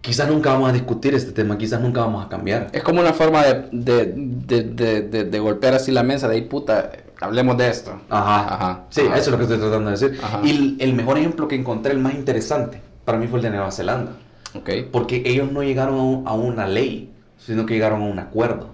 [0.00, 2.68] quizás nunca vamos a discutir este tema, quizás nunca vamos a cambiar.
[2.72, 6.34] Es como una forma de, de, de, de, de- de golpear así la mesa de
[6.36, 7.92] ahí, puta, hablemos de esto.
[8.10, 8.54] Ajá.
[8.54, 8.84] Ajá.
[8.90, 9.16] Sí, Ajá.
[9.16, 10.20] eso es lo que estoy tratando de decir.
[10.22, 10.40] Ajá.
[10.44, 13.50] Y el, el mejor ejemplo que encontré, el más interesante, para mí fue el de
[13.50, 14.12] Nueva Zelanda.
[14.54, 14.70] Ok.
[14.92, 18.70] Porque ellos no llegaron a, un- a una ley, sino que llegaron a un acuerdo.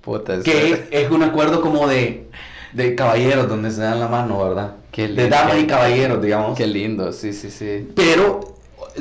[0.00, 2.28] Puta, Que es un acuerdo como de,
[2.72, 4.76] de caballeros, donde se dan la mano, ¿verdad?
[4.90, 5.28] Qué de lindo.
[5.28, 6.56] damas y caballeros, digamos.
[6.56, 7.88] Qué lindo, sí, sí, sí.
[7.94, 8.40] Pero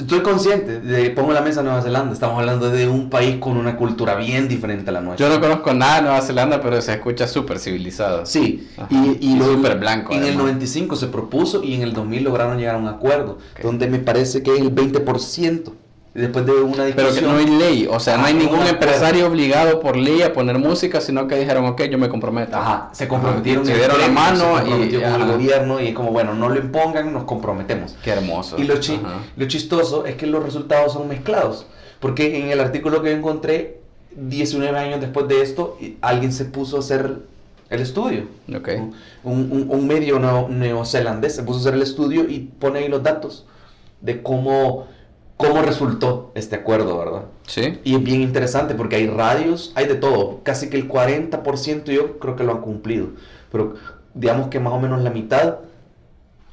[0.01, 3.75] estoy consciente, de, pongo la mesa Nueva Zelanda, estamos hablando de un país con una
[3.75, 5.27] cultura bien diferente a la nuestra.
[5.27, 8.25] Yo no conozco nada de Nueva Zelanda, pero se escucha súper civilizado.
[8.25, 8.87] Sí, Ajá.
[8.89, 10.43] y, y Y lo- súper blanco, En el además.
[10.45, 14.43] 95 se propuso y en el 2000 lograron llegar a un acuerdo, donde me parece
[14.43, 15.73] que es el 20%.
[16.13, 17.31] Después de una Pero que discusión.
[17.31, 18.73] no hay ley, o sea, no hay Ajá, ningún acuerdo.
[18.73, 22.57] empresario obligado por ley a poner música, sino que dijeron, ok, yo me comprometo.
[22.57, 25.25] Ajá, se comprometieron, Se el dieron la mano se y- con el ajá.
[25.25, 27.95] gobierno y es como, bueno, no lo impongan, nos comprometemos.
[28.03, 28.57] Qué hermoso.
[28.57, 29.19] Y lo, chi- Ajá.
[29.37, 31.67] lo chistoso es que los resultados son mezclados,
[31.99, 33.79] porque en el artículo que yo encontré,
[34.15, 37.17] 19 años después de esto, alguien se puso a hacer
[37.69, 38.23] el estudio.
[38.53, 38.67] Ok.
[39.23, 42.87] Un, un- un medio neo- neozelandés se puso a hacer el estudio y pone ahí
[42.87, 43.45] los datos
[44.01, 44.87] de cómo,
[45.39, 47.23] cómo resultó este acuerdo, ¿verdad?
[47.47, 47.79] Sí.
[47.85, 50.41] Y es bien interesante porque hay radios, hay de todo.
[50.43, 53.07] Casi que el 40% yo creo que lo han cumplido.
[53.49, 53.75] Pero
[54.13, 55.59] digamos que más o menos la mitad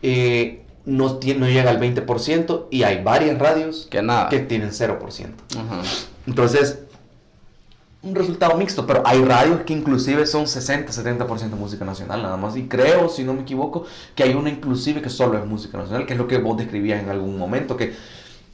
[0.03, 4.29] eh, no, tie- no llega al 20% y hay varias radios Que nada.
[4.29, 4.99] que tienen 0%.
[5.59, 5.83] Ajá.
[6.29, 6.79] Entonces,
[8.03, 12.57] un resultado mixto, pero hay radios que inclusive son 60-70% música nacional nada más.
[12.57, 13.85] Y creo, si no me equivoco,
[14.15, 17.03] que hay una inclusive que solo es música nacional, que es lo que vos describías
[17.03, 17.95] en algún momento, que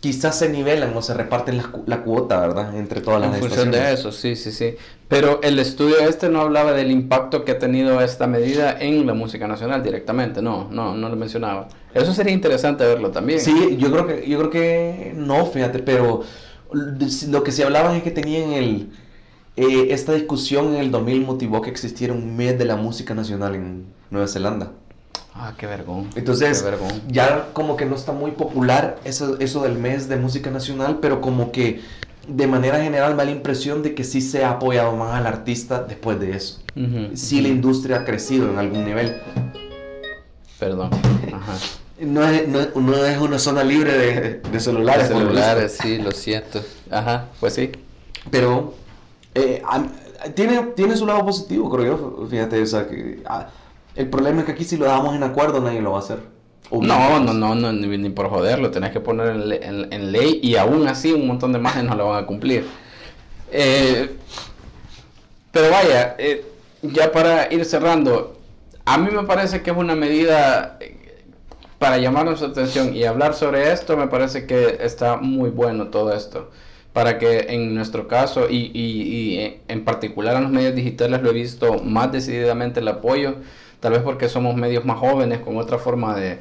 [0.02, 2.76] quizás se nivelan o se reparten la, la cuota, ¿verdad?
[2.76, 4.74] Entre todas las En función de eso, sí, sí, sí.
[5.06, 9.14] Pero el estudio este no hablaba del impacto que ha tenido esta medida en la
[9.14, 11.68] música nacional directamente, no, no, no lo mencionaba.
[11.94, 13.38] Eso sería interesante verlo también.
[13.38, 16.24] Sí, yo creo que yo creo que no, fíjate, pero
[16.72, 18.90] lo que se hablaban es que tenían el
[19.54, 23.54] eh, esta discusión en el 2000 motivó que existiera un mes de la música nacional
[23.54, 24.72] en Nueva Zelanda.
[25.34, 26.08] Ah, qué vergón.
[26.14, 26.90] Entonces, Qué vergón.
[27.08, 31.20] ya como que no está muy popular eso, eso del mes de música nacional, pero
[31.20, 31.80] como que
[32.28, 35.26] de manera general me da la impresión de que sí se ha apoyado más al
[35.26, 36.60] artista después de eso.
[36.76, 39.16] Ujú, Sí la industria ha crecido en algún nivel.
[40.58, 40.90] Perdón.
[41.32, 41.54] Ajá.
[42.00, 45.08] No es, no, no es una zona libre de, de celulares.
[45.08, 45.18] visto.
[45.18, 46.60] celulares, sí, lo siento.
[46.90, 47.70] Ajá, pues sí.
[48.30, 48.74] Pero
[49.34, 49.62] eh,
[50.34, 51.84] tiene, tiene su lado positivo, creo
[52.20, 52.26] yo.
[52.28, 53.48] Fíjate, o sea, que ah,
[53.96, 56.18] el problema es que aquí si lo damos en acuerdo nadie lo va a hacer.
[56.70, 60.12] No, no, no, no, ni, ni por joderlo, tenés que poner en, le- en- en
[60.12, 62.66] ley y aún así un montón de margen no lo van a cumplir.
[63.50, 64.16] Eh,
[65.50, 66.44] pero vaya, eh,
[66.82, 68.38] ya para ir cerrando,
[68.86, 70.96] a mí me parece que es una medida eh,
[71.78, 76.14] para llamar nuestra atención y hablar sobre esto, me parece que está muy bueno todo
[76.14, 76.50] esto.
[76.94, 81.30] Para que en nuestro caso, y, y- y, en particular en los medios digitales, lo
[81.30, 83.36] he visto más decididamente el apoyo,
[83.82, 86.38] tal vez porque somos medios más jóvenes, con otra forma de,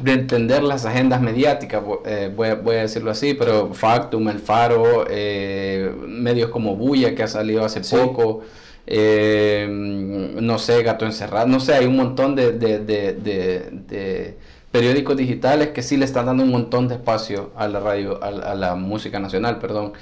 [0.00, 4.38] de entender las agendas mediáticas, eh, voy, a, voy a decirlo así, pero Factum, El
[4.38, 7.94] Faro, eh, medios como Bulla, que ha salido hace Sí.
[7.96, 8.40] poco,
[8.86, 14.36] eh, no sé, Gato Encerrado, no sé, hay un montón de, de- de- de- de
[14.72, 18.28] periódicos digitales que sí le están dando un montón de espacio a la radio, a,
[18.28, 19.92] a la música nacional, perdón.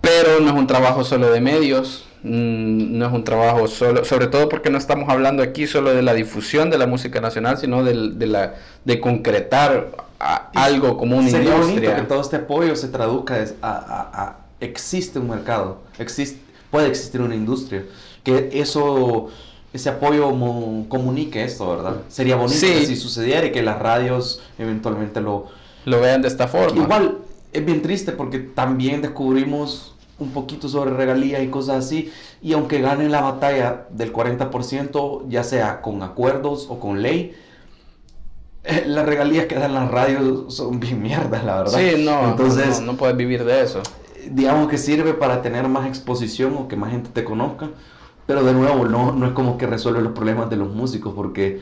[0.00, 4.26] Pero no es un trabajo solo de medios, mm, no es un trabajo solo, sobre
[4.28, 7.82] todo porque no estamos hablando aquí solo de la difusión de la música nacional, sino
[7.84, 7.94] de,
[8.26, 8.54] la,
[8.84, 9.90] de concretar
[10.20, 11.96] a- algo como una Sería bonito industria.
[11.96, 16.40] que todo este apoyo se traduzca a, a- a- existe un mercado, existe,
[16.70, 17.84] puede existir una industria,
[18.22, 19.28] que eso,
[19.72, 21.96] ese apoyo mo- comunique esto, ¿verdad?
[22.08, 22.66] Sería bonito Sí.
[22.72, 25.46] que si sucediera y que las radios eventualmente lo...
[25.84, 26.80] Lo vean de esta forma.
[26.80, 27.18] Igual
[27.52, 32.80] es bien triste porque también descubrimos un poquito sobre regalías y cosas así, y aunque
[32.80, 37.34] ganen la batalla del 40%, ya sea con acuerdos o con ley,
[38.64, 41.78] eh, las regalías que dan las radios son bien mierdas, la verdad.
[41.78, 43.82] Sí, no, Entonces, no, no puedes vivir de eso.
[44.30, 47.70] digamos que sirve para tener más exposición o que más gente te conozca,
[48.26, 51.60] pero de nuevo no, no es como que resuelve los problemas de los músicos porque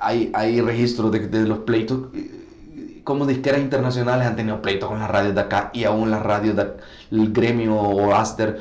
[0.00, 2.41] hay, hay registros de, de los pleitos, eh,
[3.04, 6.56] como disqueras internacionales han tenido pleitos con las radios de acá y aún las radios
[6.56, 8.60] del gremio o Aster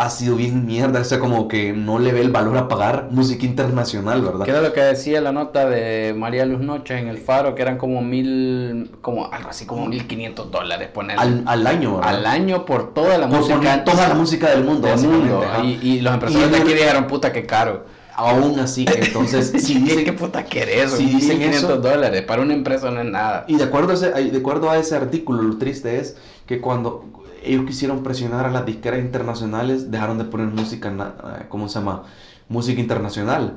[0.00, 3.08] ha sido bien mierda, o sea, como que no le ve el valor a pagar
[3.10, 4.44] música internacional, ¿verdad?
[4.44, 7.56] ¿Qué era lo que decía la nota de María Luz Noches en El Faro?
[7.56, 11.96] Que eran como mil, como algo así como mil quinientos dólares, poner Al, al año,
[11.96, 12.10] ¿verdad?
[12.14, 13.56] al año por toda la Por música.
[13.56, 15.44] poner toda la música del mundo, del mundo.
[15.64, 17.97] Y, y los empresarios Y de aquí dijeron, puta, qué caro.
[18.20, 20.90] Aún así, entonces, si ¿Qué, dicen qué puta querés?
[20.90, 22.22] si dicen 1500 eso- dólares.
[22.22, 23.44] Para una empresa no es nada.
[23.46, 26.16] Y de acuerdo, a ese, de acuerdo a ese artículo, lo triste es
[26.46, 27.04] que cuando
[27.44, 32.02] ellos quisieron presionar a las disqueras internacionales, dejaron de poner música, eh, ¿cómo se llama?
[32.48, 33.56] Música internacional.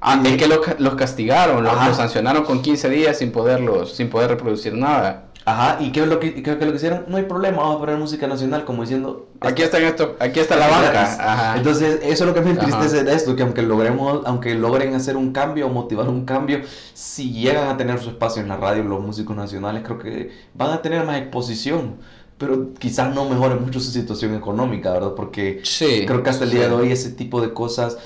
[0.00, 4.08] Ah, es que los, los castigaron, los, los sancionaron con 15 días sin poderlos, sin
[4.08, 5.24] poder reproducir nada.
[5.48, 7.04] Ajá, ¿y qué es lo que, qué es lo que hicieron?
[7.06, 9.28] No hay problema, vamos a poner música nacional, como diciendo...
[9.40, 11.04] Aquí está esto, aquí está la banca.
[11.04, 11.56] Ajá.
[11.56, 15.16] Entonces, eso es lo que me entristece de esto, que aunque logremos, aunque logren hacer
[15.16, 16.62] un cambio o motivar un cambio,
[16.94, 20.70] si llegan a tener su espacio en la radio los músicos nacionales, creo que van
[20.72, 21.94] a tener más exposición,
[22.38, 25.12] pero quizás no mejore mucho su situación económica, ¿verdad?
[25.14, 26.70] Porque Sí, creo que hasta el día sí.
[26.70, 27.98] de hoy ese tipo de cosas,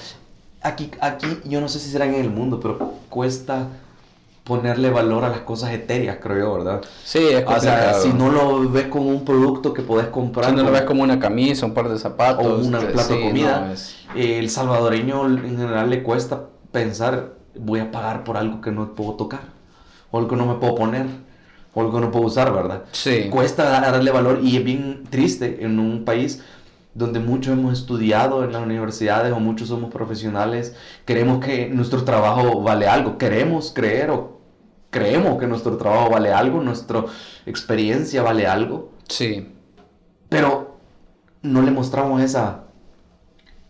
[0.60, 3.68] aquí, aquí yo no sé si serán en el mundo, pero cuesta
[4.44, 6.80] ponerle valor a las cosas etéreas, creo yo, ¿verdad?
[7.04, 8.02] Sí, es O sea, complicado.
[8.02, 11.02] si no lo ves como un producto que podés comprar, Si no lo ves como
[11.02, 12.46] una camisa, un par de zapatos.
[12.46, 13.60] o un eh, plato de comida.
[13.66, 18.70] no, es- el salvadoreño en general le cuesta pensar, voy a pagar por algo que
[18.72, 19.40] no puedo tocar,
[20.10, 21.06] o algo que no me puedo poner,
[21.74, 22.82] o algo que no puedo usar, ¿verdad?
[22.92, 23.28] Sí.
[23.30, 26.42] Cuesta darle valor y es bien triste en un país
[26.94, 32.60] donde muchos hemos estudiado en las universidades o muchos somos profesionales, creemos que nuestro trabajo
[32.62, 34.40] vale algo, queremos creer o
[34.90, 37.04] creemos que nuestro trabajo vale algo, nuestra
[37.46, 39.52] experiencia vale algo, Sí.
[40.28, 40.76] pero
[41.42, 42.64] no le mostramos esa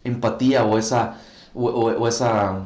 [0.04, 1.18] empatía o esa
[1.54, 2.60] o, o- o esa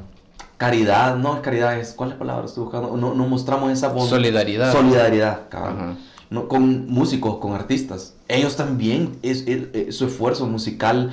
[0.57, 2.97] caridad, no es caridad, es ¿cuál es la palabra estoy buscando?
[2.97, 4.73] No, no mostramos esa bond- Solidaridad.
[4.73, 5.41] solidaridad.
[5.51, 5.95] Ajá.
[6.31, 8.15] No, con músicos, con artistas.
[8.29, 11.13] Ellos también, es, es- es- su esfuerzo musical,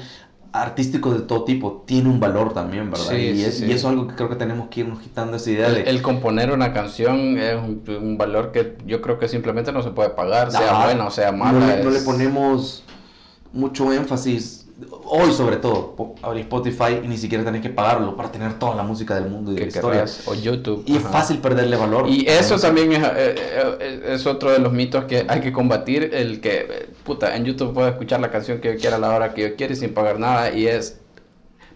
[0.53, 3.05] artístico de todo tipo, tiene un valor también, ¿verdad?
[3.09, 3.65] Sí, y, sí, es- sí.
[3.67, 5.81] y eso es algo que creo que tenemos que irnos quitando esa idea El, de...
[5.89, 9.91] el componer una canción es un, un valor que yo creo que simplemente no se
[9.91, 10.85] puede pagar, sea Ajá.
[10.85, 11.77] buena o sea no mala.
[11.77, 12.83] le, no le ponemos
[13.53, 14.60] mucho énfasis.
[15.05, 18.83] Hoy sobre todo, abrir Spotify y ni siquiera tenés que pagarlo para tener toda la
[18.83, 19.99] música del mundo y de que la historia.
[19.99, 20.83] querrás, o YouTube.
[20.85, 21.11] Y es ajá.
[21.11, 22.07] fácil perderle valor.
[22.07, 26.11] Y eso también es, eh, eh, es otro de los mitos que hay que combatir,
[26.13, 29.09] el que, eh, puta, en YouTube puedo escuchar la canción que yo quiera a la
[29.15, 30.99] hora que yo quiera y sin pagar nada, y es,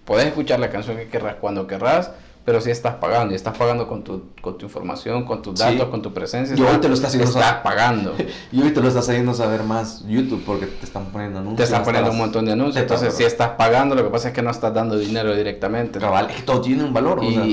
[0.06, 2.12] puedes escuchar la canción que querrás cuando querrás,
[2.46, 5.66] pero si estás pagando, y estás pagando con tu, con tu información, con tus Sí.
[5.66, 7.64] datos, con tu presencia, Y hoy te lo está haciendo estás saber.
[7.64, 8.14] pagando.
[8.52, 11.58] Y hoy te lo estás haciendo saber más YouTube porque te están poniendo anuncios.
[11.58, 14.34] Te están poniendo un montón de anuncios, entonces si estás pagando, lo que pasa es
[14.36, 16.00] que no estás dando dinero directamente.
[16.00, 17.20] Cabal, es que todo tiene un valor.
[17.20, 17.52] o Y, sea, y,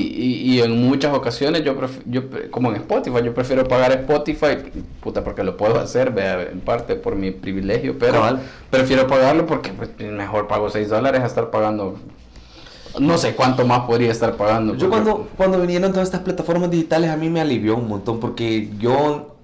[0.53, 4.59] y en muchas ocasiones yo, pref- yo como en Spotify, yo prefiero pagar Spotify,
[5.01, 8.41] puta, porque lo puedo hacer, vea, en parte por mi privilegio, pero Cabal.
[8.71, 11.97] prefiero pagarlo porque pues, mejor pago 6 dólares a estar pagando
[13.01, 14.75] no sé cuánto más podría estar pagando.
[14.75, 18.71] Yo cuando, cuando vinieron todas estas plataformas digitales a mí me alivió un montón porque
[18.79, 19.37] yo,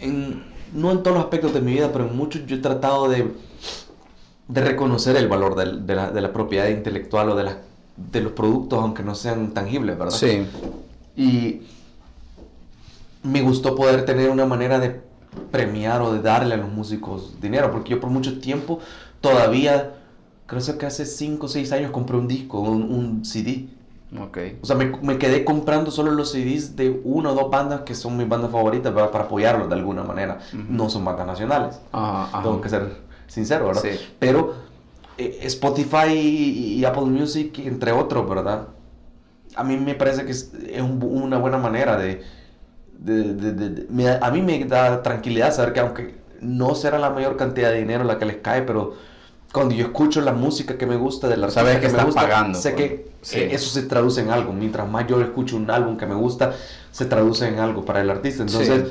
[0.00, 0.42] en-
[0.72, 3.32] no en todos los aspectos de mi vida, pero en muchos yo he tratado de,
[4.48, 7.56] de reconocer el valor de, la, de la propiedad intelectual o de, las-
[7.96, 10.14] de los productos, aunque no sean tangibles, ¿verdad?
[10.16, 10.46] Sí.
[11.16, 11.62] Y
[13.22, 15.00] me gustó poder tener una manera de
[15.50, 18.80] premiar o de darle a los músicos dinero, porque yo por mucho tiempo
[19.20, 19.94] todavía,
[20.46, 23.68] creo que hace 5 o 6 años compré un disco, un, un CD.
[24.20, 24.38] Ok.
[24.62, 27.94] O sea, me, me quedé comprando solo los CDs de una o dos bandas que
[27.94, 29.10] son mis bandas favoritas ¿verdad?
[29.10, 30.38] para apoyarlos de alguna manera.
[30.52, 31.80] No son bandas nacionales.
[31.92, 32.42] Ajá, ajá.
[32.42, 32.96] Tengo que ser
[33.26, 33.82] sincero, ¿verdad?
[33.82, 33.98] Sí.
[34.20, 34.54] Pero
[35.18, 38.68] eh, Spotify y, y Apple Music, entre otros, ¿verdad?
[39.56, 42.22] A mí me parece que es, es un una buena manera de...
[42.98, 47.10] de- de- de- me a mí me da tranquilidad saber que aunque no será la
[47.10, 48.94] mayor cantidad de dinero la que les cae, pero
[49.54, 52.58] cuando yo escucho la música que me gusta de la Sabes que me gusta, pagando,
[52.60, 52.82] sé pues.
[52.82, 53.38] que Sí.
[53.38, 54.52] eh, eso se traduce en algo.
[54.52, 56.54] Mientras más yo escucho un álbum que me gusta,
[56.90, 58.42] se traduce en algo para el artista.
[58.42, 58.86] Entonces,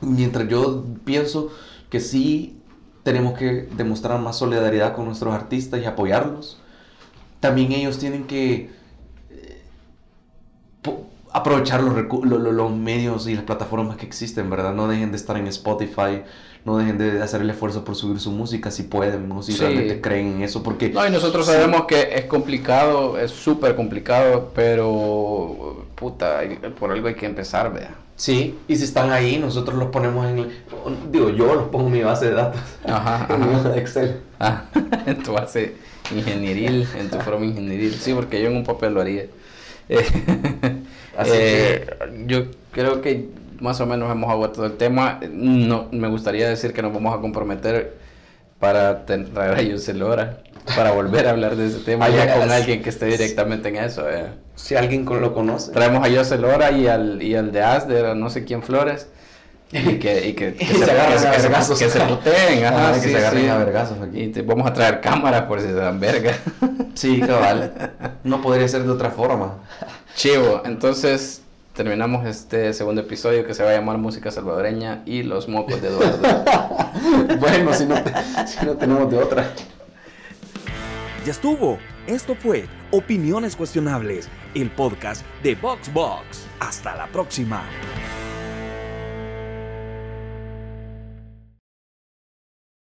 [0.00, 1.50] mientras yo pienso
[1.88, 2.60] que sí
[3.04, 6.60] tenemos que demostrar más solidaridad con nuestros artistas y apoyarlos,
[7.40, 8.70] también ellos tienen que
[9.30, 9.62] eh,
[11.32, 11.94] aprovechar los,
[12.24, 14.74] los medios y las plataformas que existen, ¿verdad?
[14.74, 16.22] No dejen de estar en Spotify,
[16.68, 19.60] no dejen de hacer el esfuerzo por subir su música si pueden o si Sí.
[19.60, 20.90] realmente creen en eso, porque...
[20.90, 21.52] No, y nosotros Sí.
[21.52, 26.40] sabemos que es complicado, es súper complicado, pero puta,
[26.78, 27.94] por algo hay que empezar, vea.
[28.16, 30.38] Sí, y si están ahí, nosotros los ponemos en...
[30.40, 30.50] el-
[31.10, 32.60] Digo, yo los pongo en mi base de datos.
[32.84, 33.76] Ajá, En mi ajá.
[33.76, 34.20] Excel.
[34.38, 34.64] Ah,
[35.06, 35.74] en tu base
[36.14, 37.94] ingenieril, en tu forma ingenieril.
[37.94, 39.24] Sí, porque yo en un papel lo haría.
[39.88, 40.04] Eh,
[41.16, 41.86] Así eh,
[42.26, 42.42] Yo
[42.72, 43.28] creo que
[43.60, 45.20] más o menos hemos agotado el tema.
[45.30, 47.96] No, me gustaría decir que nos vamos a comprometer
[48.58, 50.38] para ten- traer a Yuselora
[50.76, 54.08] para volver a hablar de ese tema ya con alguien que esté directamente en eso.
[54.10, 54.26] eh.
[54.56, 55.72] Si alguien lo conoce.
[55.72, 59.08] Traemos a José Lora y al, y al de Asder, a no sé quién Flores.
[59.70, 61.78] Y que, y que, que Y se agarren a vergazos.
[61.78, 63.48] que se puteen, ajá, que se agarren sí.
[63.48, 64.20] a vergazos aquí.
[64.22, 66.32] Y te, vamos a traer cámaras por si se dan verga.
[66.94, 67.92] Sí, cabal.
[68.24, 69.58] No podría ser de otra forma.
[70.16, 71.42] Chivo, entonces
[71.78, 75.86] terminamos este segundo episodio que se va a llamar Música Salvadoreña y los mocos de
[75.86, 76.44] Eduardo.
[77.38, 78.12] bueno, si no, te-
[78.48, 79.48] si no tenemos de otra.
[81.24, 81.78] Ya estuvo.
[82.08, 86.46] Esto fue Opiniones Cuestionables, el podcast de VoxBox.
[86.58, 87.62] Hasta la próxima.